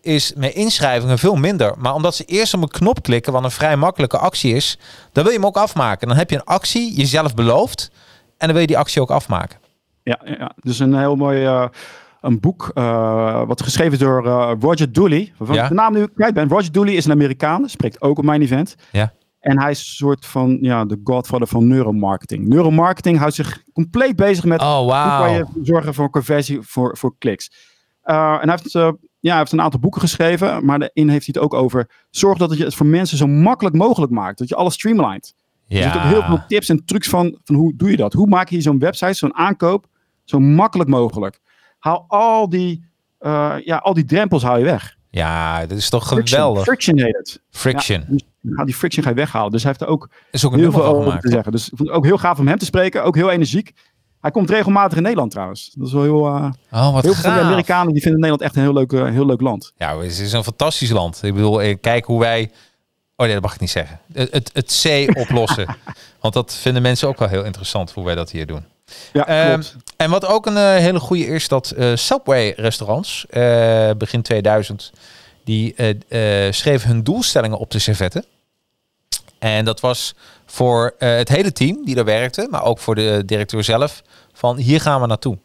[0.00, 1.74] is mijn inschrijvingen veel minder.
[1.78, 4.78] Maar omdat ze eerst op een knop klikken, wat een vrij makkelijke actie is,
[5.12, 6.08] dan wil je hem ook afmaken.
[6.08, 7.90] Dan heb je een actie, jezelf beloofd,
[8.28, 9.58] en dan wil je die actie ook afmaken.
[10.02, 11.66] Ja, ja, dus een heel mooi eh,
[12.20, 15.32] een boek eh, wat geschreven is door eh, Roger Dooley.
[15.36, 15.62] Waarvan Ja.
[15.62, 16.48] ik de naam nu kwijt ben.
[16.48, 18.74] Roger Dooley is een Amerikaan, spreekt ook op mijn event.
[18.92, 19.12] Ja.
[19.40, 22.46] En hij is een soort van ja, de godfather van neuromarketing.
[22.46, 27.14] Neuromarketing houdt zich compleet bezig met Oh, hoe kan je zorgen voor conversie voor, voor
[27.18, 27.50] kliks.
[28.02, 28.74] En hij heeft,
[29.20, 32.38] ja, hij heeft een aantal boeken geschreven, maar daarin heeft hij het ook over zorg
[32.38, 34.38] dat je het voor mensen zo makkelijk mogelijk maakt.
[34.38, 35.34] Dat je alles streamlined.
[35.68, 38.12] Er zitten ook heel veel tips en trucs van, van hoe doe je dat?
[38.12, 39.86] Hoe maak je zo'n website, zo'n aankoop,
[40.24, 41.40] zo makkelijk mogelijk?
[41.78, 42.84] Haal al die,
[43.18, 44.96] eh, ja, al die drempels haal je weg.
[45.10, 46.62] Ja, dat is toch Friction, geweldig.
[46.62, 47.42] friction heet het.
[47.50, 48.00] Friction.
[48.00, 49.50] Ja, dus die friction ga je weghalen.
[49.50, 51.22] Dus hij heeft er ook is ook een heel veel over gemaakt.
[51.22, 51.52] te zeggen.
[51.52, 53.04] Dus ik vond het ook heel gaaf om hem te spreken.
[53.04, 53.72] Ook heel energiek.
[54.20, 55.70] Hij komt regelmatig in Nederland trouwens.
[55.74, 56.26] Dat is wel heel...
[56.26, 57.30] eh, Oh, wat heel veel.
[57.30, 59.72] Amerikanen die vinden Nederland echt een heel leuk, eh, heel leuk land.
[59.76, 61.22] Ja, het is een fantastisch land.
[61.22, 62.50] Ik bedoel, eh, kijk hoe wij...
[63.16, 64.00] Oh nee, dat mag ik niet zeggen.
[64.12, 65.66] Het, het, het C oplossen.
[66.20, 68.64] Want dat vinden mensen ook wel heel interessant, hoe wij dat hier doen.
[69.12, 69.76] Ja, Ehm, klopt.
[69.96, 73.26] En wat ook een hele goede is, dat Subway restaurants,
[73.98, 74.92] begin 2000,
[75.44, 75.74] die
[76.50, 78.24] schreven hun doelstellingen op de servetten.
[79.38, 80.14] En dat was
[80.46, 84.56] voor eh, het hele team die daar werkte, maar ook voor de directeur zelf, van
[84.56, 85.38] hier gaan we naartoe.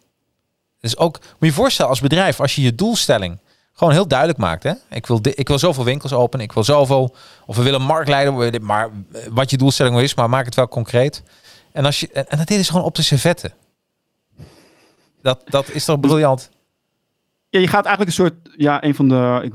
[0.80, 3.38] Dus ook, moet je je voorstellen als bedrijf, als je je doelstelling
[3.74, 4.64] gewoon heel duidelijk maakt.
[4.64, 4.74] Hè?
[4.90, 7.16] Ik, wil ik wil zoveel winkels openen, ik wil zoveel,
[7.46, 10.68] of we willen marktleider, worden, maar eh, wat je doelstelling is, maar maak het wel
[10.68, 11.24] concreet.
[11.72, 13.54] En, als je, en, dat ze gewoon op de servetten.
[15.22, 16.50] Dat, dat is toch briljant?
[17.50, 18.34] Ja, je gaat eigenlijk een soort...
[18.58, 19.40] Ja, een van de...
[19.44, 19.54] Ik,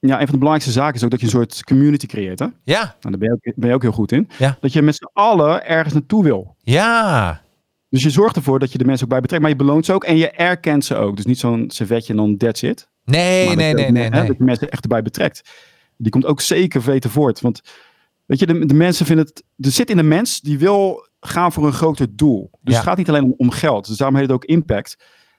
[0.00, 2.38] ja, een van de belangrijkste zaken is ook dat je een soort community creëert.
[2.38, 2.44] Hè?
[2.44, 4.28] Nou, Ja, daar ben je, ook, ben je ook heel goed in.
[4.38, 4.56] Ja.
[4.60, 6.56] Dat je met z'n allen ergens naartoe wil.
[6.62, 7.42] ja,
[7.90, 9.42] Dus je zorgt ervoor dat je de mensen ook bij betrekt.
[9.42, 11.16] Maar je beloont ze ook en je erkent ze ook.
[11.16, 12.88] Dus niet zo'n servetje en dan that's it.
[13.04, 14.26] nee, Maar nee, nee, ook, nee, hè, nee.
[14.26, 15.50] Dat je mensen echt erbij betrekt.
[15.96, 17.40] Die komt ook zeker weten voort.
[17.40, 17.60] Want
[18.26, 19.44] weet je, de, de mensen vinden het...
[19.56, 22.48] Er zit in de mens die wil gaan voor een groter doel.
[22.60, 22.80] Dus Ja.
[22.80, 23.86] het gaat niet alleen om, om geld.
[23.86, 24.96] Dus daarom heet het ook impact.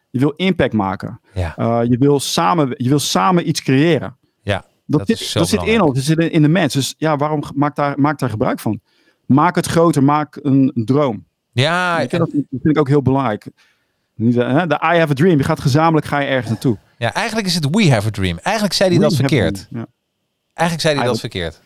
[0.10, 1.20] Je wil impact maken.
[1.34, 4.18] Ja, Uh, je, wil samen, je wil samen iets creëren.
[4.90, 6.74] Dat, Dat zit, dat in ons, dat zit in, in de mens.
[6.74, 8.80] Dus ja, waarom maak daar, maak daar gebruik van?
[9.26, 11.26] Maak het groter, maak een, een droom.
[11.52, 12.00] ja.
[12.00, 13.48] Je, en- dat, vind ik ook heel belangrijk.
[14.16, 15.38] Niet, eh, de I have a dream.
[15.38, 16.78] Je gaat gezamenlijk ga je ergens naartoe.
[16.98, 18.38] ja, eigenlijk is het we have a dream.
[18.38, 19.68] Eigenlijk zei hij dat We verkeerd.
[19.70, 19.86] ja.
[20.54, 21.60] Eigenlijk zei hij dat verkeerd.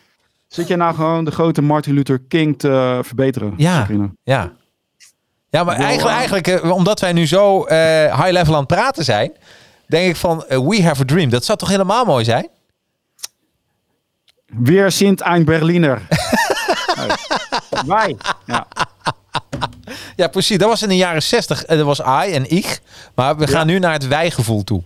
[0.48, 3.54] Zit jij nou gewoon de grote Martin Luther King te verbeteren?
[3.56, 3.86] Ja.
[4.22, 4.52] Ja.
[5.50, 7.64] Ja, maar eigenlijk, eh, eigenlijk eh, omdat wij nu zo
[8.16, 9.32] high level aan het praten zijn,
[9.86, 11.30] denk ik van we have a dream.
[11.30, 12.48] Dat zou toch helemaal mooi zijn?
[14.46, 16.00] Weer Sint ein Berliner.
[17.86, 18.16] Wij.
[18.46, 18.66] Ja.
[20.16, 20.58] Ja, precies.
[20.58, 21.64] Dat was in de jaren 60.
[21.64, 22.80] eh, Dat was I en ik.
[23.14, 24.82] Maar we gaan nu naar het wij-gevoel toe.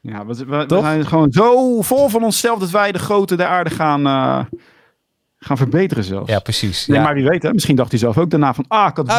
[0.00, 3.70] Ja, we, we- zijn gewoon zo vol van onszelf dat wij de grote der aarde
[3.70, 4.58] gaan, eh,
[5.44, 6.30] gaan verbeteren zelfs.
[6.30, 6.86] Ja, precies.
[6.86, 7.04] Nee, Ja.
[7.04, 7.52] maar wie weet, hè?
[7.52, 9.16] misschien dacht hij zelf ook daarna van, ah, ik had het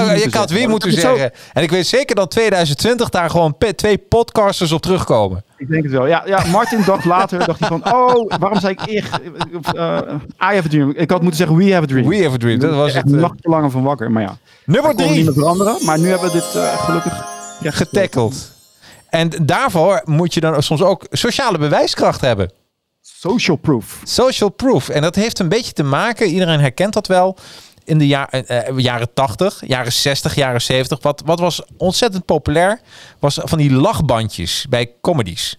[0.51, 1.19] Oh, weer moeten weer zeggen.
[1.21, 1.39] moeten.
[1.53, 5.43] En ik weet zeker dat 2020 daar gewoon twee podcasters op terugkomen.
[5.57, 6.07] Ik denk het wel.
[6.07, 9.05] Ja, ja Martin dacht later, dacht hij van, oh, waarom zei ik ik?
[9.75, 9.97] eh,
[10.39, 10.93] I have a dream.
[10.95, 12.07] Ik had moeten zeggen, we have a dream.
[12.07, 12.59] We have a dream.
[12.59, 13.13] Dat was echt het.
[13.13, 14.11] eh, nachtverlangen van wakker.
[14.11, 15.23] Maar ja, nummer kon niet drie.
[15.23, 15.75] meer veranderen.
[15.85, 17.25] Maar nu hebben we dit eh, gelukkig
[17.61, 18.51] recht Getackeld.
[19.09, 22.51] En daarvoor moet je dan soms ook sociale bewijskracht hebben.
[23.07, 24.01] Social proof.
[24.03, 24.89] Social proof.
[24.89, 27.37] En dat heeft een beetje te maken, iedereen herkent dat wel.
[27.83, 31.01] In de ja- eh, eh, jaren 80, jaren 60, jaren 70.
[31.01, 32.81] Wat, wat was ontzettend populair,
[33.19, 35.57] was van die lachbandjes bij comedies.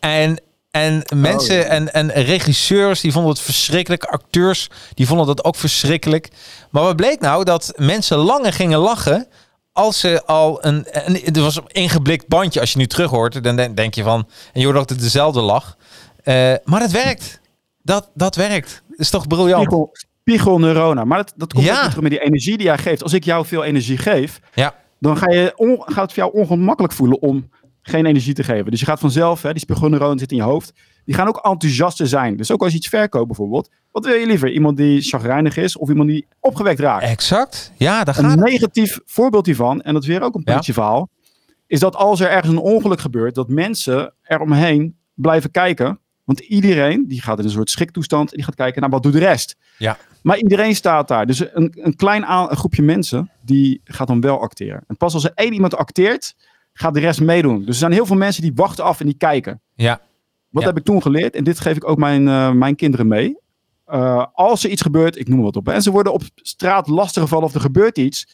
[0.00, 0.40] En,
[0.70, 1.62] en mensen ja.
[1.62, 4.04] en, en regisseurs die vonden het verschrikkelijk.
[4.04, 6.28] Acteurs die vonden dat ook verschrikkelijk.
[6.70, 7.44] Maar wat bleek nou?
[7.44, 9.28] Dat mensen langer gingen lachen
[9.72, 12.60] als ze al een, een er was een ingeblikt bandje.
[12.60, 15.76] Als je nu terug hoort, dan denk- je van en je hoort het dezelfde lach.
[16.24, 17.40] Eh, maar het werkt.
[17.82, 18.82] Dat, dat werkt.
[18.90, 19.62] is toch briljant?
[19.64, 21.04] Spiegel, spiegelneurona.
[21.04, 21.74] Maar dat, dat komt Ja.
[21.76, 23.02] ook terug met die energie die jij geeft.
[23.02, 24.74] Als ik jou veel energie geef, Ja.
[25.00, 27.48] dan ga je on- gaat het voor jou ongemakkelijk voelen om
[27.82, 28.70] geen energie te geven.
[28.70, 30.72] Dus je gaat vanzelf, hè, die spiegelneuronen zitten in je hoofd,
[31.04, 32.36] die gaan ook enthousiaster zijn.
[32.36, 34.50] Dus ook als je iets verkoopt bijvoorbeeld, wat wil je liever?
[34.52, 37.04] Iemand die chagrijnig is of iemand die opgewekt raakt?
[37.04, 37.72] Exact.
[37.76, 40.50] Ja, daar gaat Een negatief voorbeeld hiervan, en dat is weer ook een Ja.
[40.52, 41.08] politieverhaal,
[41.66, 45.98] is dat als er ergens een ongeluk gebeurt, dat mensen eromheen blijven kijken.
[46.24, 49.12] Want iedereen die gaat in een soort schriktoestand en die gaat kijken naar wat doet
[49.12, 49.56] de rest.
[49.78, 49.98] Ja.
[50.22, 51.26] Maar iedereen staat daar.
[51.26, 54.84] Dus een, een klein een groepje mensen die gaat dan wel acteren.
[54.86, 56.34] En pas als er één iemand acteert,
[56.72, 57.58] gaat de rest meedoen.
[57.58, 59.60] Dus er zijn heel veel mensen die wachten af en die kijken.
[59.74, 60.00] Ja,
[60.48, 60.68] Wat Ja.
[60.68, 61.34] heb ik toen geleerd?
[61.36, 63.38] En dit geef ik ook mijn, eh, mijn kinderen mee.
[63.84, 65.68] Eh, als er iets gebeurt, ik noem wat op.
[65.68, 68.28] En ze worden op straat lastiggevallen of er gebeurt iets.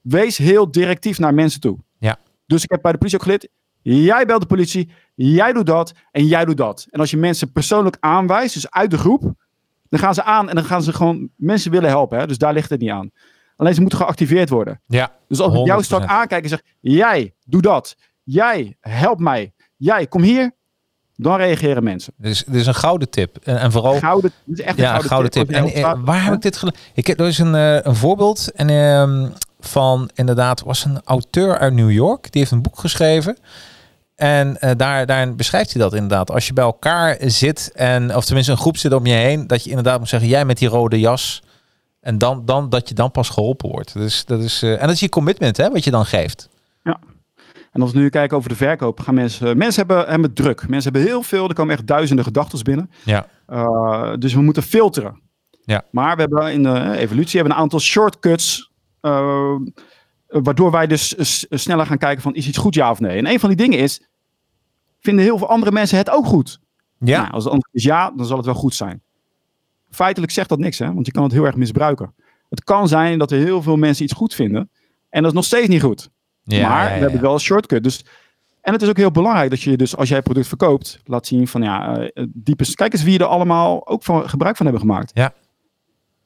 [0.00, 1.78] Wees heel directief naar mensen toe.
[1.98, 2.18] Ja.
[2.46, 3.48] Dus ik heb bij de politie ook geleerd.
[3.82, 4.90] Jij belt de politie,
[5.26, 6.86] jij doet dat en jij doet dat.
[6.90, 9.32] En als je mensen persoonlijk aanwijst, dus uit de groep,
[9.88, 12.18] dan gaan ze aan en dan gaan ze gewoon mensen willen helpen.
[12.18, 12.26] Hè?
[12.26, 13.10] Dus daar ligt het niet aan.
[13.56, 14.80] Alleen ze moeten geactiveerd worden.
[14.86, 15.84] ja, Dus als ik jou 100%.
[15.84, 17.96] strak aankijk en zeg, jij, doe dat.
[18.22, 19.52] Jij, help mij.
[19.76, 20.56] Jij, kom hier.
[21.16, 22.12] Dan reageren mensen.
[22.16, 23.36] dus dit is een gouden tip.
[23.42, 23.94] En, en vooral...
[23.98, 25.50] Gouden, dit is echt een Ja, gouden, gouden tip.
[25.50, 28.52] En eh, waar heb ik dit gele- Ik heb er is een, eh, een voorbeeld
[28.52, 29.28] en, ehm,
[29.60, 32.22] van inderdaad was een auteur uit New York.
[32.32, 33.36] Die heeft een boek geschreven.
[34.18, 36.30] En eh, daar, daarin beschrijft hij dat inderdaad.
[36.30, 39.64] Als je bij elkaar zit en of tenminste een groep zit om je heen, dat
[39.64, 41.42] je inderdaad moet zeggen: jij met die rode jas.
[42.00, 43.92] En dan, dan dat je dan pas geholpen wordt.
[43.92, 46.48] Dus dat is, eh, en dat is je commitment, hè, wat je dan geeft.
[47.72, 49.56] En als we nu kijken over de verkoop, gaan mensen...
[49.56, 50.68] Mensen hebben, hebben druk.
[50.68, 51.48] Mensen hebben heel veel.
[51.48, 52.90] Er komen echt duizenden gedachten binnen.
[53.04, 53.26] Ja.
[53.48, 55.20] Uh, dus we moeten filteren.
[55.64, 55.84] Ja.
[55.90, 58.70] Maar we hebben in de eh, evolutie hebben een aantal shortcuts.
[59.02, 59.54] uh,
[60.28, 61.14] waardoor wij dus
[61.50, 63.18] sneller gaan kijken van is iets goed ja of nee.
[63.18, 64.08] En een van die dingen is,
[65.00, 66.60] vinden heel veel andere mensen het ook goed?
[66.98, 69.02] Ja, Nou, als het antwoord is ja, dan zal het wel goed zijn.
[69.90, 70.92] Feitelijk zegt dat niks, hè?
[70.92, 72.14] want je kan het heel erg misbruiken.
[72.48, 74.70] Het kan zijn dat er heel veel mensen iets goed vinden
[75.10, 76.10] en dat is nog steeds niet goed.
[76.44, 77.82] ja, maar ja, ja, we hebben wel een shortcut.
[77.82, 78.04] Dus,
[78.60, 81.26] en het is ook heel belangrijk dat je dus als jij het product verkoopt, laat
[81.26, 84.84] zien van ja, eh, diepe, kijk eens wie er allemaal ook van, gebruik van hebben
[84.84, 85.10] gemaakt.
[85.14, 85.32] Ja.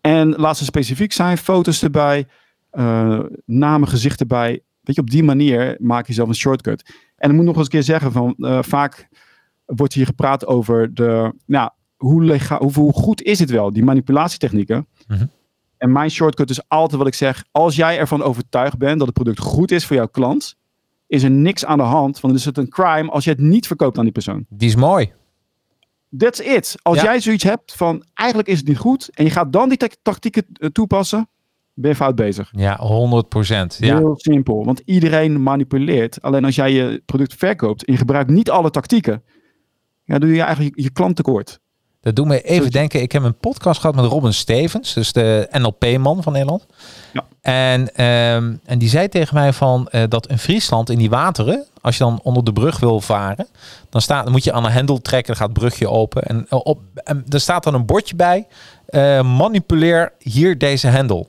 [0.01, 2.27] En laat ze specifiek zijn, foto's erbij,
[2.73, 4.61] eh, namen, gezichten erbij.
[4.81, 6.95] Weet je, op die manier maak je zelf een shortcut.
[7.17, 9.09] En ik moet nog eens een keer zeggen van eh, vaak
[9.65, 13.85] wordt hier gepraat over de, nou, hoe, lega, hoe, hoe goed is het wel, die
[13.85, 14.87] manipulatietechnieken.
[15.07, 15.27] Mhm.
[15.77, 17.45] En mijn shortcut is altijd wat ik zeg.
[17.51, 20.57] Als jij ervan overtuigd bent dat het product goed is voor jouw klant,
[21.07, 22.21] is er niks aan de hand.
[22.21, 24.47] Want dan is het een crime als je het niet verkoopt aan die persoon.
[24.49, 25.13] Die is mooi.
[26.17, 26.75] That's it.
[26.83, 27.03] Als Ja.
[27.03, 29.89] jij zoiets hebt van eigenlijk is het niet goed en je gaat dan die ta-
[30.03, 31.29] tactieken eh, toepassen,
[31.75, 32.49] ben je fout bezig.
[32.53, 33.77] Ja, 100 procent.
[33.81, 33.97] Ja.
[33.99, 34.65] Heel simpel.
[34.65, 36.23] Want iedereen manipuleert.
[36.23, 39.23] Alleen als jij je product verkoopt en je gebruikt niet alle tactieken,
[40.05, 41.61] ja, doe je eigenlijk je, je klant tekort.
[42.03, 43.03] Dat doet me even denken.
[43.03, 46.67] Ik heb een podcast gehad met Robin Stevens, dus de NLP-man van Nederland.
[47.13, 47.25] Ja.
[47.41, 51.65] En, ehm, en die zei tegen mij van eh, dat in Friesland in die wateren,
[51.81, 53.47] als je dan onder de brug wil varen,
[53.89, 56.23] dan, staat, dan moet je aan een hendel trekken, dan gaat het brugje open.
[56.23, 58.47] En, eh, op, en er staat dan een bordje bij,
[58.87, 61.29] eh, manipuleer hier deze hendel.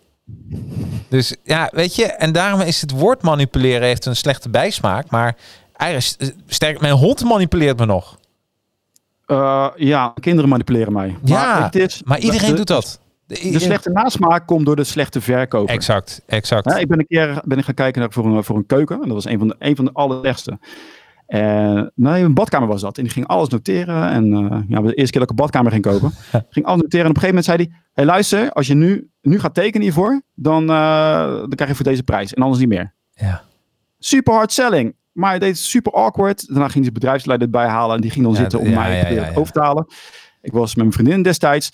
[1.10, 5.36] Dus ja, weet je, en daarom is het woord manipuleren heeft een slechte bijsmaak, maar
[5.78, 8.18] eigenlijk, sterk, mijn hond manipuleert me nog.
[9.26, 11.16] Eh, ja, kinderen manipuleren mij.
[11.24, 13.00] Ja, is- Maar iedereen de- doet dat.
[13.28, 15.76] De, De slechte nasmaak komt door de slechte verkoper.
[15.76, 16.70] Exact, exact.
[16.70, 18.96] Ja, ik ben een keer ben ik gaan kijken naar, voor, een, voor een keuken.
[18.96, 20.60] En dat was een van de, een van de allerbeste.
[21.28, 22.98] En nee, een badkamer was dat.
[22.98, 24.10] En die ging alles noteren.
[24.10, 26.12] En eh, ja, de eerste keer dat ik een badkamer ging kopen.
[26.50, 27.06] ging alles noteren.
[27.06, 27.82] En op een gegeven moment zei hij...
[27.94, 30.22] hey, luister, als je nu, nu gaat tekenen hiervoor...
[30.36, 32.34] Dan, eh, dan krijg je voor deze prijs.
[32.34, 32.94] En anders niet meer.
[33.14, 33.44] Ja.
[34.00, 34.96] Super hard selling.
[35.12, 36.48] Maar hij deed het super awkward.
[36.48, 37.96] Daarna ging die bedrijfsleider erbij halen.
[37.96, 39.86] En die ging dan Ja, zitten om ja, mij ja, over te halen.
[40.42, 41.72] Ik was met mijn vriendin destijds.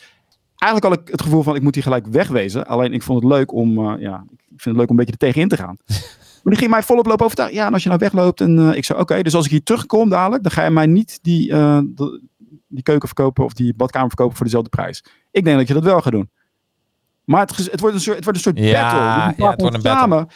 [0.55, 2.67] Eigenlijk had ik het gevoel van ik moet hier gelijk wegwezen.
[2.67, 5.11] Alleen ik vond het leuk om, eh, ja, ik vind het leuk om een beetje
[5.11, 5.77] er tegenin te gaan.
[6.43, 7.57] maar die ging mij volop lopen overtuigen.
[7.57, 9.63] Ja, en als je nou wegloopt en eh, ik zei oké, dus als ik hier
[9.63, 12.21] terugkom dadelijk, dan ga je mij niet die, de-
[12.67, 15.03] die keuken verkopen of die badkamer verkopen voor dezelfde prijs.
[15.31, 16.29] Ik denk dat je dat wel gaat doen.
[17.23, 18.81] Maar het, het, wordt, een soort, het wordt een soort Ja,
[19.25, 19.43] battle.
[19.43, 19.99] Ja, het wordt een battle.
[19.99, 20.27] samen.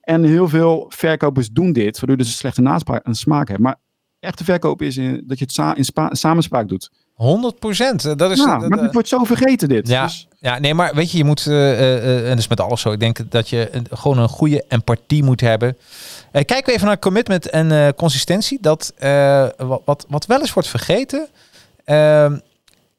[0.00, 3.60] En heel veel verkopers doen dit, waardoor je dus een slechte naspraak, een smaak hebt.
[3.60, 3.76] Maar
[4.20, 6.90] echte verkoop is in, dat je het sa- in spa- samenspraak doet.
[7.14, 8.18] 100 procent.
[8.18, 8.38] Dat is.
[8.38, 9.88] Ja, maar dit wordt zo vergeten dit.
[9.88, 12.48] ja, Dus- ja, nee, maar weet je, je moet, eh, eh, eh, en dat is
[12.48, 12.92] met alles zo.
[12.92, 15.76] Ik denk dat je een- gewoon een goede empathie moet hebben.
[16.32, 18.58] Eh, kijken we even naar commitment en eh, consistentie.
[18.60, 21.28] Dat eh, wat, wat, wat wel eens wordt vergeten.
[21.94, 22.38] Ehm,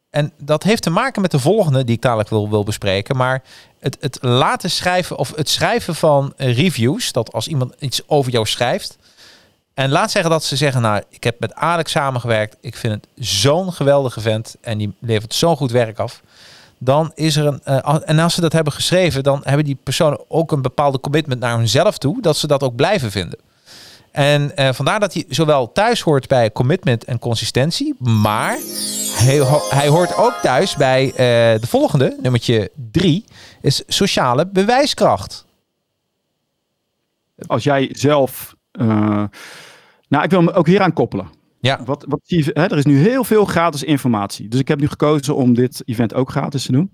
[0.09, 3.17] en dat heeft te maken met de volgende die ik dadelijk wil, wil bespreken.
[3.17, 3.41] Maar
[3.79, 7.11] het, het laten schrijven of het schrijven van reviews.
[7.11, 8.97] Dat als iemand iets over jou schrijft.
[9.73, 12.57] En laat zeggen dat ze zeggen, nou, ik heb met Alex samengewerkt.
[12.61, 14.55] Ik vind het zo'n geweldige vent.
[14.61, 16.21] En die levert zo'n goed werk af.
[16.77, 17.61] Dan is er een.
[17.63, 21.39] eh, en als ze dat hebben geschreven, dan hebben die personen ook een bepaalde commitment
[21.39, 22.21] naar hunzelf toe.
[22.21, 23.39] Dat ze dat ook blijven vinden.
[24.11, 27.95] En eh, vandaar dat hij zowel thuis hoort bij commitment en consistentie.
[27.99, 28.57] Maar
[29.15, 31.15] hij, ho- hij hoort ook thuis bij eh,
[31.61, 33.25] de volgende, nummertje drie,
[33.61, 35.45] is sociale bewijskracht.
[37.47, 38.55] als jij zelf.
[38.71, 39.23] eh,
[40.07, 41.29] nou, ik wil me ook hier aan koppelen.
[41.59, 41.83] Ja.
[41.85, 44.47] Wat, wat zie je, hè, er is nu heel veel gratis informatie.
[44.47, 46.91] Dus ik heb nu gekozen om dit event ook gratis te doen.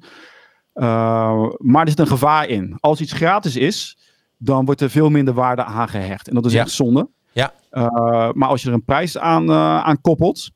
[1.57, 2.77] Maar er zit een gevaar in.
[2.79, 3.97] Als iets gratis is,
[4.37, 6.27] dan wordt er veel minder waarde aan gehecht.
[6.27, 6.61] En dat is Ja.
[6.61, 7.09] echt zonde.
[7.31, 7.53] Ja.
[7.69, 10.49] Eh, maar als je er een prijs aan, eh, aan koppelt,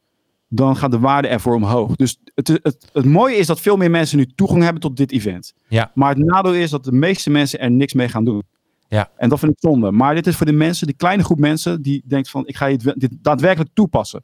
[0.47, 1.95] dan gaat de waarde ervoor omhoog.
[1.95, 5.11] Dus het, het, het mooie is dat veel meer mensen nu toegang hebben tot dit
[5.11, 5.53] event.
[5.67, 5.91] Ja.
[5.93, 8.43] Maar het nadeel is dat de meeste mensen er niks mee gaan doen.
[8.87, 9.09] Ja.
[9.17, 9.91] En dat vind ik zonde.
[9.91, 12.67] Maar dit is voor de mensen, die kleine groep mensen, die denkt van ik ga
[12.67, 14.23] dit, dit daadwerkelijk toepassen.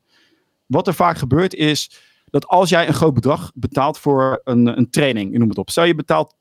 [0.65, 4.89] Wat er vaak gebeurt is dat als jij een groot bedrag betaalt voor een, een
[4.89, 5.69] training, je noem het op.
[5.69, 6.35] Stel je betaalt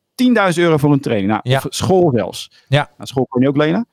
[0.55, 1.29] 10.000 euro voor een training.
[1.31, 1.57] Nou, Ja.
[1.57, 2.51] Of school zelfs.
[2.69, 2.91] Ja.
[2.97, 3.89] Nou, school kan je ook lenen.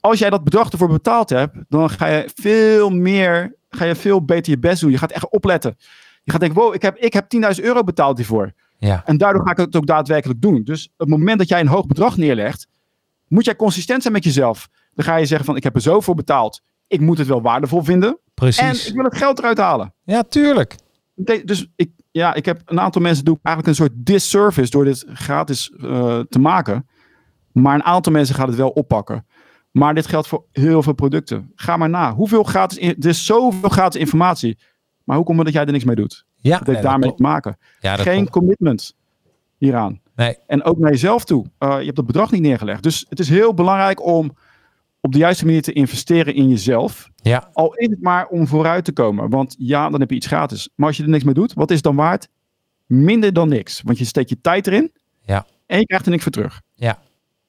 [0.00, 4.24] Als jij dat bedrag ervoor betaald hebt, dan ga je veel meer, ga je veel
[4.24, 4.90] beter je best doen.
[4.90, 5.76] Je gaat echt opletten.
[6.22, 7.24] Je gaat denken, wow, ik heb, ik heb
[7.58, 8.52] 10.000 euro betaald hiervoor.
[8.78, 9.02] Ja.
[9.04, 10.62] En daardoor ga ik het ook daadwerkelijk doen.
[10.64, 12.66] Dus op het moment dat jij een hoog bedrag neerlegt,
[13.28, 14.68] moet jij consistent zijn met jezelf.
[14.94, 16.62] Dan ga je zeggen van, ik heb er zoveel betaald.
[16.86, 18.08] Ik moet het wel waardevol vinden.
[18.10, 18.88] En Precies.
[18.88, 19.94] ik wil het geld eruit halen.
[20.04, 20.74] Ja, tuurlijk.
[21.14, 24.84] Dus ik, ja, ik heb een aantal mensen doe ik eigenlijk een soort disservice door
[24.84, 26.88] dit gratis eh, te maken.
[27.52, 29.26] Maar een aantal mensen gaat het wel oppakken.
[29.70, 31.52] Maar dit geldt voor heel veel producten.
[31.54, 32.12] Ga maar na.
[32.14, 34.58] Hoeveel gratis, in- er is zoveel gratis informatie.
[35.04, 36.24] Maar hoe komt het dat jij er niks mee doet?
[36.36, 37.58] Ja, Dat heeft daarmee te maken.
[37.80, 38.96] Ja, Geen commitment
[39.56, 40.00] hieraan.
[40.14, 40.36] Nee.
[40.46, 41.44] En ook naar jezelf toe.
[41.58, 42.82] Uh, je hebt dat bedrag niet neergelegd.
[42.82, 44.36] Dus het is heel belangrijk om
[45.00, 47.10] op de juiste manier te investeren in jezelf.
[47.16, 49.30] Ja, Al is het maar om vooruit te komen.
[49.30, 50.68] Want ja, dan heb je iets gratis.
[50.74, 52.28] Maar als je er niks mee doet, wat is het dan waard?
[52.86, 53.80] Minder dan niks.
[53.84, 54.92] Want je steekt je tijd erin.
[55.20, 55.46] Ja.
[55.66, 56.60] En je krijgt er niks voor terug.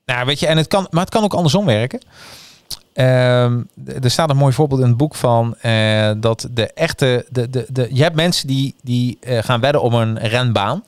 [0.05, 2.01] Nou, weet je, en het kan, maar het kan ook andersom werken.
[2.93, 3.61] Ehm,
[4.01, 7.25] er staat een mooi voorbeeld in het boek van eh, dat de echte.
[7.29, 10.83] De, de, de, je hebt mensen die, die eh, gaan wedden om een renbaan.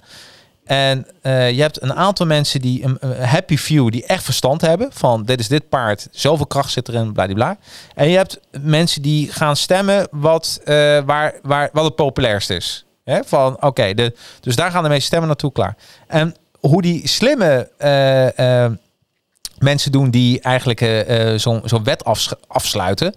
[0.66, 4.90] En eh, je hebt een aantal mensen die een, happy few die echt verstand hebben
[4.94, 7.58] van dit is dit paard, zoveel kracht zit erin, bladibla.
[7.96, 12.86] En je hebt mensen die gaan stemmen wat, eh, waar, waar, wat het populairst is.
[13.04, 13.20] Hè?
[13.26, 13.94] Van oké,
[14.40, 15.76] dus daar gaan de meeste stemmen naartoe klaar.
[16.08, 18.72] En hoe die slimme eh,
[19.58, 21.06] mensen doen die eigenlijk
[21.40, 23.16] zo'n zo'n wet afs- afsluiten,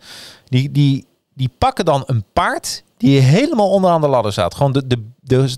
[0.49, 4.55] die, die, die pakken dan een paard die helemaal onderaan de ladder staat.
[4.55, 5.05] Gewoon de, de,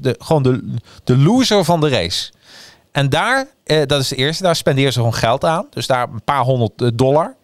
[0.01, 0.75] de, gewoon de,
[1.05, 2.31] de loser van de race.
[2.93, 5.67] En daar, eh, dat is de eerste, daar spenderen ze gewoon geld aan.
[5.71, 7.37] Dus daar een paar honderd eh, dollar.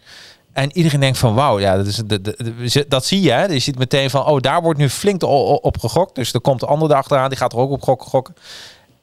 [0.52, 3.30] En iedereen denkt van wauw, ja, dat, is, de, de- dat zie je.
[3.30, 3.44] Hè?
[3.44, 6.14] Je ziet meteen van, oh, daar wordt nu flink op gegokt.
[6.14, 8.08] Dus er komt de andere dag eraan, die gaat er ook op gokken.
[8.08, 8.34] gokken.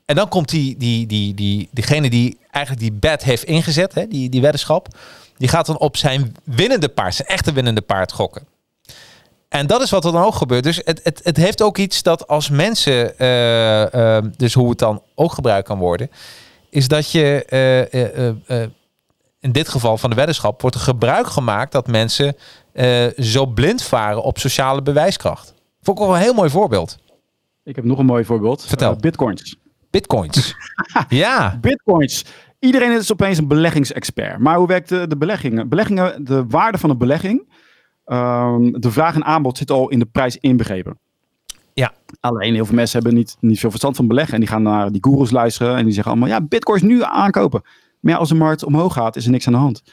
[0.05, 4.07] En dan komt die, die, die, die, diegene die eigenlijk die bet heeft ingezet, hè,
[4.07, 4.87] die, die weddenschap,
[5.37, 8.45] die gaat dan op zijn winnende paard, zijn echte winnende paard gokken.
[9.51, 10.63] En dat is wat er dan ook gebeurt.
[10.63, 14.79] Dus het, het, het heeft ook iets dat als mensen, eh, eh, dus hoe het
[14.79, 16.09] dan ook gebruikt kan worden,
[16.69, 18.61] is dat je eh,
[19.39, 22.35] in dit geval van de weddenschap wordt er gebruik gemaakt dat mensen
[23.17, 25.53] zo blind varen op sociale bewijskracht.
[25.81, 26.97] Vond ik wel een heel mooi voorbeeld.
[27.63, 28.65] Ik heb nog een mooi voorbeeld.
[28.65, 28.95] Vertel.
[28.95, 29.55] Bitcoins.
[29.89, 30.55] Bitcoins.
[31.09, 32.25] ja, Bitcoins.
[32.59, 34.39] Iedereen is opeens een beleggingsexpert.
[34.39, 35.69] Maar hoe werkt de, de beleggingen?
[35.69, 37.49] Beleggingen, de waarde van een belegging,
[38.11, 40.99] ehm, de vraag en aanbod zit al in de prijs inbegrepen.
[41.73, 41.93] Ja.
[42.19, 44.33] Alleen heel veel mensen hebben niet, niet veel verstand van beleggen.
[44.33, 47.61] En die gaan naar die gurus luisteren en die zeggen allemaal, ja, bitcoins nu aankopen.
[47.99, 49.83] Maar ja, als de markt omhoog gaat, is er niks aan de hand.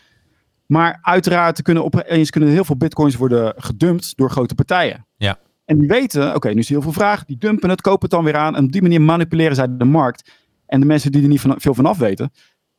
[0.66, 5.06] Maar uiteraard er kunnen opeens kunnen heel veel bitcoins worden gedumpt door grote partijen.
[5.16, 5.38] Ja.
[5.64, 7.24] En die weten, oké, nu is er heel veel vraag.
[7.24, 8.56] Die dumpen het, kopen het dan weer aan.
[8.56, 10.30] En op die manier manipuleren zij de markt.
[10.66, 12.32] En de mensen die er niet van, veel van af weten,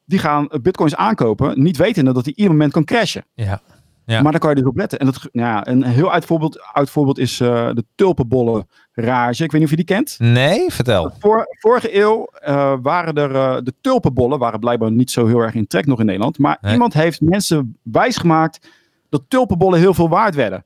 [0.05, 3.25] die gaan bitcoins aankopen, niet wetende dat die ieder moment kan crashen.
[3.33, 3.61] ja,
[4.09, 4.21] Ja.
[4.21, 4.99] Maar daar kan je dus op letten.
[4.99, 9.43] En dat, ja, een heel uit voorbeeld, uit voorbeeld is eh, de tulpenbollen rage.
[9.43, 10.15] Ik weet niet of je die kent.
[10.19, 11.11] nee, vertel.
[11.19, 15.53] Voor, vorige eeuw eh, waren er eh, de tulpenbollen, waren blijkbaar niet zo heel erg
[15.53, 16.37] in trek nog in Nederland.
[16.37, 16.73] Maar Nee.
[16.73, 18.67] iemand heeft mensen wijsgemaakt
[19.09, 20.65] dat tulpenbollen heel veel waard werden.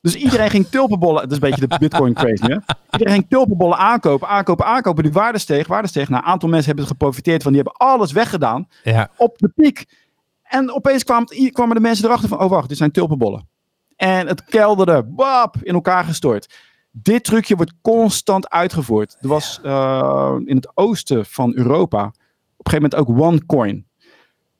[0.00, 2.56] Dus iedereen ging tulpenbollen, dat is een beetje de bitcoin crazy hè.
[2.90, 5.02] Iedereen ging tulpenbollen aankopen, aankopen, aankopen.
[5.02, 6.08] Die waarde steeg, waarde steeg.
[6.08, 9.84] Nou, een aantal mensen hebben geprofiteerd van, die hebben alles weggedaan Ja, op de piek.
[10.48, 13.48] En opeens kwam, kwamen de mensen erachter van, oh wacht, dit zijn tulpenbollen.
[13.96, 16.54] En het kelderde, bap, in elkaar gestort.
[16.90, 19.16] Dit trucje wordt constant uitgevoerd.
[19.20, 22.04] Er was eh, in het oosten van Europa
[22.56, 23.86] op een gegeven moment ook OneCoin.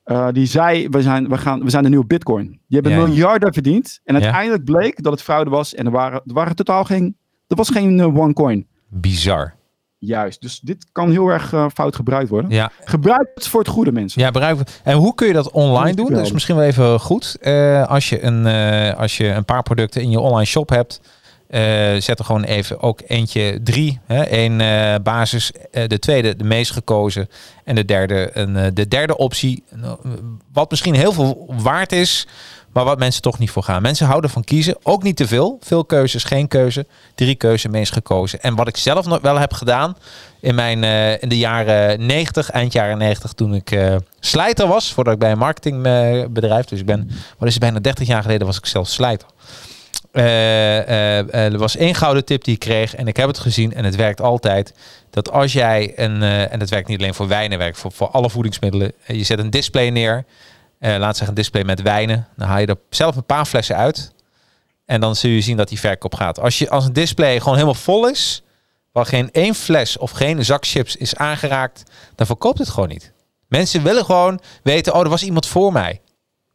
[0.05, 2.47] Eh die zei, we zijn, we, gaan, we zijn de nieuwe bitcoin.
[2.47, 3.07] Die hebben Ja.
[3.07, 4.01] miljarden verdiend.
[4.05, 5.74] En uiteindelijk bleek dat het fraude was.
[5.74, 7.16] En er waren, er waren totaal geen,
[7.47, 8.66] er was geen eh, OneCoin.
[8.89, 9.55] bizar.
[10.01, 12.51] Juist, dus dit kan heel erg eh, fout gebruikt worden.
[12.51, 14.22] Ja, Gebruik het voor het goede mensen.
[14.22, 14.59] ja bereik.
[14.84, 16.12] En hoe kun je dat online doen?
[16.12, 17.36] Dat is misschien wel even goed.
[17.40, 21.01] Eh, als, je een, eh, als je een paar producten in je online shop hebt,
[22.05, 24.01] zet er gewoon even ook eentje drie.
[24.07, 24.32] Hè?
[24.32, 24.57] Eén
[25.03, 25.53] basis,
[25.86, 27.28] de tweede de meest gekozen
[27.64, 29.64] en de derde een, de derde optie.
[29.74, 29.99] Nou,
[30.53, 32.26] Wat misschien heel veel waard is,
[32.79, 33.83] Maar wat mensen toch niet voor gaan.
[33.83, 34.76] Mensen houden van kiezen.
[34.83, 35.59] Ook niet te veel.
[35.61, 36.87] Veel keuzes, geen keuze.
[37.14, 38.41] Drie keuzes, meest gekozen.
[38.41, 39.97] En wat ik zelf nog wel heb gedaan
[40.41, 44.93] in, mijn, eh, in de jaren 90, eind jaren 90, toen ik eh, slijter was,
[44.93, 48.47] voordat ik bij een marketingbedrijf, dus ik ben, wat is het, bijna 30 jaar geleden
[48.47, 49.29] was ik zelf slijter.
[50.12, 53.85] Eh, er was één gouden tip die ik kreeg en ik heb het gezien en
[53.85, 54.74] het werkt altijd.
[55.11, 58.31] Dat als jij een, en dat werkt niet alleen voor wijnen, werkt voor, voor alle
[58.31, 58.93] voedingsmiddelen.
[59.07, 60.24] Je zet een display neer,
[60.79, 62.26] laat zeggen een display met wijnen.
[62.37, 64.12] Dan haal je er zelf een paar flessen uit.
[64.85, 66.41] En dan zul je zien dat die verkoop gaat.
[66.41, 68.43] Als, je, als een display gewoon helemaal vol is,
[68.93, 71.83] waar geen één fles of geen zak chips is aangeraakt,
[72.14, 73.12] dan verkoopt het gewoon niet.
[73.49, 76.01] Mensen willen gewoon weten, oh, er was iemand voor mij.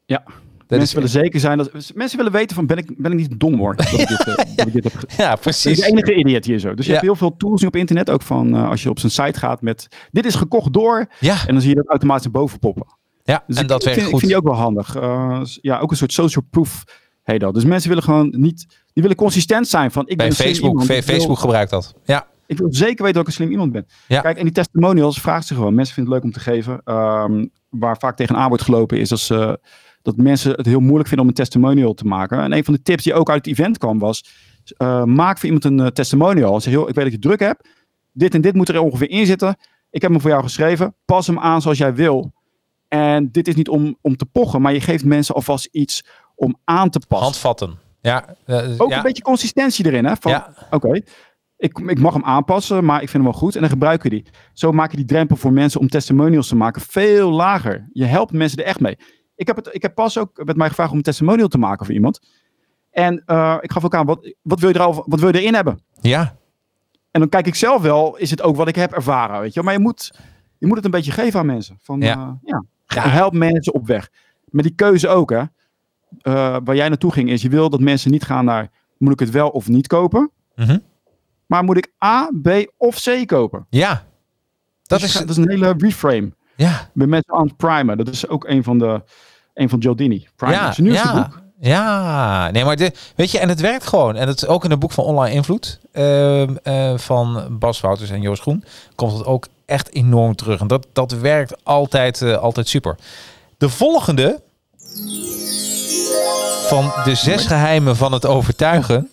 [0.05, 0.23] Ja.
[0.57, 3.17] Dat mensen is- willen zeker zijn dat mensen willen weten van ben ik, ben ik
[3.17, 3.75] niet dom hoor.
[3.75, 5.79] Dat ik dit, eh, dat ik dit heb ge- Ja, Ik ben precies.
[5.79, 6.73] de enige idiot hier zo.
[6.73, 6.97] Dus je Ja.
[6.97, 8.09] hebt heel veel tools nu op internet.
[8.09, 11.07] Ook van eh, als je op zijn site gaat met dit is gekocht door.
[11.19, 12.85] Ja, En dan zie je dat automatisch boven poppen.
[13.23, 14.21] Ja Dus en ik, dat werkt vind, goed.
[14.21, 14.95] Ik vind die ook wel handig.
[14.95, 16.83] Eh, ja, ook een soort social proof
[17.23, 17.53] heet dat.
[17.53, 20.87] Dus mensen willen gewoon niet, die willen consistent zijn van ik Bij ben Facebook, iemand.
[20.87, 21.93] Wil- Facebook gebruikt dat.
[22.03, 23.85] Ja, Ik wil zeker weten dat ik een slim iemand ben.
[24.07, 24.21] Ja.
[24.21, 25.73] Kijk, en die testimonials vraagt ze gewoon.
[25.73, 26.81] Mensen vinden het leuk om te geven.
[26.83, 29.59] Ehm, waar vaak tegenaan wordt gelopen is dat, ze,
[30.01, 32.39] dat mensen het heel moeilijk vinden om een testimonial te maken.
[32.39, 34.25] En een van de tips die ook uit het event kwam was,
[34.77, 36.61] eh, maak voor iemand een eh, testimonial.
[36.61, 37.67] Zeg, joh, ik weet dat je druk hebt.
[38.11, 39.55] Dit en dit moet er ongeveer in zitten.
[39.89, 40.95] Ik heb hem voor jou geschreven.
[41.05, 42.33] Pas hem aan zoals jij wil.
[42.93, 46.55] En dit is niet om, om te pochen, maar je geeft mensen alvast iets om
[46.63, 47.27] aan te passen.
[47.27, 47.79] handvatten.
[48.01, 48.97] Ja, eh, Ook ja.
[48.97, 50.15] een beetje consistentie erin, hè?
[50.19, 50.53] Van, Ja.
[50.69, 51.01] Oké,
[51.57, 53.55] ik, ik mag hem aanpassen, maar ik vind hem wel goed.
[53.55, 54.25] En dan gebruiken we die.
[54.53, 57.89] Zo maak je die drempel voor mensen om testimonials te maken veel lager.
[57.93, 58.97] Je helpt mensen er echt mee.
[59.35, 61.85] Ik heb, het, ik heb pas ook met mij gevraagd om een testimonial te maken
[61.85, 62.19] voor iemand.
[62.91, 65.39] En eh, ik gaf ook aan, wat, wat, wil je er al, wat wil je
[65.41, 65.79] erin hebben?
[66.01, 66.35] ja,
[67.11, 69.63] En dan kijk ik zelf wel, is het ook wat ik heb ervaren, weet je.
[69.63, 70.11] Maar je moet,
[70.57, 71.77] je moet het een beetje geven aan mensen.
[71.81, 72.07] Van, Ja.
[72.07, 72.39] ja.
[72.43, 72.63] ja.
[72.93, 73.07] Ja.
[73.09, 74.09] Help mensen op weg.
[74.45, 75.41] Met die keuze ook, hè.
[76.21, 79.19] Eh, waar jij naartoe ging, is je wil dat mensen niet gaan naar, moet ik
[79.19, 80.31] het wel of niet kopen?
[80.55, 80.77] Mhm.
[81.45, 83.65] Maar moet ik A, B of C kopen?
[83.69, 84.03] ja.
[84.83, 86.31] Dat Dus is, dat is een hele reframe.
[86.55, 87.97] ja, ben mensen aan het primen.
[87.97, 89.03] Dat is ook een van de,
[89.53, 90.27] een van Joe Dini.
[90.35, 90.55] Primer.
[90.57, 91.13] ja, Zijn nieuwste ja.
[91.13, 91.41] boek.
[91.59, 94.15] Ja, nee, maar de, weet je, en het werkt gewoon.
[94.15, 98.09] En het is ook in het boek van Online Invloed ehm, eh, van Bas Wouters
[98.09, 98.63] en Joost Groen
[98.95, 100.59] komt het ook echt enorm terug.
[100.59, 102.95] En dat, dat werkt altijd, eh, altijd super.
[103.57, 104.41] De volgende
[106.67, 109.09] van de zes geheimen van het overtuigen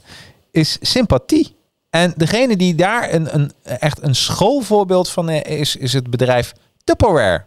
[0.50, 1.56] is sympathie.
[1.90, 6.52] En degene die daar een, een, echt een schoolvoorbeeld van eh, is, is het bedrijf
[6.84, 7.44] Tupperware.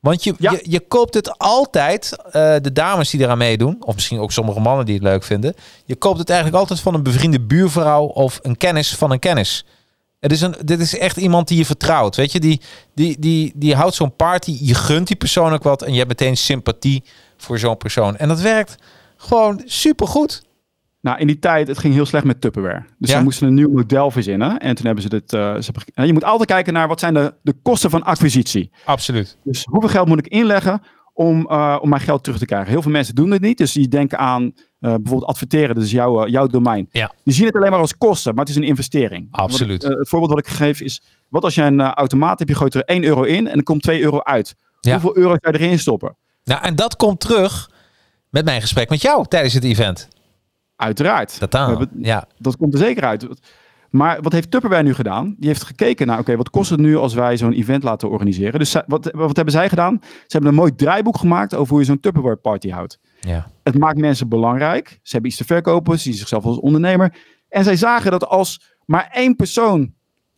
[0.00, 0.50] Want je, Ja.
[0.50, 4.60] je, je koopt het altijd, eh, de dames die eraan meedoen, of misschien ook sommige
[4.60, 5.54] mannen die het leuk vinden.
[5.84, 9.64] Je koopt het eigenlijk altijd van een bevriende buurvrouw of een kennis van een kennis.
[10.20, 12.16] Het is een, dit is echt iemand die je vertrouwt.
[12.16, 12.60] Weet je, die,
[12.94, 16.08] die, die, die houdt zo'n party, je gunt die persoon ook wat en je hebt
[16.08, 17.02] meteen sympathie
[17.36, 18.16] voor zo'n persoon.
[18.16, 18.76] En dat werkt
[19.16, 20.46] gewoon supergoed.
[21.00, 22.84] Nou, in die tijd, het ging heel slecht met Tupperware.
[22.98, 23.16] Dus Ja.
[23.18, 24.58] ze moesten een nieuw model verzinnen.
[24.58, 25.32] En toen hebben ze dit...
[25.32, 28.02] eh, ze hebben, ge- je moet altijd kijken naar wat zijn de, de kosten van
[28.02, 28.70] acquisitie.
[28.84, 29.36] Absoluut.
[29.44, 32.68] Dus hoeveel geld moet ik inleggen om, eh, om mijn geld terug te krijgen?
[32.70, 33.58] Heel veel mensen doen het niet.
[33.58, 35.74] Dus die denken aan eh, bijvoorbeeld adverteren.
[35.74, 36.88] Dat is jouw, eh, jouw domein.
[36.92, 37.12] Ja.
[37.24, 39.28] Die zien het alleen maar als kosten, maar het is een investering.
[39.30, 39.84] Absoluut.
[39.84, 41.02] Ik, eh, het voorbeeld wat ik geef is...
[41.28, 43.82] Wat als je een automaat hebt, je gooit er 1 euro in en er komt
[43.82, 44.54] 2 euro uit.
[44.80, 44.92] Ja.
[44.92, 46.16] Hoeveel euro zou je erin stoppen?
[46.44, 47.70] Nou, en dat komt terug
[48.30, 50.08] met mijn gesprek met jou tijdens het event.
[50.76, 51.40] Uiteraard.
[51.40, 51.70] Dat dan.
[51.70, 53.26] We hebben- Ja, Dat komt er zeker uit.
[53.90, 55.34] Maar wat heeft Tupperware nu gedaan?
[55.38, 58.58] Die heeft gekeken naar, oké, wat kost het nu als wij zo'n event laten organiseren?
[58.58, 59.98] Dus wat, wat hebben zij gedaan?
[60.02, 62.98] Ze hebben een mooi draaiboek gemaakt over hoe je zo'n Tupperware party houdt.
[63.20, 63.50] Ja.
[63.62, 64.88] Het maakt mensen belangrijk.
[64.88, 65.96] Ze hebben iets te verkopen.
[65.96, 67.14] Ze zien zichzelf als ondernemer.
[67.48, 69.92] En zij zagen dat als maar één persoon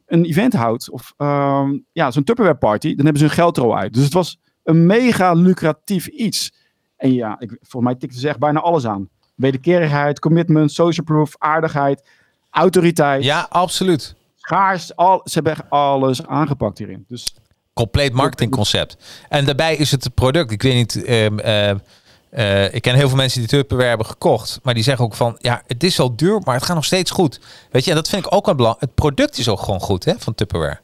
[0.06, 3.62] een event houdt, of ehm, ja, zo'n Tupperware party, dan hebben ze hun geld er
[3.62, 3.92] al uit.
[3.94, 6.52] Dus het was een mega lucratief iets.
[6.96, 9.08] En ja, ik, voor mij tikte ze echt bijna alles aan.
[9.34, 12.08] Wederkerigheid, commitment, social proof, aardigheid,
[12.50, 14.14] autoriteit, ja absoluut.
[14.36, 14.96] schaars.
[14.96, 17.04] Al, ze hebben echt alles aangepakt hierin.
[17.08, 17.34] Dus
[17.72, 19.22] Compleet marketingconcept.
[19.28, 20.50] En daarbij is het product.
[20.50, 21.04] Ik weet niet.
[21.04, 21.74] ehm, eh,
[22.30, 24.60] eh, ik ken heel veel mensen die Tupperware hebben gekocht.
[24.62, 25.36] Maar die zeggen ook van.
[25.38, 27.40] Ja, het is wel duur, maar het gaat nog steeds goed.
[27.70, 28.84] Weet je, en dat vind ik ook wel belangrijk.
[28.86, 30.78] Het product is ook gewoon goed hè, van Tupperware.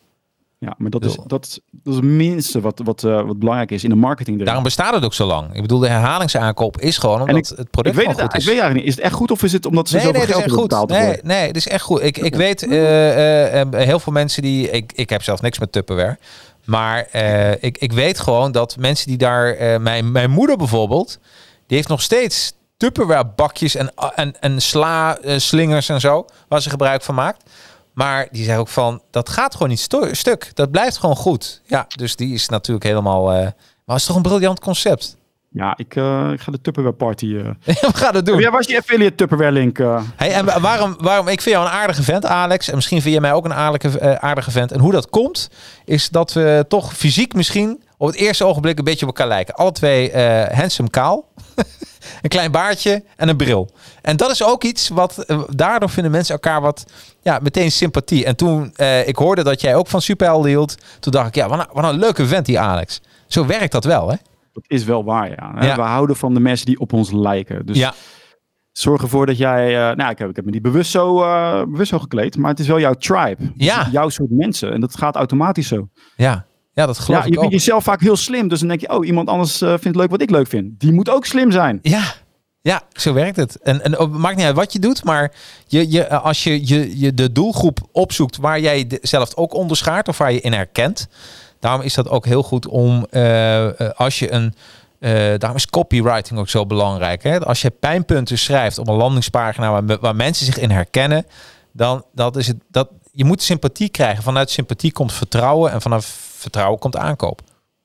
[0.58, 3.70] ja, maar dat, is, Bedoel- dat, dat is het minste wat, wat, eh, wat belangrijk
[3.70, 4.44] is in de marketing.
[4.44, 5.54] Daarom bestaat het ook zo lang.
[5.54, 8.40] Ik bedoel, de herhalingsaankoop is gewoon omdat het ik product weet gewoon het, goed ik
[8.40, 8.44] is.
[8.46, 8.88] weet eigenlijk niet.
[8.88, 10.68] Is het echt goed of is het omdat ze Nee, zoveel nee, geld hebben goed.
[10.68, 10.88] betaald?
[10.88, 11.26] Nee, ervoor?
[11.26, 12.02] nee, het is echt goed.
[12.02, 14.70] Ik, ik weet, eh, heel veel mensen die...
[14.70, 16.18] Ik, ik heb zelf niks met Tupperware.
[16.66, 19.52] Maar eh, ik, ik weet gewoon dat mensen die daar...
[19.52, 21.18] eh, mijn, mijn moeder bijvoorbeeld,
[21.66, 26.62] die heeft nog steeds Tupperware bakjes en, en, en sla eh, slingers en zo, waar
[26.62, 27.50] ze gebruik van maakt.
[27.92, 30.50] Maar die zei ook van, dat gaat gewoon niet stuk.
[30.54, 31.60] Dat blijft gewoon goed.
[31.64, 33.24] Ja, dus die is natuurlijk helemaal...
[33.24, 33.54] maar
[33.84, 35.16] het is toch een briljant concept.
[35.48, 37.36] Ja, ik, eh, ik ga de Tupperware party...
[37.36, 38.40] eh We gaan het doen.
[38.40, 39.78] Ja, is die affiliate Tupperware link?
[39.78, 40.02] eh?
[40.16, 42.68] Hey, en wa- waarom, waarom, ik vind jou een aardige vent, Alex.
[42.68, 44.72] En misschien vind jij mij ook een aardige, aardige vent.
[44.72, 45.50] En hoe dat komt,
[45.84, 49.54] is dat we toch fysiek misschien op het eerste ogenblik een beetje op elkaar lijken.
[49.54, 50.12] Alle twee
[50.52, 51.28] handsome kaal.
[52.22, 53.70] een klein baardje en een bril.
[54.02, 56.84] En dat is ook iets wat, daardoor vinden mensen elkaar wat,
[57.22, 58.24] ja, meteen sympathie.
[58.24, 61.48] En toen eh, ik hoorde dat jij ook van superhelden hield, toen dacht ik, ja,
[61.48, 63.00] wat een, wat een leuke vent die Alex.
[63.26, 64.16] Zo werkt dat wel, hè?
[64.62, 65.74] Dat is wel waar, ja.
[65.76, 67.66] We houden van de mensen die op ons lijken.
[67.66, 67.94] Dus Ja.
[68.72, 69.66] zorg ervoor dat jij...
[69.90, 72.50] eh, nou, ik heb, ik heb me niet bewust zo, eh, bewust zo gekleed, maar
[72.50, 73.52] het is wel jouw tribe.
[73.56, 73.88] Ja.
[73.92, 74.72] Jouw soort mensen.
[74.72, 75.88] En dat gaat automatisch zo.
[76.16, 78.48] Ja, ja dat geloof Ja, ik je vindt jezelf vaak heel slim.
[78.48, 80.80] Dus dan denk je, oh, iemand anders eh, vindt leuk wat ik leuk vind.
[80.80, 81.78] Die moet ook slim zijn.
[81.82, 82.02] Ja,
[82.60, 83.56] ja zo werkt het.
[83.62, 85.32] En, en het maakt niet uit wat je doet, maar
[85.66, 90.08] je, je, als je, je, je de doelgroep opzoekt waar jij de- zelf ook onderschaart
[90.08, 91.08] of waar je in herkent,
[91.60, 94.54] daarom is dat ook heel goed om eh, eh, als je een.
[94.98, 97.22] eh, daarom is copywriting ook zo belangrijk.
[97.22, 97.40] Hè?
[97.40, 101.26] Als je pijnpunten schrijft op een landingspagina waar, waar mensen zich in herkennen,
[101.72, 102.56] dan dat is het.
[102.70, 104.22] Dat, je moet sympathie krijgen.
[104.22, 106.04] Vanuit sympathie komt vertrouwen en vanaf
[106.36, 107.40] vertrouwen komt aankoop.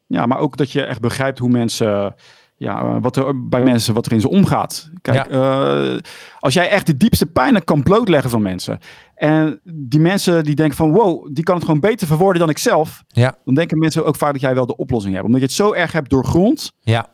[0.08, 2.16] Ja, maar ook dat je echt begrijpt hoe mensen...
[2.62, 4.90] Ja, eh, wat er bij mensen, wat er in ze omgaat.
[5.02, 5.96] Kijk, eh,
[6.40, 8.80] als jij echt de diepste pijnen kan blootleggen van mensen.
[9.16, 12.58] En die mensen die denken van, wow, die kan het gewoon beter verwoorden dan ik
[12.58, 13.04] zelf.
[13.08, 15.26] Ja, Dan denken mensen ook vaak dat jij wel de oplossing hebt.
[15.26, 16.72] Omdat je het zo erg hebt doorgrond.
[16.82, 17.08] ja.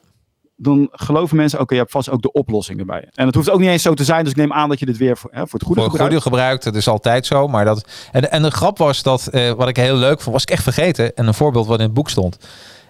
[0.60, 3.08] Dan geloven mensen, oké, je hebt vast ook de oplossing erbij.
[3.14, 4.24] En het hoeft ook niet eens zo te zijn.
[4.24, 6.00] Dus ik neem aan dat je dit weer voor, hè, voor het goede voor het
[6.00, 6.24] gebruikt.
[6.24, 6.64] goede gebruikt.
[6.64, 7.48] Dat is altijd zo.
[7.48, 10.42] Maar dat, en, en de grap was dat, eh, wat ik heel leuk vond, was
[10.44, 11.16] ik echt vergeten.
[11.16, 12.38] En een voorbeeld wat in het boek stond.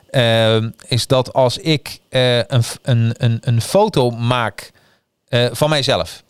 [0.09, 4.71] Ehm, is dat als ik eh, een, een, een, een foto maak
[5.27, 6.23] eh, van mijzelf.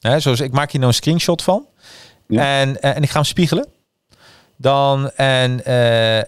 [0.00, 1.66] Hè, zoals ik maak hier nou een screenshot van.
[2.28, 2.60] Ja.
[2.60, 3.66] En, eh, en ik ga hem spiegelen.
[4.60, 5.64] Dan en,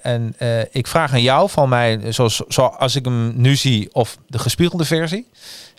[0.02, 0.34] en
[0.70, 4.84] ik vraag aan jou van mij, zoals, zoals ik hem nu zie, of de gespiegelde
[4.84, 5.28] versie.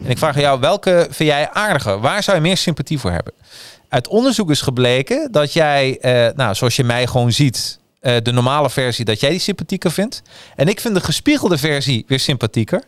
[0.03, 1.99] En ik vraag aan jou, welke vind jij aardiger?
[1.99, 3.33] Waar zou je meer sympathie voor hebben?
[3.89, 5.97] Uit onderzoek is gebleken dat jij,
[6.35, 10.21] nou, zoals je mij gewoon ziet, eh, de normale versie, dat jij die sympathieker vindt.
[10.55, 12.83] En ik vind de gespiegelde versie weer sympathieker.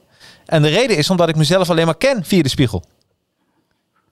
[0.45, 2.83] En de reden is omdat ik mezelf alleen maar ken via de spiegel.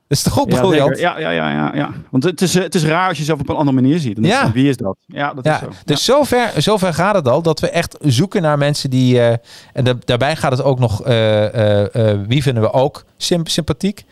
[0.08, 1.00] Dat is toch ook Ja, briljant?
[1.00, 1.92] ja, ja, ja, ja, ja.
[2.10, 4.18] Want het is, eh, het is raar als je jezelf op een andere manier ziet.
[4.22, 4.52] Ja.
[4.52, 4.98] wie is dat?
[5.06, 5.70] Ja, dat is Ja, zo.
[5.86, 9.20] dus zover, zover gaat het al dat we echt zoeken naar mensen die.
[9.22, 9.36] eh,
[9.74, 10.98] en da- daarbij gaat het ook nog.
[12.28, 14.04] wie vinden we ook symp- sympathiek?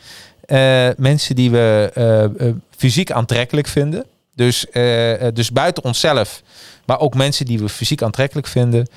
[0.98, 4.06] Mensen die we fysiek aantrekkelijk vinden.
[4.36, 4.66] Dus,
[5.34, 6.42] dus buiten onszelf,
[6.90, 8.88] maar ook mensen die we fysiek aantrekkelijk vinden.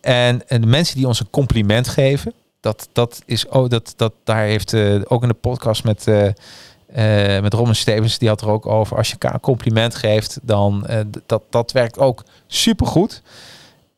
[0.00, 2.32] En, en de mensen die ons een compliment geven.
[2.60, 6.06] Dat, dat is oh, dat, dat daar heeft eh, ook in de podcast met.
[6.06, 8.96] eh, met Robin Stevens, die had er ook over.
[8.96, 13.22] Als je elkaar een compliment geeft, dan uh, dat, dat werkt ook supergoed.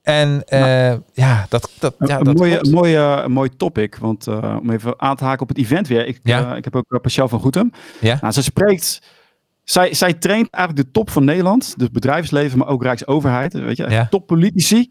[0.02, 3.96] En uh, ja, dat, dat, ja, een, dat mooie, mooie, mooi topic.
[3.96, 6.06] Want uh, om even aan te haken op het event weer.
[6.06, 6.50] Ik, ja.
[6.50, 7.72] uh, ik heb ook uh, Pascal van Goetem.
[8.00, 8.18] Ja.
[8.20, 9.00] Nou, ze spreekt...
[9.70, 11.74] Zij, zij traint eigenlijk de top van Nederland.
[11.78, 13.52] Dus bedrijfsleven, maar ook Rijksoverheid.
[13.52, 14.06] Weet je, ja.
[14.10, 14.90] top politici.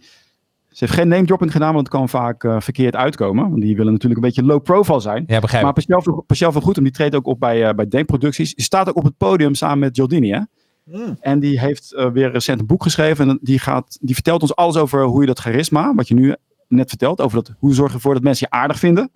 [0.69, 3.49] Ze heeft geen name dropping gedaan, want het kan vaak uh, verkeerd uitkomen.
[3.49, 5.23] Want die willen natuurlijk een beetje low profile zijn.
[5.27, 5.73] Ja, begrijp maar
[6.25, 8.55] Pascal van, Goetem, die treedt ook op bij, uh, bij Denkproducties.
[8.55, 10.39] Die staat ook op het podium samen met Jordini, hè?
[10.83, 11.17] Mm.
[11.19, 13.29] En die heeft uh, weer recent een boek geschreven.
[13.29, 16.35] En die, gaat, die vertelt ons alles over hoe je dat charisma, wat je nu
[16.67, 19.11] net vertelt, over dat, hoe zorg je ervoor dat mensen je aardig vinden.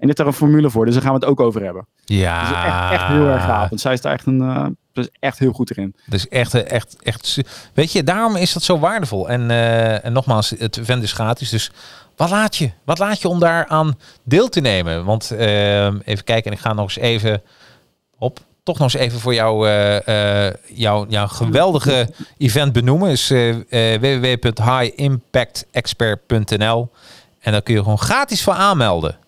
[0.00, 1.86] En dit daar een formule voor, dus daar gaan we het ook over hebben.
[2.04, 2.40] Ja.
[2.40, 3.68] Dus echt, echt heel erg gaaf.
[3.68, 5.94] Want zij is daar echt, een, uh, dus echt heel goed erin.
[6.06, 7.40] Dus echt, echt, echt.
[7.74, 9.28] Weet je, daarom is dat zo waardevol.
[9.28, 11.50] En, uh, en nogmaals, het event is gratis.
[11.50, 11.70] Dus
[12.16, 12.70] wat laat je?
[12.84, 15.04] Wat laat je om daaraan deel te nemen?
[15.04, 17.42] Want uh, even kijken, en ik ga nog eens even
[18.18, 18.38] op.
[18.62, 19.68] Toch nog eens even voor jou,
[20.66, 23.10] jouw, jouw geweldige event benoemen.
[23.10, 23.56] Is uh,
[24.00, 26.90] www.highimpactexpert.nl.
[27.40, 29.18] En daar kun je gewoon gratis voor aanmelden.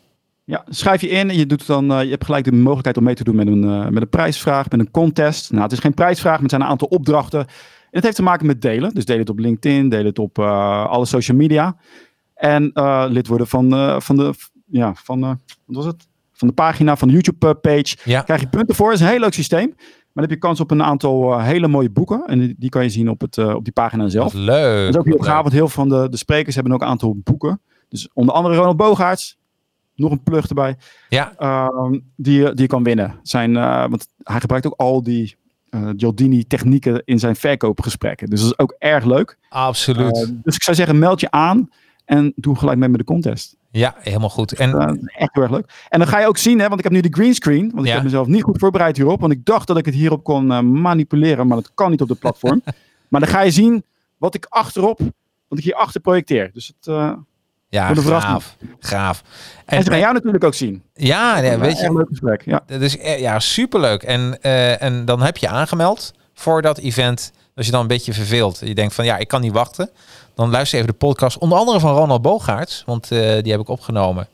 [0.53, 3.05] Ja, schrijf je in en je, doet dan, uh, je hebt gelijk de mogelijkheid om
[3.05, 5.51] mee te doen met een, uh, met een prijsvraag, met een contest.
[5.51, 7.41] Nou, het is geen prijsvraag, maar het zijn een aantal opdrachten.
[7.41, 7.47] En
[7.91, 8.95] het heeft te maken met delen.
[8.95, 11.77] Dus deel het op LinkedIn, deel het op uh, alle social media.
[12.35, 12.71] En
[13.11, 14.35] lid worden van, van de,
[14.67, 15.37] ja, van, wat
[15.67, 16.07] was het?
[16.33, 17.97] van de pagina, van de YouTube-page.
[18.05, 18.21] Ja.
[18.21, 18.87] Krijg je punten voor.
[18.91, 19.67] Het is een heel leuk systeem.
[19.77, 22.25] Maar dan heb je kans op een aantal hele mooie boeken.
[22.27, 24.33] En die, die kan je zien op, het, op die pagina zelf.
[24.33, 24.85] Wat leuk.
[24.85, 26.87] Dat is ook heel gaaf, want heel veel van de, de sprekers hebben ook een
[26.87, 27.61] aantal boeken.
[27.89, 29.39] Dus onder andere Ronald Boogaerts,
[30.03, 30.77] nog een plug erbij.
[31.09, 31.33] Ja.
[31.39, 33.19] Uh, die, die je kan winnen.
[33.23, 35.37] Zijn, uh, want hij gebruikt ook al die
[35.71, 38.31] uh, Jordini technieken in zijn verkoopgesprekken.
[38.31, 39.39] Dus dat is ook erg leuk.
[39.49, 40.33] Absoluut.
[40.43, 41.71] dus ik zou zeggen, meld je aan
[42.05, 43.57] en doe gelijk mee met de contest.
[43.71, 44.53] Ja, helemaal goed.
[44.53, 44.71] En
[45.07, 45.87] echt heel erg leuk.
[45.89, 47.71] En dan ga je ook zien, hè, want ik heb nu de greenscreen.
[47.71, 47.95] Want ik ja.
[47.95, 49.21] heb mezelf niet goed voorbereid hierop.
[49.21, 50.47] Want ik dacht dat ik het hierop kon
[50.81, 52.63] manipuleren, maar dat kan niet op de platform.
[53.09, 53.85] maar dan ga je zien
[54.17, 55.01] wat ik achterop,
[55.49, 56.51] wat ik hier achter projecteer.
[56.53, 56.95] Dus het,
[57.73, 58.33] Ja, Voor de verrassing.
[58.33, 58.57] gaaf.
[58.81, 59.23] Gaaf.
[59.65, 60.83] En, ze gaan jou natuurlijk ook zien.
[60.95, 62.43] ja, ja, weet je, een leuk gesprek.
[62.45, 62.63] Ja.
[62.67, 64.03] dat is eh, ja, superleuk.
[64.03, 67.33] En, eh, en dan heb je aangemeld voor dat event.
[67.55, 68.59] Als je dan een beetje verveelt.
[68.65, 69.91] Je denkt van ja, ik kan niet wachten.
[70.35, 71.39] Dan luister even de podcast.
[71.39, 72.83] Onder andere van Ronald Bogaerts.
[72.87, 74.29] Want eh, die heb ik opgenomen.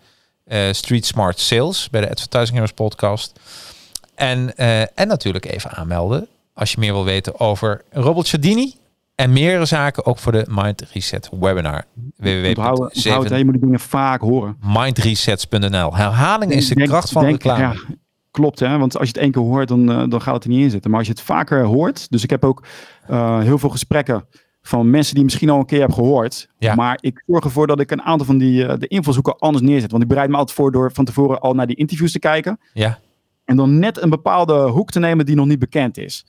[0.70, 3.32] Street Smart Sales bij de Advertising Heroes podcast.
[4.14, 4.56] En,
[4.94, 6.28] en natuurlijk even aanmelden.
[6.54, 8.74] Als je meer wil weten over Robert Cialdini.
[9.18, 11.84] En meerdere zaken ook voor de Mind Reset webinar.
[12.16, 14.56] Www.7 je moet die dingen vaak horen.
[14.62, 15.96] mindresets.nl.
[15.96, 17.62] Herhaling is de Denk- kracht van denk- reclame.
[17.62, 17.74] ja,
[18.30, 18.78] klopt, hè?
[18.78, 20.70] want als je het één keer hoort, dan, eh, dan gaat het er niet in
[20.70, 20.90] zitten.
[20.90, 22.64] Maar als je het vaker hoort, dus ik heb ook
[23.06, 24.24] eh, heel veel gesprekken
[24.62, 26.48] van mensen die misschien al een keer hebben gehoord.
[26.58, 26.74] Ja.
[26.74, 29.90] Maar ik zorg ervoor dat ik een aantal van die eh, de invalshoeken anders neerzet.
[29.90, 32.58] Want ik bereid me altijd voor door van tevoren al naar die interviews te kijken.
[32.72, 32.98] Ja,
[33.44, 36.26] En dan net een bepaalde hoek te nemen die nog niet bekend is.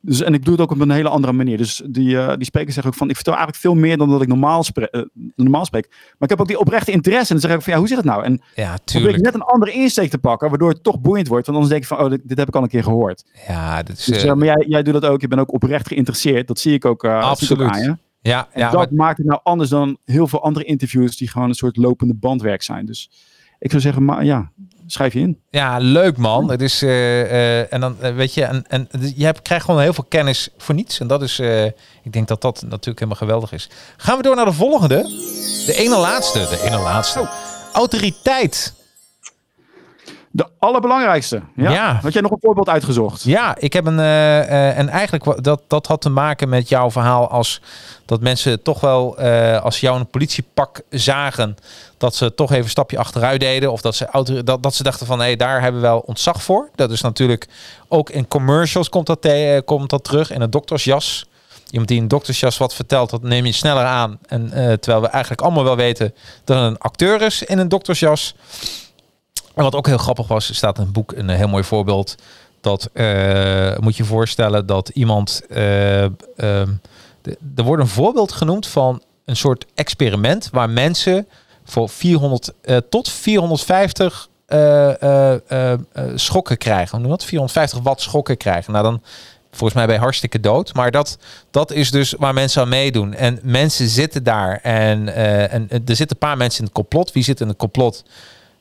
[0.00, 1.56] Dus, en ik doe het ook op een hele andere manier.
[1.56, 4.22] Dus die, eh die sprekers zeggen ook van, ik vertel eigenlijk veel meer dan dat
[4.22, 5.02] ik normaal, spre- eh,
[5.36, 5.86] normaal spreek.
[5.90, 7.34] Maar ik heb ook die oprechte interesse.
[7.34, 8.24] En dan zeg ik van, ja, hoe zit het nou?
[8.24, 11.46] En ja, probeer ik net een andere insteek te pakken, waardoor het toch boeiend wordt.
[11.46, 13.24] Want anders denk ik van, oh, dit, dit heb ik al een keer gehoord.
[13.46, 15.20] Ja, dat is, Dus, eh, maar jij, jij doet dat ook.
[15.20, 16.46] Je bent ook oprecht geïnteresseerd.
[16.46, 17.68] Dat zie ik ook, Absoluut.
[17.70, 17.96] aan je.
[18.20, 21.28] ja, En ja, dat maar- maakt het nou anders dan heel veel andere interviews die
[21.28, 22.86] gewoon een soort lopende bandwerk zijn.
[22.86, 23.10] Dus
[23.58, 24.50] ik zou zeggen, maar ja,
[24.92, 25.40] schrijf je in.
[25.50, 26.50] ja, leuk man.
[26.50, 27.20] Het is, eh,
[27.60, 30.48] eh, en dan eh, weet je, en, en je hebt, krijgt gewoon heel veel kennis
[30.56, 31.00] voor niets.
[31.00, 31.64] En dat is, eh,
[32.02, 33.68] ik denk dat dat natuurlijk helemaal geweldig is.
[33.96, 35.02] Gaan we door naar de volgende.
[35.66, 36.38] De ene laatste.
[36.38, 37.28] De ene laatste.
[37.72, 38.74] Autoriteit.
[40.38, 41.42] De allerbelangrijkste.
[41.56, 41.70] Ja.
[41.70, 41.98] Ja.
[42.02, 43.22] Had jij nog een voorbeeld uitgezocht?
[43.22, 43.98] Ja, ik heb een.
[43.98, 47.60] eh, eh, en eigenlijk dat, dat had te maken met jouw verhaal als
[48.06, 51.56] dat mensen toch wel eh, als jou een politiepak zagen,
[51.96, 53.72] dat ze toch even een stapje achteruit deden.
[53.72, 55.98] Of dat ze, auto, dat, dat ze dachten van hé, hey, daar hebben we wel
[56.06, 56.68] ontzag voor.
[56.74, 57.46] Dat is natuurlijk
[57.88, 60.30] ook in commercials komt dat, te- komt dat terug.
[60.30, 61.26] In een doktersjas.
[61.70, 64.18] Iemand die een doktersjas wat vertelt, dat neem je sneller aan.
[64.26, 66.14] En terwijl we eigenlijk allemaal wel weten
[66.44, 68.34] dat een acteur is in een doktersjas.
[69.58, 72.14] En wat ook heel grappig was, staat in een boek een heel mooi voorbeeld.
[72.60, 75.42] Dat eh, moet je voorstellen dat iemand.
[75.48, 76.68] eh, ehm,
[77.56, 81.28] er wordt een voorbeeld genoemd van een soort experiment waar mensen
[81.64, 85.78] voor 400 eh, tot 450 eh, eh, eh, eh,
[86.14, 86.90] schokken krijgen.
[86.90, 87.24] Hoe noem dat?
[87.24, 88.72] 450 watt schokken krijgen.
[88.72, 89.02] Nou dan
[89.50, 90.74] volgens mij bij hartstikke dood.
[90.74, 91.18] Maar dat,
[91.50, 93.14] dat is dus waar mensen aan meedoen.
[93.14, 94.60] En mensen zitten daar.
[94.62, 95.14] En,
[95.50, 97.12] en er zitten een paar mensen in het complot.
[97.12, 98.04] Wie zit in het complot?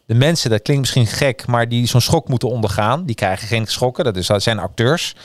[0.07, 3.05] De mensen, dat klinkt misschien gek, maar die zo'n schok moeten ondergaan.
[3.05, 4.03] Die krijgen geen schokken.
[4.03, 5.15] Dat, is, dat zijn acteurs.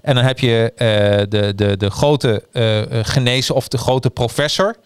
[0.00, 0.86] En dan heb je eh,
[1.28, 4.76] de, de, de grote eh eh, genezen of de grote professor.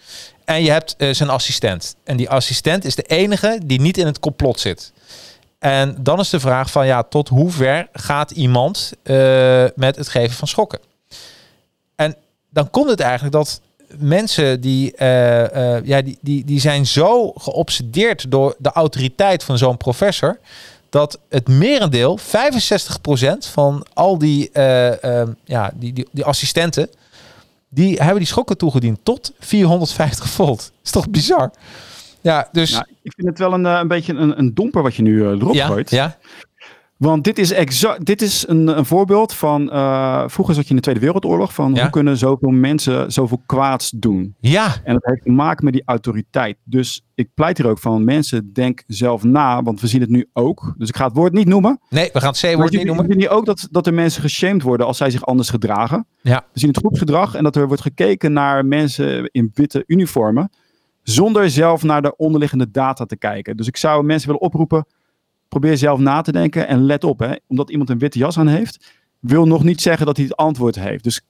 [0.45, 1.97] En je hebt zijn assistent.
[2.05, 4.93] En die assistent is de enige die niet in het complot zit.
[5.59, 8.93] En dan is de vraag van ja, tot hoe ver gaat iemand
[9.75, 10.79] met het geven van schokken?
[11.97, 12.17] En
[12.51, 13.61] dan komt het eigenlijk dat
[13.99, 19.59] mensen die, eh, eh, ja, die, die, die zijn zo geobsedeerd door de autoriteit van
[19.59, 20.39] zo'n professor.
[20.89, 22.23] Dat het merendeel, 65%
[23.39, 26.89] van al die, eh, ja, die, die, die assistenten,
[27.69, 30.73] die hebben die schokken toegediend tot 450 volt.
[30.85, 31.51] is toch bizar?
[32.21, 35.03] Ja, dus Nou, ik vind het wel een, een beetje een, een domper wat je
[35.03, 35.91] nu erop ja, gooit.
[35.91, 36.19] ja,
[36.97, 39.71] Want dit is, exact, dit is een, een voorbeeld van...
[39.71, 41.75] eh, vroeger zat je in de Tweede Wereldoorlog van...
[41.75, 41.81] Ja.
[41.81, 44.35] hoe kunnen zoveel mensen zoveel kwaads doen?
[44.41, 46.57] ja, En dat heeft te maken met die autoriteit.
[46.65, 49.63] Dus ik pleit hier ook van mensen, denk zelf na.
[49.63, 50.75] Want we zien het nu ook.
[50.79, 51.81] Dus ik ga het woord niet noemen.
[51.91, 53.07] nee, we gaan het C-woord we niet noemen.
[53.09, 56.07] zien hier ook dat, dat er mensen geshamed worden als zij zich anders gedragen.
[56.23, 56.45] Ja.
[56.53, 60.51] We zien het groepsgedrag en dat er wordt gekeken naar mensen in witte uniformen.
[61.03, 63.57] Zonder zelf naar de onderliggende data te kijken.
[63.57, 64.87] Dus ik zou mensen willen oproepen.
[65.61, 67.19] Probeer zelf na te denken en let op.
[67.19, 70.37] Hè, omdat iemand een witte jas aan heeft, wil nog niet zeggen dat hij het
[70.37, 71.05] antwoord heeft.
[71.05, 71.21] Dus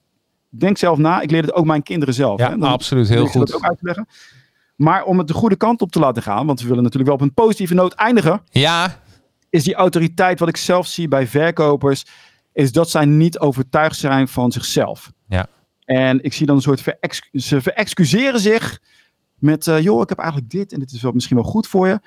[0.48, 1.20] denk zelf na.
[1.20, 2.38] Ik leer het ook mijn kinderen zelf.
[2.38, 2.58] Ja, hè.
[2.58, 3.46] Dan absoluut, heel goed.
[3.46, 4.08] Dat ook uit te leggen.
[4.76, 7.18] Maar om het de goede kant op te laten gaan, want we willen natuurlijk wel
[7.18, 9.00] op een positieve noot eindigen Ja,
[9.50, 12.04] is die autoriteit, wat ik zelf zie bij verkopers,
[12.52, 15.12] is dat zij niet overtuigd zijn van zichzelf.
[15.28, 15.46] Ja.
[15.84, 16.96] En ik zie dan een soort
[17.32, 18.80] ze verexcuseren zich
[19.38, 21.88] met, eh, joh, ik heb eigenlijk dit en dit is wel misschien wel goed voor
[21.88, 22.00] je.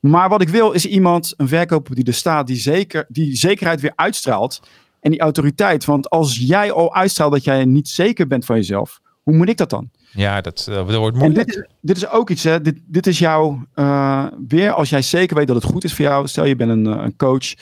[0.00, 3.80] Maar wat ik wil is iemand, een verkoper die er staat, die, zeker, die zekerheid
[3.80, 4.62] weer uitstraalt.
[5.00, 5.84] En die autoriteit.
[5.84, 9.56] Want als jij al uitstraalt dat jij niet zeker bent van jezelf, hoe moet ik
[9.56, 9.90] dat dan?
[10.16, 11.46] ja dat, eh, dat wordt moeilijk.
[11.46, 12.60] dit is, dit is ook iets, hè.
[12.60, 16.04] Dit, dit is jouw, eh, weer als jij zeker weet dat het goed is voor
[16.04, 16.28] jou.
[16.28, 17.54] Stel je bent een, eh, een coach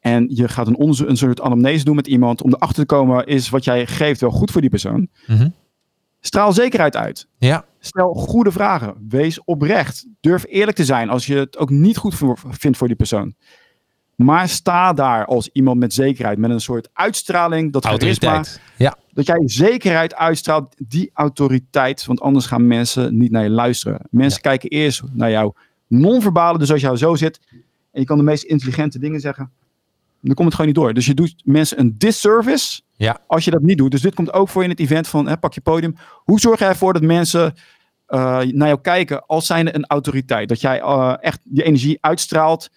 [0.00, 2.42] en je gaat een, onderzoek, een soort anamnese doen met iemand.
[2.42, 5.08] Om erachter te komen, is wat jij geeft wel goed voor die persoon?
[5.26, 5.48] Mhm.
[6.20, 7.28] Straal zekerheid uit.
[7.38, 9.06] Ja, Stel goede vragen.
[9.08, 10.06] Wees oprecht.
[10.20, 12.14] Durf eerlijk te zijn als je het ook niet goed
[12.48, 13.34] vindt voor die persoon.
[14.14, 18.44] Maar sta daar als iemand met zekerheid, met een soort uitstraling, dat charisma.
[18.76, 24.00] Ja, dat jij zekerheid uitstraalt, die autoriteit, want anders gaan mensen niet naar je luisteren.
[24.10, 25.52] Mensen kijken eerst naar jou
[25.86, 27.40] non-verbale, dus als jou zo zit
[27.92, 29.50] en je kan de meest intelligente dingen zeggen,
[30.20, 30.94] dan komt het gewoon niet door.
[30.94, 33.90] Dus je doet mensen een disservice ja, als je dat niet doet.
[33.90, 35.94] Dus dit komt ook voor in het event van hè, pak je podium.
[36.14, 37.54] Hoe zorg jij ervoor dat mensen
[38.06, 40.48] eh, naar jou kijken als zijnde een autoriteit?
[40.48, 42.70] Dat jij eh, echt die energie uitstraalt.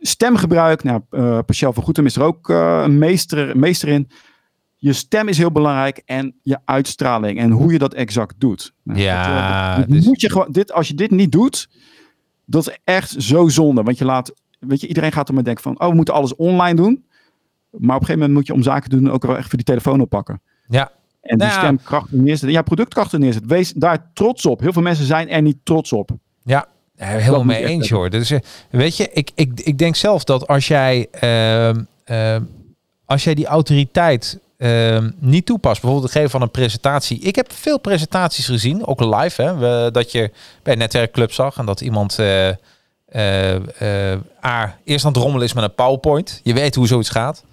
[0.00, 4.10] Stemgebruik, nou, uh, Pascal van Goetem is er ook eh, een meester, meester in.
[4.76, 8.74] Je stem is heel belangrijk en je uitstraling en hoe je dat exact doet.
[8.82, 11.68] Nou, Ja, dat, eh, dus- moet je gewoon, dit, als je dit niet doet,
[12.44, 13.82] dat is echt zo zonde.
[13.82, 16.36] Want je laat, weet je, iedereen gaat er maar denken van, oh, we moeten alles
[16.36, 17.04] online doen.
[17.70, 19.56] Maar op een gegeven moment moet je om zaken te doen ook wel echt voor
[19.56, 20.40] die telefoon oppakken.
[20.68, 20.90] ja.
[21.22, 21.64] En die Nou ja.
[21.66, 22.50] stemkracht neerzetten.
[22.50, 23.50] Ja, productkracht neerzetten.
[23.50, 24.60] Wees daar trots op.
[24.60, 26.10] Heel veel mensen zijn er niet trots op.
[26.44, 26.66] Ja,
[26.96, 27.98] helemaal mee eens hebben.
[27.98, 28.10] hoor.
[28.10, 28.38] Dus, eh,
[28.70, 32.42] weet je, ik, ik, ik denk zelf dat als jij, ehm, ehm,
[33.04, 37.18] als jij die autoriteit ehm, niet toepast, bijvoorbeeld het geven van een presentatie.
[37.20, 40.30] Ik heb veel presentaties gezien, ook live, hè, we- dat je
[40.62, 42.48] bij een netwerkclub zag en dat iemand eh,
[43.08, 46.40] eh, A, eerst aan het rommelen is met een PowerPoint.
[46.42, 47.44] Je weet hoe zoiets gaat.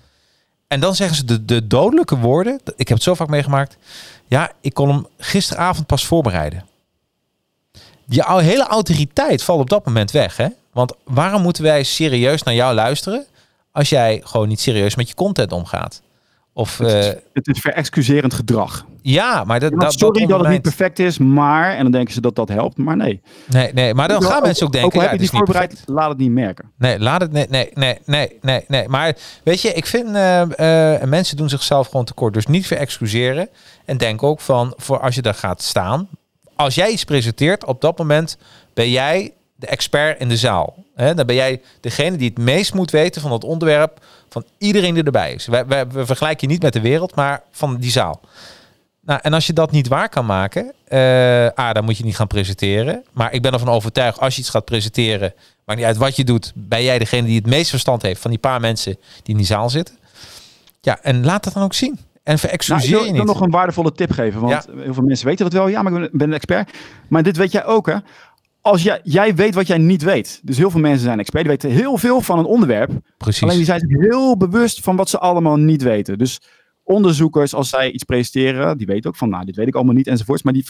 [0.68, 2.60] En dan zeggen ze de, de dodelijke woorden.
[2.76, 3.78] Ik heb het zo vaak meegemaakt.
[4.26, 6.66] Ja, ik kon hem gisteravond pas voorbereiden.
[8.18, 10.38] Ou- hele autoriteit valt op dat moment weg.
[10.38, 10.48] Hè?
[10.72, 13.26] Want waarom moeten wij serieus naar jou luisteren
[13.72, 16.02] als jij gewoon niet serieus met je content omgaat?
[16.58, 18.86] Of Het, is, eh, het is verexcuserend gedrag.
[19.02, 21.76] ja, maar dat, Ja, dat, sorry dat, het niet perfect is, maar...
[21.76, 23.22] En dan denken ze dat dat helpt, maar nee.
[23.46, 25.70] Nee, nee, maar dan gaan mensen ook denken, al ja, heb je het niet voorbereid,
[25.70, 25.90] perfect.
[25.90, 26.72] laat het niet merken.
[26.78, 27.32] Nee, laat het.
[27.32, 28.88] Nee, nee, nee, nee, nee, nee.
[28.88, 32.34] Maar weet je, ik vind eh, mensen doen zichzelf gewoon tekort.
[32.34, 33.50] Dus niet verexcuseren.
[33.86, 36.08] En denk ook van, voor als je daar gaat staan.
[36.56, 38.38] Als jij iets presenteert, op dat moment
[38.74, 40.86] ben jij de expert in de zaal.
[40.96, 45.04] Dan ben jij degene die het meest moet weten van het onderwerp van iedereen die
[45.04, 45.46] erbij is.
[45.48, 48.22] Wij, wij, we vergelijken je niet met de wereld, maar van die zaal.
[49.02, 51.00] Nou, en als je dat niet waar kan maken, eh
[51.60, 53.04] A, dan moet je niet gaan presenteren.
[53.14, 55.34] Maar ik ben ervan overtuigd, als je iets gaat presenteren,
[55.66, 58.32] maakt niet uit wat je doet, ben jij degene die het meest verstand heeft van
[58.32, 59.96] die paar mensen die in die zaal zitten.
[60.82, 61.92] Ja, en laat dat dan ook zien.
[62.24, 63.34] En Nou, verexcuseer ik wil, je ik wil niet.
[63.34, 64.42] nog een waardevolle tip geven.
[64.42, 65.68] Want heel veel mensen weten dat wel.
[65.68, 66.72] Ja, maar ik ben- ben een expert.
[67.08, 67.96] Maar dit weet jij ook, hè?
[68.68, 70.42] Als jij, jij weet wat jij niet weet.
[70.44, 71.44] Dus heel veel mensen zijn expert.
[71.44, 72.92] Die weten heel veel van een onderwerp.
[73.18, 73.44] Precies.
[73.44, 76.18] Alleen die zijn zich heel bewust van wat ze allemaal niet weten.
[76.18, 76.42] Dus
[76.84, 80.08] onderzoekers, als zij iets presenteren, die weten ook van, nou, dit weet ik allemaal niet
[80.08, 80.44] enzovoorts.
[80.44, 80.66] Maar die,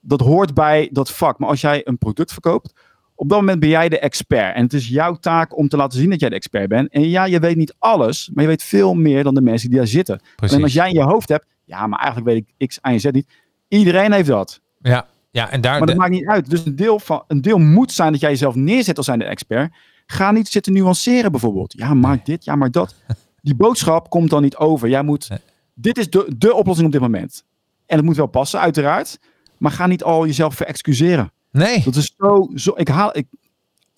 [0.00, 1.38] dat hoort bij dat vak.
[1.38, 2.72] Maar als jij een product verkoopt,
[3.14, 4.54] op dat moment ben jij de expert.
[4.54, 6.90] En het is jouw taak om te laten zien dat jij de expert bent.
[6.90, 9.78] En ja, je weet niet alles, maar je weet veel meer dan de mensen die
[9.78, 10.20] daar zitten.
[10.36, 10.56] Precies.
[10.56, 13.00] En als jij in je hoofd hebt, ja, maar eigenlijk weet ik X, Y en
[13.00, 13.28] Z niet.
[13.68, 14.60] Iedereen heeft dat.
[14.80, 15.06] Ja,
[15.38, 15.78] ja, en daar.
[15.78, 16.50] Maar dat de- maakt niet uit.
[16.50, 19.72] Dus een deel, van, een deel moet zijn dat jij jezelf neerzet als zijnde expert.
[20.06, 21.72] Ga niet zitten nuanceren bijvoorbeeld.
[21.76, 22.94] Ja, maar dit, ja, maar dat.
[23.42, 24.88] Die boodschap komt dan niet over.
[24.88, 25.28] Jij moet,
[25.74, 27.44] dit is de, de oplossing op dit moment.
[27.86, 29.18] En het moet wel passen, uiteraard.
[29.58, 31.32] Maar ga niet al jezelf verexcuseren.
[31.50, 31.82] nee.
[31.84, 33.26] Dat is zo, zo ik haal, ik,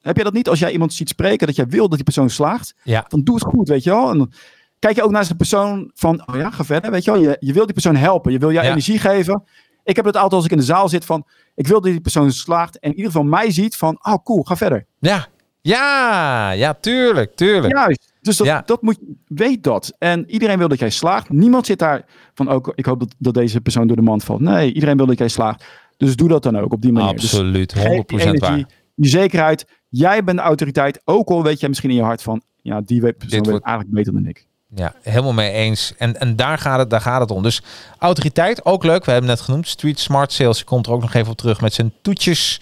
[0.00, 2.30] heb jij dat niet als jij iemand ziet spreken dat jij wil dat die persoon
[2.30, 2.74] slaagt?
[2.82, 3.04] Ja.
[3.08, 4.10] Dan doe het goed, weet je wel.
[4.10, 4.32] En dan
[4.78, 7.20] kijk je ook naar de persoon van, oh ja, ga verder, weet je wel.
[7.20, 8.70] Je, je wil die persoon helpen, je wil jou Ja.
[8.70, 9.42] energie geven.
[9.84, 12.00] Ik heb het altijd als ik in de zaal zit van, ik wil dat die
[12.00, 14.86] persoon slaagt en in ieder geval mij ziet van, oh cool, ga verder.
[14.98, 15.26] Ja.
[15.62, 17.72] Ja, ja, tuurlijk, tuurlijk.
[17.74, 18.12] Juist.
[18.20, 18.62] Dus dat, Ja.
[18.66, 19.92] dat moet, weet dat.
[19.98, 21.28] En iedereen wil dat jij slaagt.
[21.30, 22.04] Niemand zit daar
[22.34, 24.40] van, ook, ik hoop dat, dat deze persoon door de mand valt.
[24.40, 25.64] Nee, iedereen wil dat jij slaagt.
[25.96, 27.14] Dus doe dat dan ook op die manier.
[27.14, 28.64] Dus Absoluut, 100% Geef die energie, waar.
[28.94, 29.66] Die zekerheid.
[29.88, 31.00] Jij bent de autoriteit.
[31.04, 32.42] Ook al weet jij misschien in je hart van...
[32.62, 34.46] Ja, die persoon Dit weet wordt- eigenlijk beter dan ik.
[34.74, 35.92] Ja, helemaal mee eens.
[35.98, 37.42] En, en daar, gaat het, daar gaat het om.
[37.42, 37.62] Dus
[37.98, 39.04] autoriteit, ook leuk.
[39.04, 39.68] We hebben het net genoemd.
[39.68, 42.60] Street Smart Sales komt er ook nog even op terug met zijn toetjes.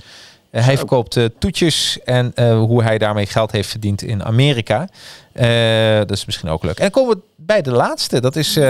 [0.51, 4.89] Eh, hij verkoopt eh, toetjes en eh, hoe hij daarmee geld heeft verdiend in Amerika.
[5.99, 6.77] Dat is misschien ook leuk.
[6.77, 8.21] En dan komen we bij de laatste.
[8.21, 8.63] Dat is, is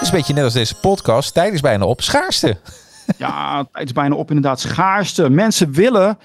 [0.00, 1.34] een beetje net als deze podcast.
[1.34, 2.02] Tijd is bijna op.
[2.02, 2.56] Schaarste.
[3.18, 4.60] Ja, het is bijna op inderdaad.
[4.60, 5.30] Schaarste.
[5.30, 6.18] Mensen willen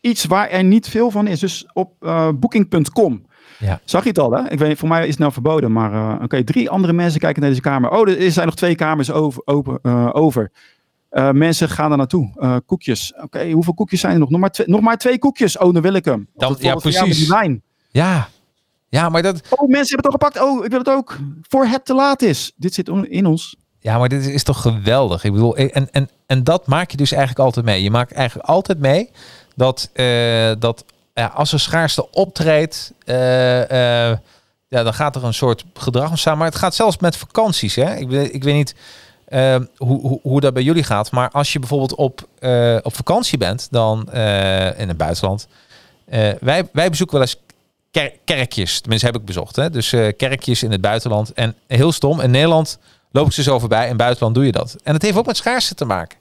[0.00, 1.40] iets waar er niet veel van is.
[1.40, 1.92] Dus op
[2.34, 3.26] booking.com.
[3.58, 3.80] Ja.
[3.84, 4.50] Zag je het al, hè?
[4.50, 5.72] Ik weet, voor mij is het nou verboden.
[5.72, 7.90] Maar eh, oké, drie andere mensen kijken naar deze kamer.
[7.90, 9.42] Oh, er zijn nog twee kamers over.
[9.44, 10.50] open, eh, over.
[11.10, 12.30] Eh, mensen gaan daar naartoe.
[12.36, 13.14] Eh, koekjes.
[13.22, 14.30] Oké, hoeveel koekjes zijn er nog?
[14.30, 15.58] Nog maar, twee, nog maar twee koekjes.
[15.58, 16.28] Oh, dan wil ik hem.
[16.34, 17.18] Dan- ja, precies.
[17.18, 17.62] Die wijn.
[17.90, 18.28] Ja.
[18.88, 20.40] Ja, maar dat, Oh, mensen hebben het al gepakt.
[20.42, 21.18] Oh, ik wil het ook.
[21.48, 22.52] Voor het te laat is.
[22.56, 23.56] Dit zit in ons.
[23.78, 25.24] Ja, maar dit is toch geweldig.
[25.24, 27.82] Ik bedoel, en, en, en dat maak je dus eigenlijk altijd mee.
[27.82, 29.10] Je maakt eigenlijk altijd mee
[29.56, 30.84] dat, eh, dat
[31.18, 34.18] ja, als er schaarste optreedt, eh, eh,
[34.68, 36.38] ja, dan gaat er een soort gedrag ontstaan.
[36.38, 37.74] Maar het gaat zelfs met vakanties.
[37.74, 37.94] Hè?
[37.96, 38.74] Ik, ik weet niet
[39.24, 41.10] eh, hoe, hoe, hoe dat bij jullie gaat.
[41.10, 44.12] Maar als je bijvoorbeeld op, eh, op vakantie bent, dan
[44.76, 45.48] in het buitenland,
[46.40, 47.40] wij, wij bezoeken wel eens
[47.90, 48.80] ker- kerkjes.
[48.80, 49.56] Tenminste, heb ik bezocht.
[49.56, 49.70] Hè?
[49.70, 51.32] Dus kerkjes in het buitenland.
[51.32, 52.78] En heel stom, in Nederland
[53.10, 53.82] loop ik ze zo voorbij.
[53.82, 54.76] In het buitenland doe je dat.
[54.82, 56.17] En het heeft ook met schaarste te maken.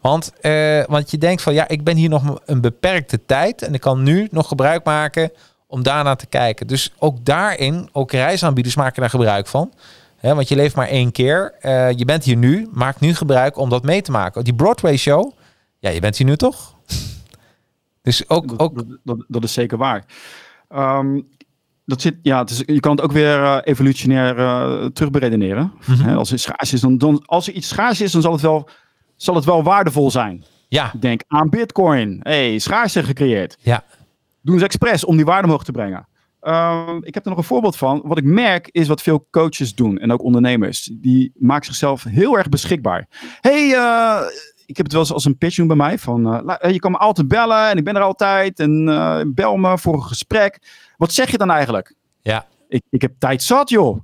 [0.00, 3.62] Want, eh, want je denkt van, ja, ik ben hier nog een beperkte tijd.
[3.62, 5.30] En ik kan nu nog gebruik maken
[5.66, 6.66] om daarna te kijken.
[6.66, 9.72] Dus ook daarin, ook reisaanbieders maken daar gebruik van.
[10.20, 11.54] Want je leeft maar één keer.
[11.60, 12.68] Eh, je bent hier nu.
[12.72, 14.44] Maak nu gebruik om dat mee te maken.
[14.44, 15.32] Die Broadway show,
[15.78, 16.74] ja, je bent hier nu toch?
[18.02, 20.04] dus ook, Dat, ook dat, dat, dat is zeker waar.
[20.68, 21.20] Ehm,
[21.84, 25.72] dat zit, ja, het is, je kan het ook weer eh, evolutionair eh terugberedeneren.
[25.86, 26.16] Mhm.
[26.16, 28.68] Als, het schaars is, dan, dan, als er iets schaars is, dan zal het wel,
[29.18, 30.44] zal het wel waardevol zijn.
[30.68, 32.20] ja, Denk aan Bitcoin.
[32.22, 33.56] hey, schaarste gecreëerd.
[33.60, 33.84] ja,
[34.42, 36.08] Doen ze expres om die waarde omhoog te brengen.
[36.40, 38.00] Ehm, ik heb er nog een voorbeeld van.
[38.04, 40.90] Wat ik merk is wat veel coaches doen en ook ondernemers.
[40.92, 43.06] Die maken zichzelf heel erg beschikbaar.
[43.40, 44.20] hey, eh,
[44.66, 45.98] ik heb het wel eens als een pitch doen bij mij.
[45.98, 48.60] Van, la- je kan me altijd bellen en ik ben er altijd.
[48.60, 48.84] En
[49.34, 50.58] bel me voor een gesprek.
[50.96, 51.94] Wat zeg je dan eigenlijk?
[52.22, 53.98] ja, Ik, ik heb tijd zat, joh.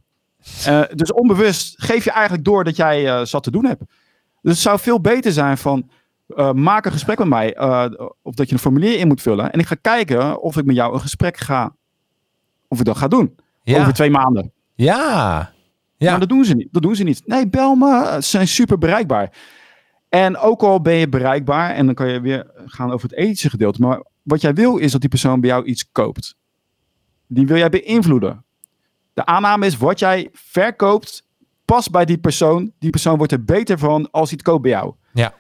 [0.95, 3.82] Dus onbewust geef je eigenlijk door dat jij zat te doen hebt.
[4.45, 5.91] Dus het zou veel beter zijn van...
[6.27, 7.55] eh, maak een gesprek met mij.
[7.55, 7.91] eh,
[8.23, 9.53] of dat je een formulier in moet vullen.
[9.53, 11.77] En ik ga kijken of ik met jou een gesprek ga...
[12.69, 13.37] Of ik dat ga doen.
[13.62, 14.53] ja, Over twee maanden.
[14.75, 15.53] ja,
[15.97, 16.11] ja.
[16.11, 16.69] Maar dat doen ze niet.
[16.73, 17.23] Dat doen ze niet.
[17.27, 18.09] Nee, bel me.
[18.15, 19.33] Ze zijn super bereikbaar.
[20.09, 23.51] En ook al ben je bereikbaar, en dan kan je weer gaan over het ethische
[23.51, 23.81] gedeelte.
[23.81, 26.37] Maar wat jij wil is dat die persoon bij jou iets koopt.
[27.27, 28.45] Die wil jij beïnvloeden.
[29.15, 31.24] De aanname is wat jij verkoopt,
[31.65, 32.73] past bij die persoon.
[32.78, 34.95] Die persoon wordt er beter van als hij het koopt bij jou.
[35.12, 35.35] Ja.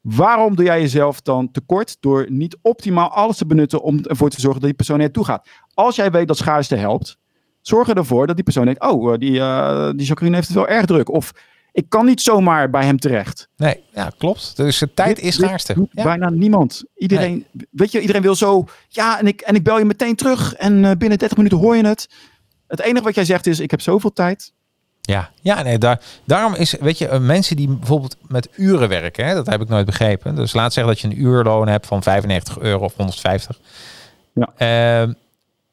[0.00, 4.40] Waarom doe jij jezelf dan tekort door niet optimaal alles te benutten om ervoor te
[4.40, 5.48] zorgen dat die persoon er naartoe gaat?
[5.74, 7.18] Als jij weet dat schaarste helpt,
[7.60, 10.56] zorg er ervoor dat die persoon denkt: Oh, eh, die, eh, die Jacqueline heeft het
[10.56, 11.10] wel erg druk.
[11.10, 11.32] Of
[11.72, 13.48] ik kan niet zomaar bij hem terecht.
[13.56, 14.56] Nee, ja, klopt.
[14.56, 15.88] Dus de tijd Dit- is schaarste.
[15.90, 16.02] Ja.
[16.02, 16.84] Bijna niemand.
[16.94, 18.64] Iedereen, weet je, iedereen wil zo.
[18.88, 20.54] Ja, en ik, en ik bel je meteen terug.
[20.54, 22.08] En eh, binnen 30 minuten hoor je het.
[22.66, 24.52] Het enige wat jij zegt is: Ik heb zoveel tijd.
[25.04, 29.26] Ja, ja nee, daar, daarom is, weet je, eh, mensen die bijvoorbeeld met uren werken,
[29.26, 30.34] hè, dat heb ik nooit begrepen.
[30.34, 33.58] Dus laat zeggen dat je een uurloon hebt van 95 euro of 150.
[34.32, 34.52] Ja.
[34.56, 35.12] Ehm,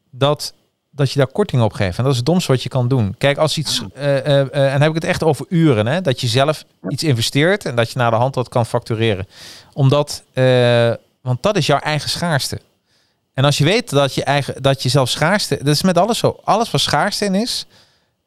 [0.09, 0.53] dat,
[0.89, 1.97] dat je daar korting op geeft.
[1.97, 3.15] En dat is het domste wat je kan doen.
[3.17, 6.01] Kijk, als iets, eh, eh, eh, en dan heb ik het echt over uren, hè,
[6.01, 9.27] dat je zelf iets investeert en dat je naar de hand dat kan factureren.
[9.73, 12.61] Omdat, eh, want dat is jouw eigen schaarste.
[13.33, 16.17] En als je weet dat je eigen, dat je zelf schaarste, dat is met alles
[16.17, 16.39] zo.
[16.43, 17.65] Alles wat schaarste in is,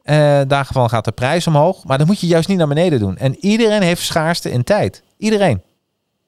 [0.03, 1.85] eh daarvan gaat de prijs omhoog.
[1.85, 3.17] Maar dan moet je juist niet naar beneden doen.
[3.17, 5.03] En iedereen heeft schaarste in tijd.
[5.17, 5.57] Iedereen.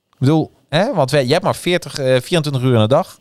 [0.08, 3.18] Ik bedoel, hè, want wij, je hebt maar 40, eh, 24 uur in de dag.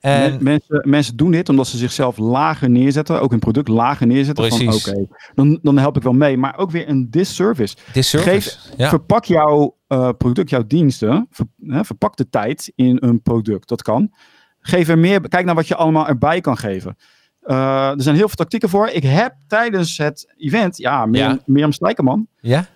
[0.00, 3.20] En Men- mensen, mensen doen dit omdat ze zichzelf lager neerzetten.
[3.20, 4.48] Ook hun product lager neerzetten.
[4.48, 4.92] Precies.
[5.34, 6.36] Dan, dan help ik wel mee.
[6.36, 7.76] Maar ook weer een disservice.
[7.92, 8.30] dit service.
[8.50, 8.88] Geef- ja.
[8.88, 11.26] Verpak jouw eh, product, jouw diensten.
[11.30, 13.68] ver- hè, verpak de tijd in een product.
[13.68, 14.12] Dat kan.
[14.60, 15.28] Geef er meer.
[15.28, 16.96] Kijk naar wat je allemaal erbij kan geven.
[17.42, 18.88] Eh, er zijn heel veel tactieken voor.
[18.88, 21.38] Ik heb tijdens het event, ja, Mirjam, Ja.
[21.46, 22.66] Mirjam ja?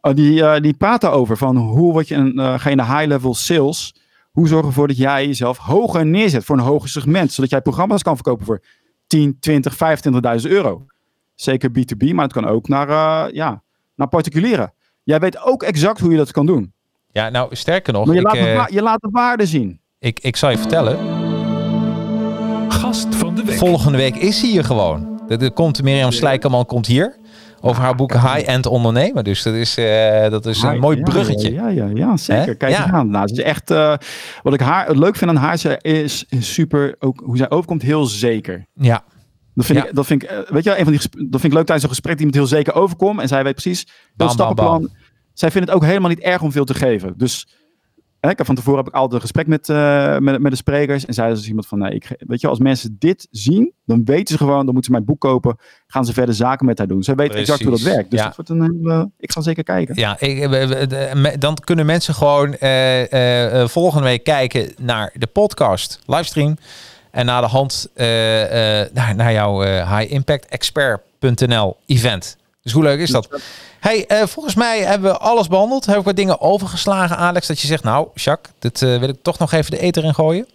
[0.00, 1.36] eh, die, eh, die praat daarover.
[1.36, 3.94] Van hoe word je een, ga je naar high-level sales?
[4.30, 7.32] Hoe zorg je ervoor dat jij jezelf hoger neerzet voor een hoger segment?
[7.32, 8.62] Zodat jij programma's kan verkopen voor
[9.06, 9.76] 10, 20,
[10.42, 10.86] 25.000 euro.
[11.34, 13.62] Zeker B2B, maar het kan ook naar, ja,
[13.94, 14.72] naar particulieren.
[15.02, 16.72] Jij weet ook exact hoe je dat kan doen.
[17.12, 19.80] ja, nou sterker nog, Maar je, ik, laat, de je laat de waarde zien.
[19.98, 21.17] ik, ik zal je vertellen.
[22.68, 23.56] Gast van de week.
[23.58, 25.20] Volgende week is hij hier gewoon.
[25.28, 27.16] Er, komt Mirjam Slijkerman komt hier.
[27.60, 29.24] Over haar boek High-End Ondernemen.
[29.24, 31.52] Dus dat is, eh, dat is een mooi ja, bruggetje.
[31.52, 32.44] Ja, ja, ja, zeker.
[32.46, 32.54] Hè?
[32.54, 32.90] Kijk Ja.
[32.90, 33.10] aan.
[33.10, 33.94] Nou, ze is echt, eh,
[34.42, 38.04] wat ik haar, het leuk vind aan haar is, super, ook hoe zij overkomt, heel
[38.06, 38.66] zeker.
[38.74, 39.04] Ja,
[39.54, 39.86] Dat vind, Ja.
[39.86, 41.64] ik, dat vind ik, eh, weet je wel, een van die, dat vind ik leuk
[41.66, 43.20] tijdens een gesprek die iemand heel zeker overkomt.
[43.20, 44.90] En zij weet precies, dat bam, stappenplan.
[45.32, 47.14] Zij vindt het ook helemaal niet erg om veel te geven.
[47.16, 47.48] Dus
[48.20, 51.04] ik heb van tevoren heb ik altijd een gesprek met, eh, met, met de sprekers.
[51.04, 54.26] En is dus iemand van, nee, ik, weet je, als mensen dit zien, dan weten
[54.26, 55.56] ze gewoon, dan moeten ze mijn boek kopen.
[55.86, 57.02] Gaan ze verder zaken met haar doen.
[57.02, 58.10] Zij weet exact hoe dat werkt.
[58.10, 58.26] Dus Ja.
[58.26, 59.94] dat wordt een hele, ik ga zeker kijken.
[59.94, 66.56] Ja, ik, dan kunnen mensen gewoon eh, eh, volgende week kijken naar de podcast, livestream.
[67.10, 72.36] En naar de hand naar, naar jouw eh, highimpactexpert.nl event.
[72.62, 73.28] Dus hoe leuk is dat?
[73.80, 75.86] Hey, eh, volgens mij hebben we alles behandeld.
[75.86, 79.22] Heb ik wat dingen overgeslagen, Alex, dat je zegt, nou, Jacques, dit eh, wil ik
[79.22, 80.46] toch nog even de eter in gooien.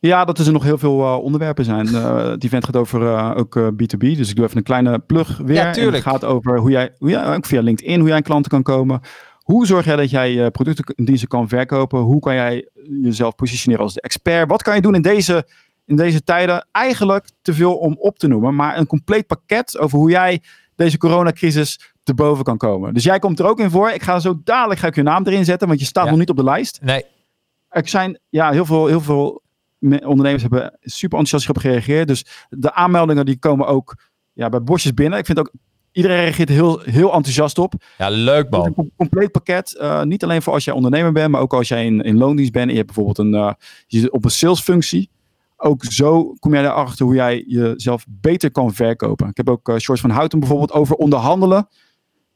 [0.00, 1.86] Ja, dat er nog heel veel eh, onderwerpen zijn.
[1.94, 4.16] Eh het event gaat over ook eh, B2B.
[4.16, 5.56] Dus ik doe even een kleine plug weer.
[5.56, 6.04] Ja, En tuurlijk.
[6.04, 8.62] het gaat over hoe jij, hoe jij, ook via LinkedIn, hoe jij aan klanten kan
[8.62, 9.00] komen.
[9.38, 11.98] Hoe zorg jij dat jij producten en diensten kan verkopen?
[12.00, 12.68] Hoe kan jij
[13.02, 14.48] jezelf positioneren als de expert?
[14.48, 15.46] Wat kan je doen in deze,
[15.86, 16.66] in deze tijden?
[16.72, 20.42] Eigenlijk te veel om op te noemen, maar een compleet pakket over hoe jij
[20.76, 22.94] deze coronacrisis te boven kan komen.
[22.94, 23.90] Dus jij komt er ook in voor.
[23.90, 26.10] Ik ga zo dadelijk ga ik je naam erin zetten, want je staat Ja.
[26.10, 26.78] nog niet op de lijst.
[26.82, 27.04] Nee,
[27.68, 29.42] Er zijn ja, heel veel, heel veel
[29.78, 32.08] me- ondernemers hebben super enthousiast op gereageerd.
[32.08, 33.96] Dus de aanmeldingen die komen ook
[34.32, 35.18] ja, bij bosjes binnen.
[35.18, 35.52] Ik vind ook,
[35.92, 37.74] iedereen reageert heel, heel enthousiast op.
[37.98, 38.74] Ja, leuk een man.
[38.74, 39.76] com- compleet pakket.
[39.76, 42.52] eh, niet alleen voor als jij ondernemer bent, maar ook als jij in, in loondienst
[42.52, 42.64] bent.
[42.66, 43.52] En je hebt bijvoorbeeld een, eh,
[43.86, 45.10] je zit op een salesfunctie.
[45.60, 49.28] Ook zo kom jij erachter hoe jij jezelf beter kan verkopen.
[49.28, 51.68] Ik heb ook uh, Shorts van Houten bijvoorbeeld over onderhandelen.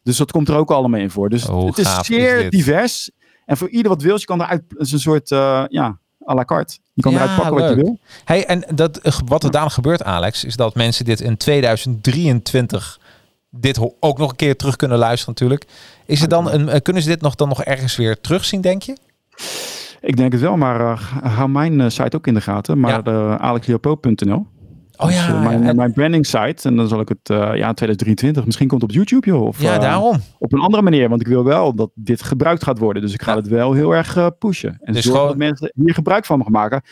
[0.03, 1.29] Dus dat komt er ook allemaal in voor.
[1.29, 3.11] Dus Oh, het is zeer divers.
[3.47, 5.99] En voor ieder wat wil, je kan eruit, het is een soort, eh, ja,
[6.29, 6.79] à la carte.
[6.93, 7.99] Je kan Ja, eruit pakken wat je wil.
[8.24, 13.01] Hey, en dat, eh, wat er dadelijk gebeurt, Alex, is dat mensen dit in 2023
[13.51, 15.66] dit ook nog een keer terug kunnen luisteren natuurlijk.
[16.07, 18.83] Is het dan een, eh, kunnen ze dit nog, dan nog ergens weer terugzien, denk
[18.83, 18.97] je?
[20.01, 21.01] Ik denk het wel, maar eh,
[21.37, 22.81] hou mijn site ook in de gaten.
[22.81, 23.39] Maar Ja.
[23.39, 24.47] alexleopold.nl.
[25.03, 26.69] Oh Dus, ja, eh, mijn, ja, mijn branding site.
[26.69, 28.45] En dan zal ik het, eh, ja, 2023.
[28.45, 29.43] Misschien komt op YouTube, joh.
[29.47, 30.16] Of ja, eh, daarom.
[30.39, 31.09] op een andere manier.
[31.09, 33.03] Want ik wil wel dat dit gebruikt gaat worden.
[33.03, 33.37] Dus ik ga Ja.
[33.37, 34.79] het wel heel erg eh, pushen.
[34.81, 36.83] En Dus zorgen gewoon- dat mensen hier gebruik van mogen maken.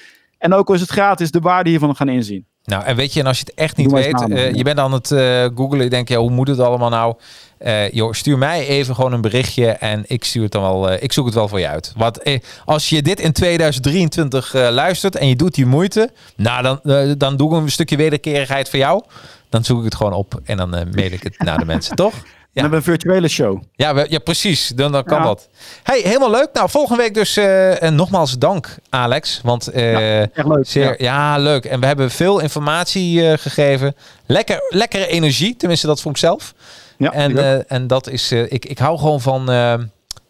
[0.41, 2.47] En ook al is het gratis, de waarde hiervan gaan inzien.
[2.65, 4.57] Nou, en weet je, en als je het echt niet weet, namen, eh, ja.
[4.57, 7.15] je bent aan het eh googlen, je denkt, ja, hoe moet het allemaal nou?
[7.59, 11.12] Eh joh, stuur mij even gewoon een berichtje en ik stuur het dan wel, ik
[11.12, 11.93] zoek het wel voor je uit.
[11.97, 16.62] Want eh, als je dit in 2023 eh, luistert en je doet die moeite, nou
[16.62, 16.81] dan,
[17.19, 19.03] dan doe ik een stukje wederkerigheid voor jou.
[19.49, 22.15] Dan zoek ik het gewoon op en dan mail ik het naar de mensen, toch?
[22.52, 23.62] We hebben een virtuele show.
[23.72, 24.68] Ja, we- ja precies.
[24.68, 25.48] Dan, dan kan dat.
[25.82, 26.48] Hey, helemaal leuk.
[26.52, 29.40] Nou, volgende week dus eh, en nogmaals dank, Alex.
[29.43, 30.66] Want Echt leuk.
[30.66, 31.39] Zeer, ja.
[31.39, 31.64] leuk.
[31.64, 33.94] En we hebben veel informatie eh, gegeven.
[34.27, 36.55] Lekker, lekkere energie, tenminste dat vond ik zelf.
[36.98, 39.51] Ja, en, en dat is, ik, ik hou gewoon van,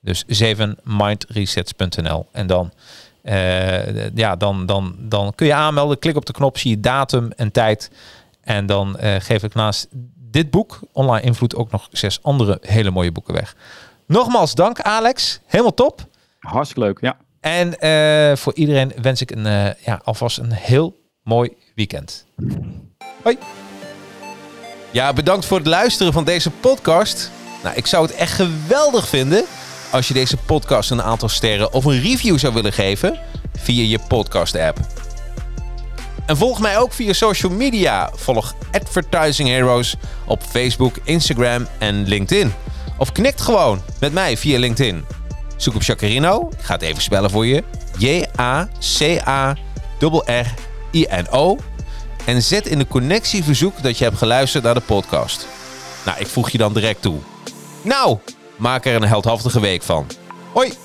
[0.00, 2.26] Dus 7mindresets.nl.
[2.32, 2.72] En dan,
[3.22, 5.98] eh, ja, dan, dan, dan kun je aanmelden.
[5.98, 7.90] Klik op de knop, zie je datum en tijd.
[8.40, 9.88] En dan geef ik naast
[10.32, 13.56] dit boek, Online Invloed, ook nog zes andere hele mooie boeken weg.
[14.06, 15.40] Nogmaals dank Alex.
[15.46, 16.06] Helemaal top.
[16.38, 17.16] Hartstikke leuk, ja.
[17.40, 22.26] En eh, voor iedereen wens ik een, eh, ja, alvast een heel mooi weekend.
[23.22, 23.38] Hoi.
[24.90, 27.30] Ja, bedankt voor het luisteren van deze podcast.
[27.62, 29.44] Nou, ik zou het echt geweldig vinden
[29.90, 33.18] als je deze podcast een aantal sterren of een review zou willen geven
[33.52, 34.78] via je podcast app.
[36.26, 38.10] En volg mij ook via social media.
[38.14, 39.96] Volg Advertising Heroes
[40.26, 42.52] op Facebook, Instagram en LinkedIn.
[42.98, 45.04] Of knikt gewoon met mij via LinkedIn.
[45.56, 46.48] Zoek op Jacarino.
[46.58, 47.64] Ik ga het even spellen voor je.
[47.98, 48.76] J-A-C-A-R-R-I-N-O.
[52.24, 55.46] En zet in de connectieverzoek dat je hebt geluisterd naar de podcast.
[56.04, 57.18] Nou, ik voeg je dan direct toe.
[57.82, 58.18] Nou,
[58.56, 60.06] maak er een heldhaftige week van.
[60.52, 60.81] Hoi!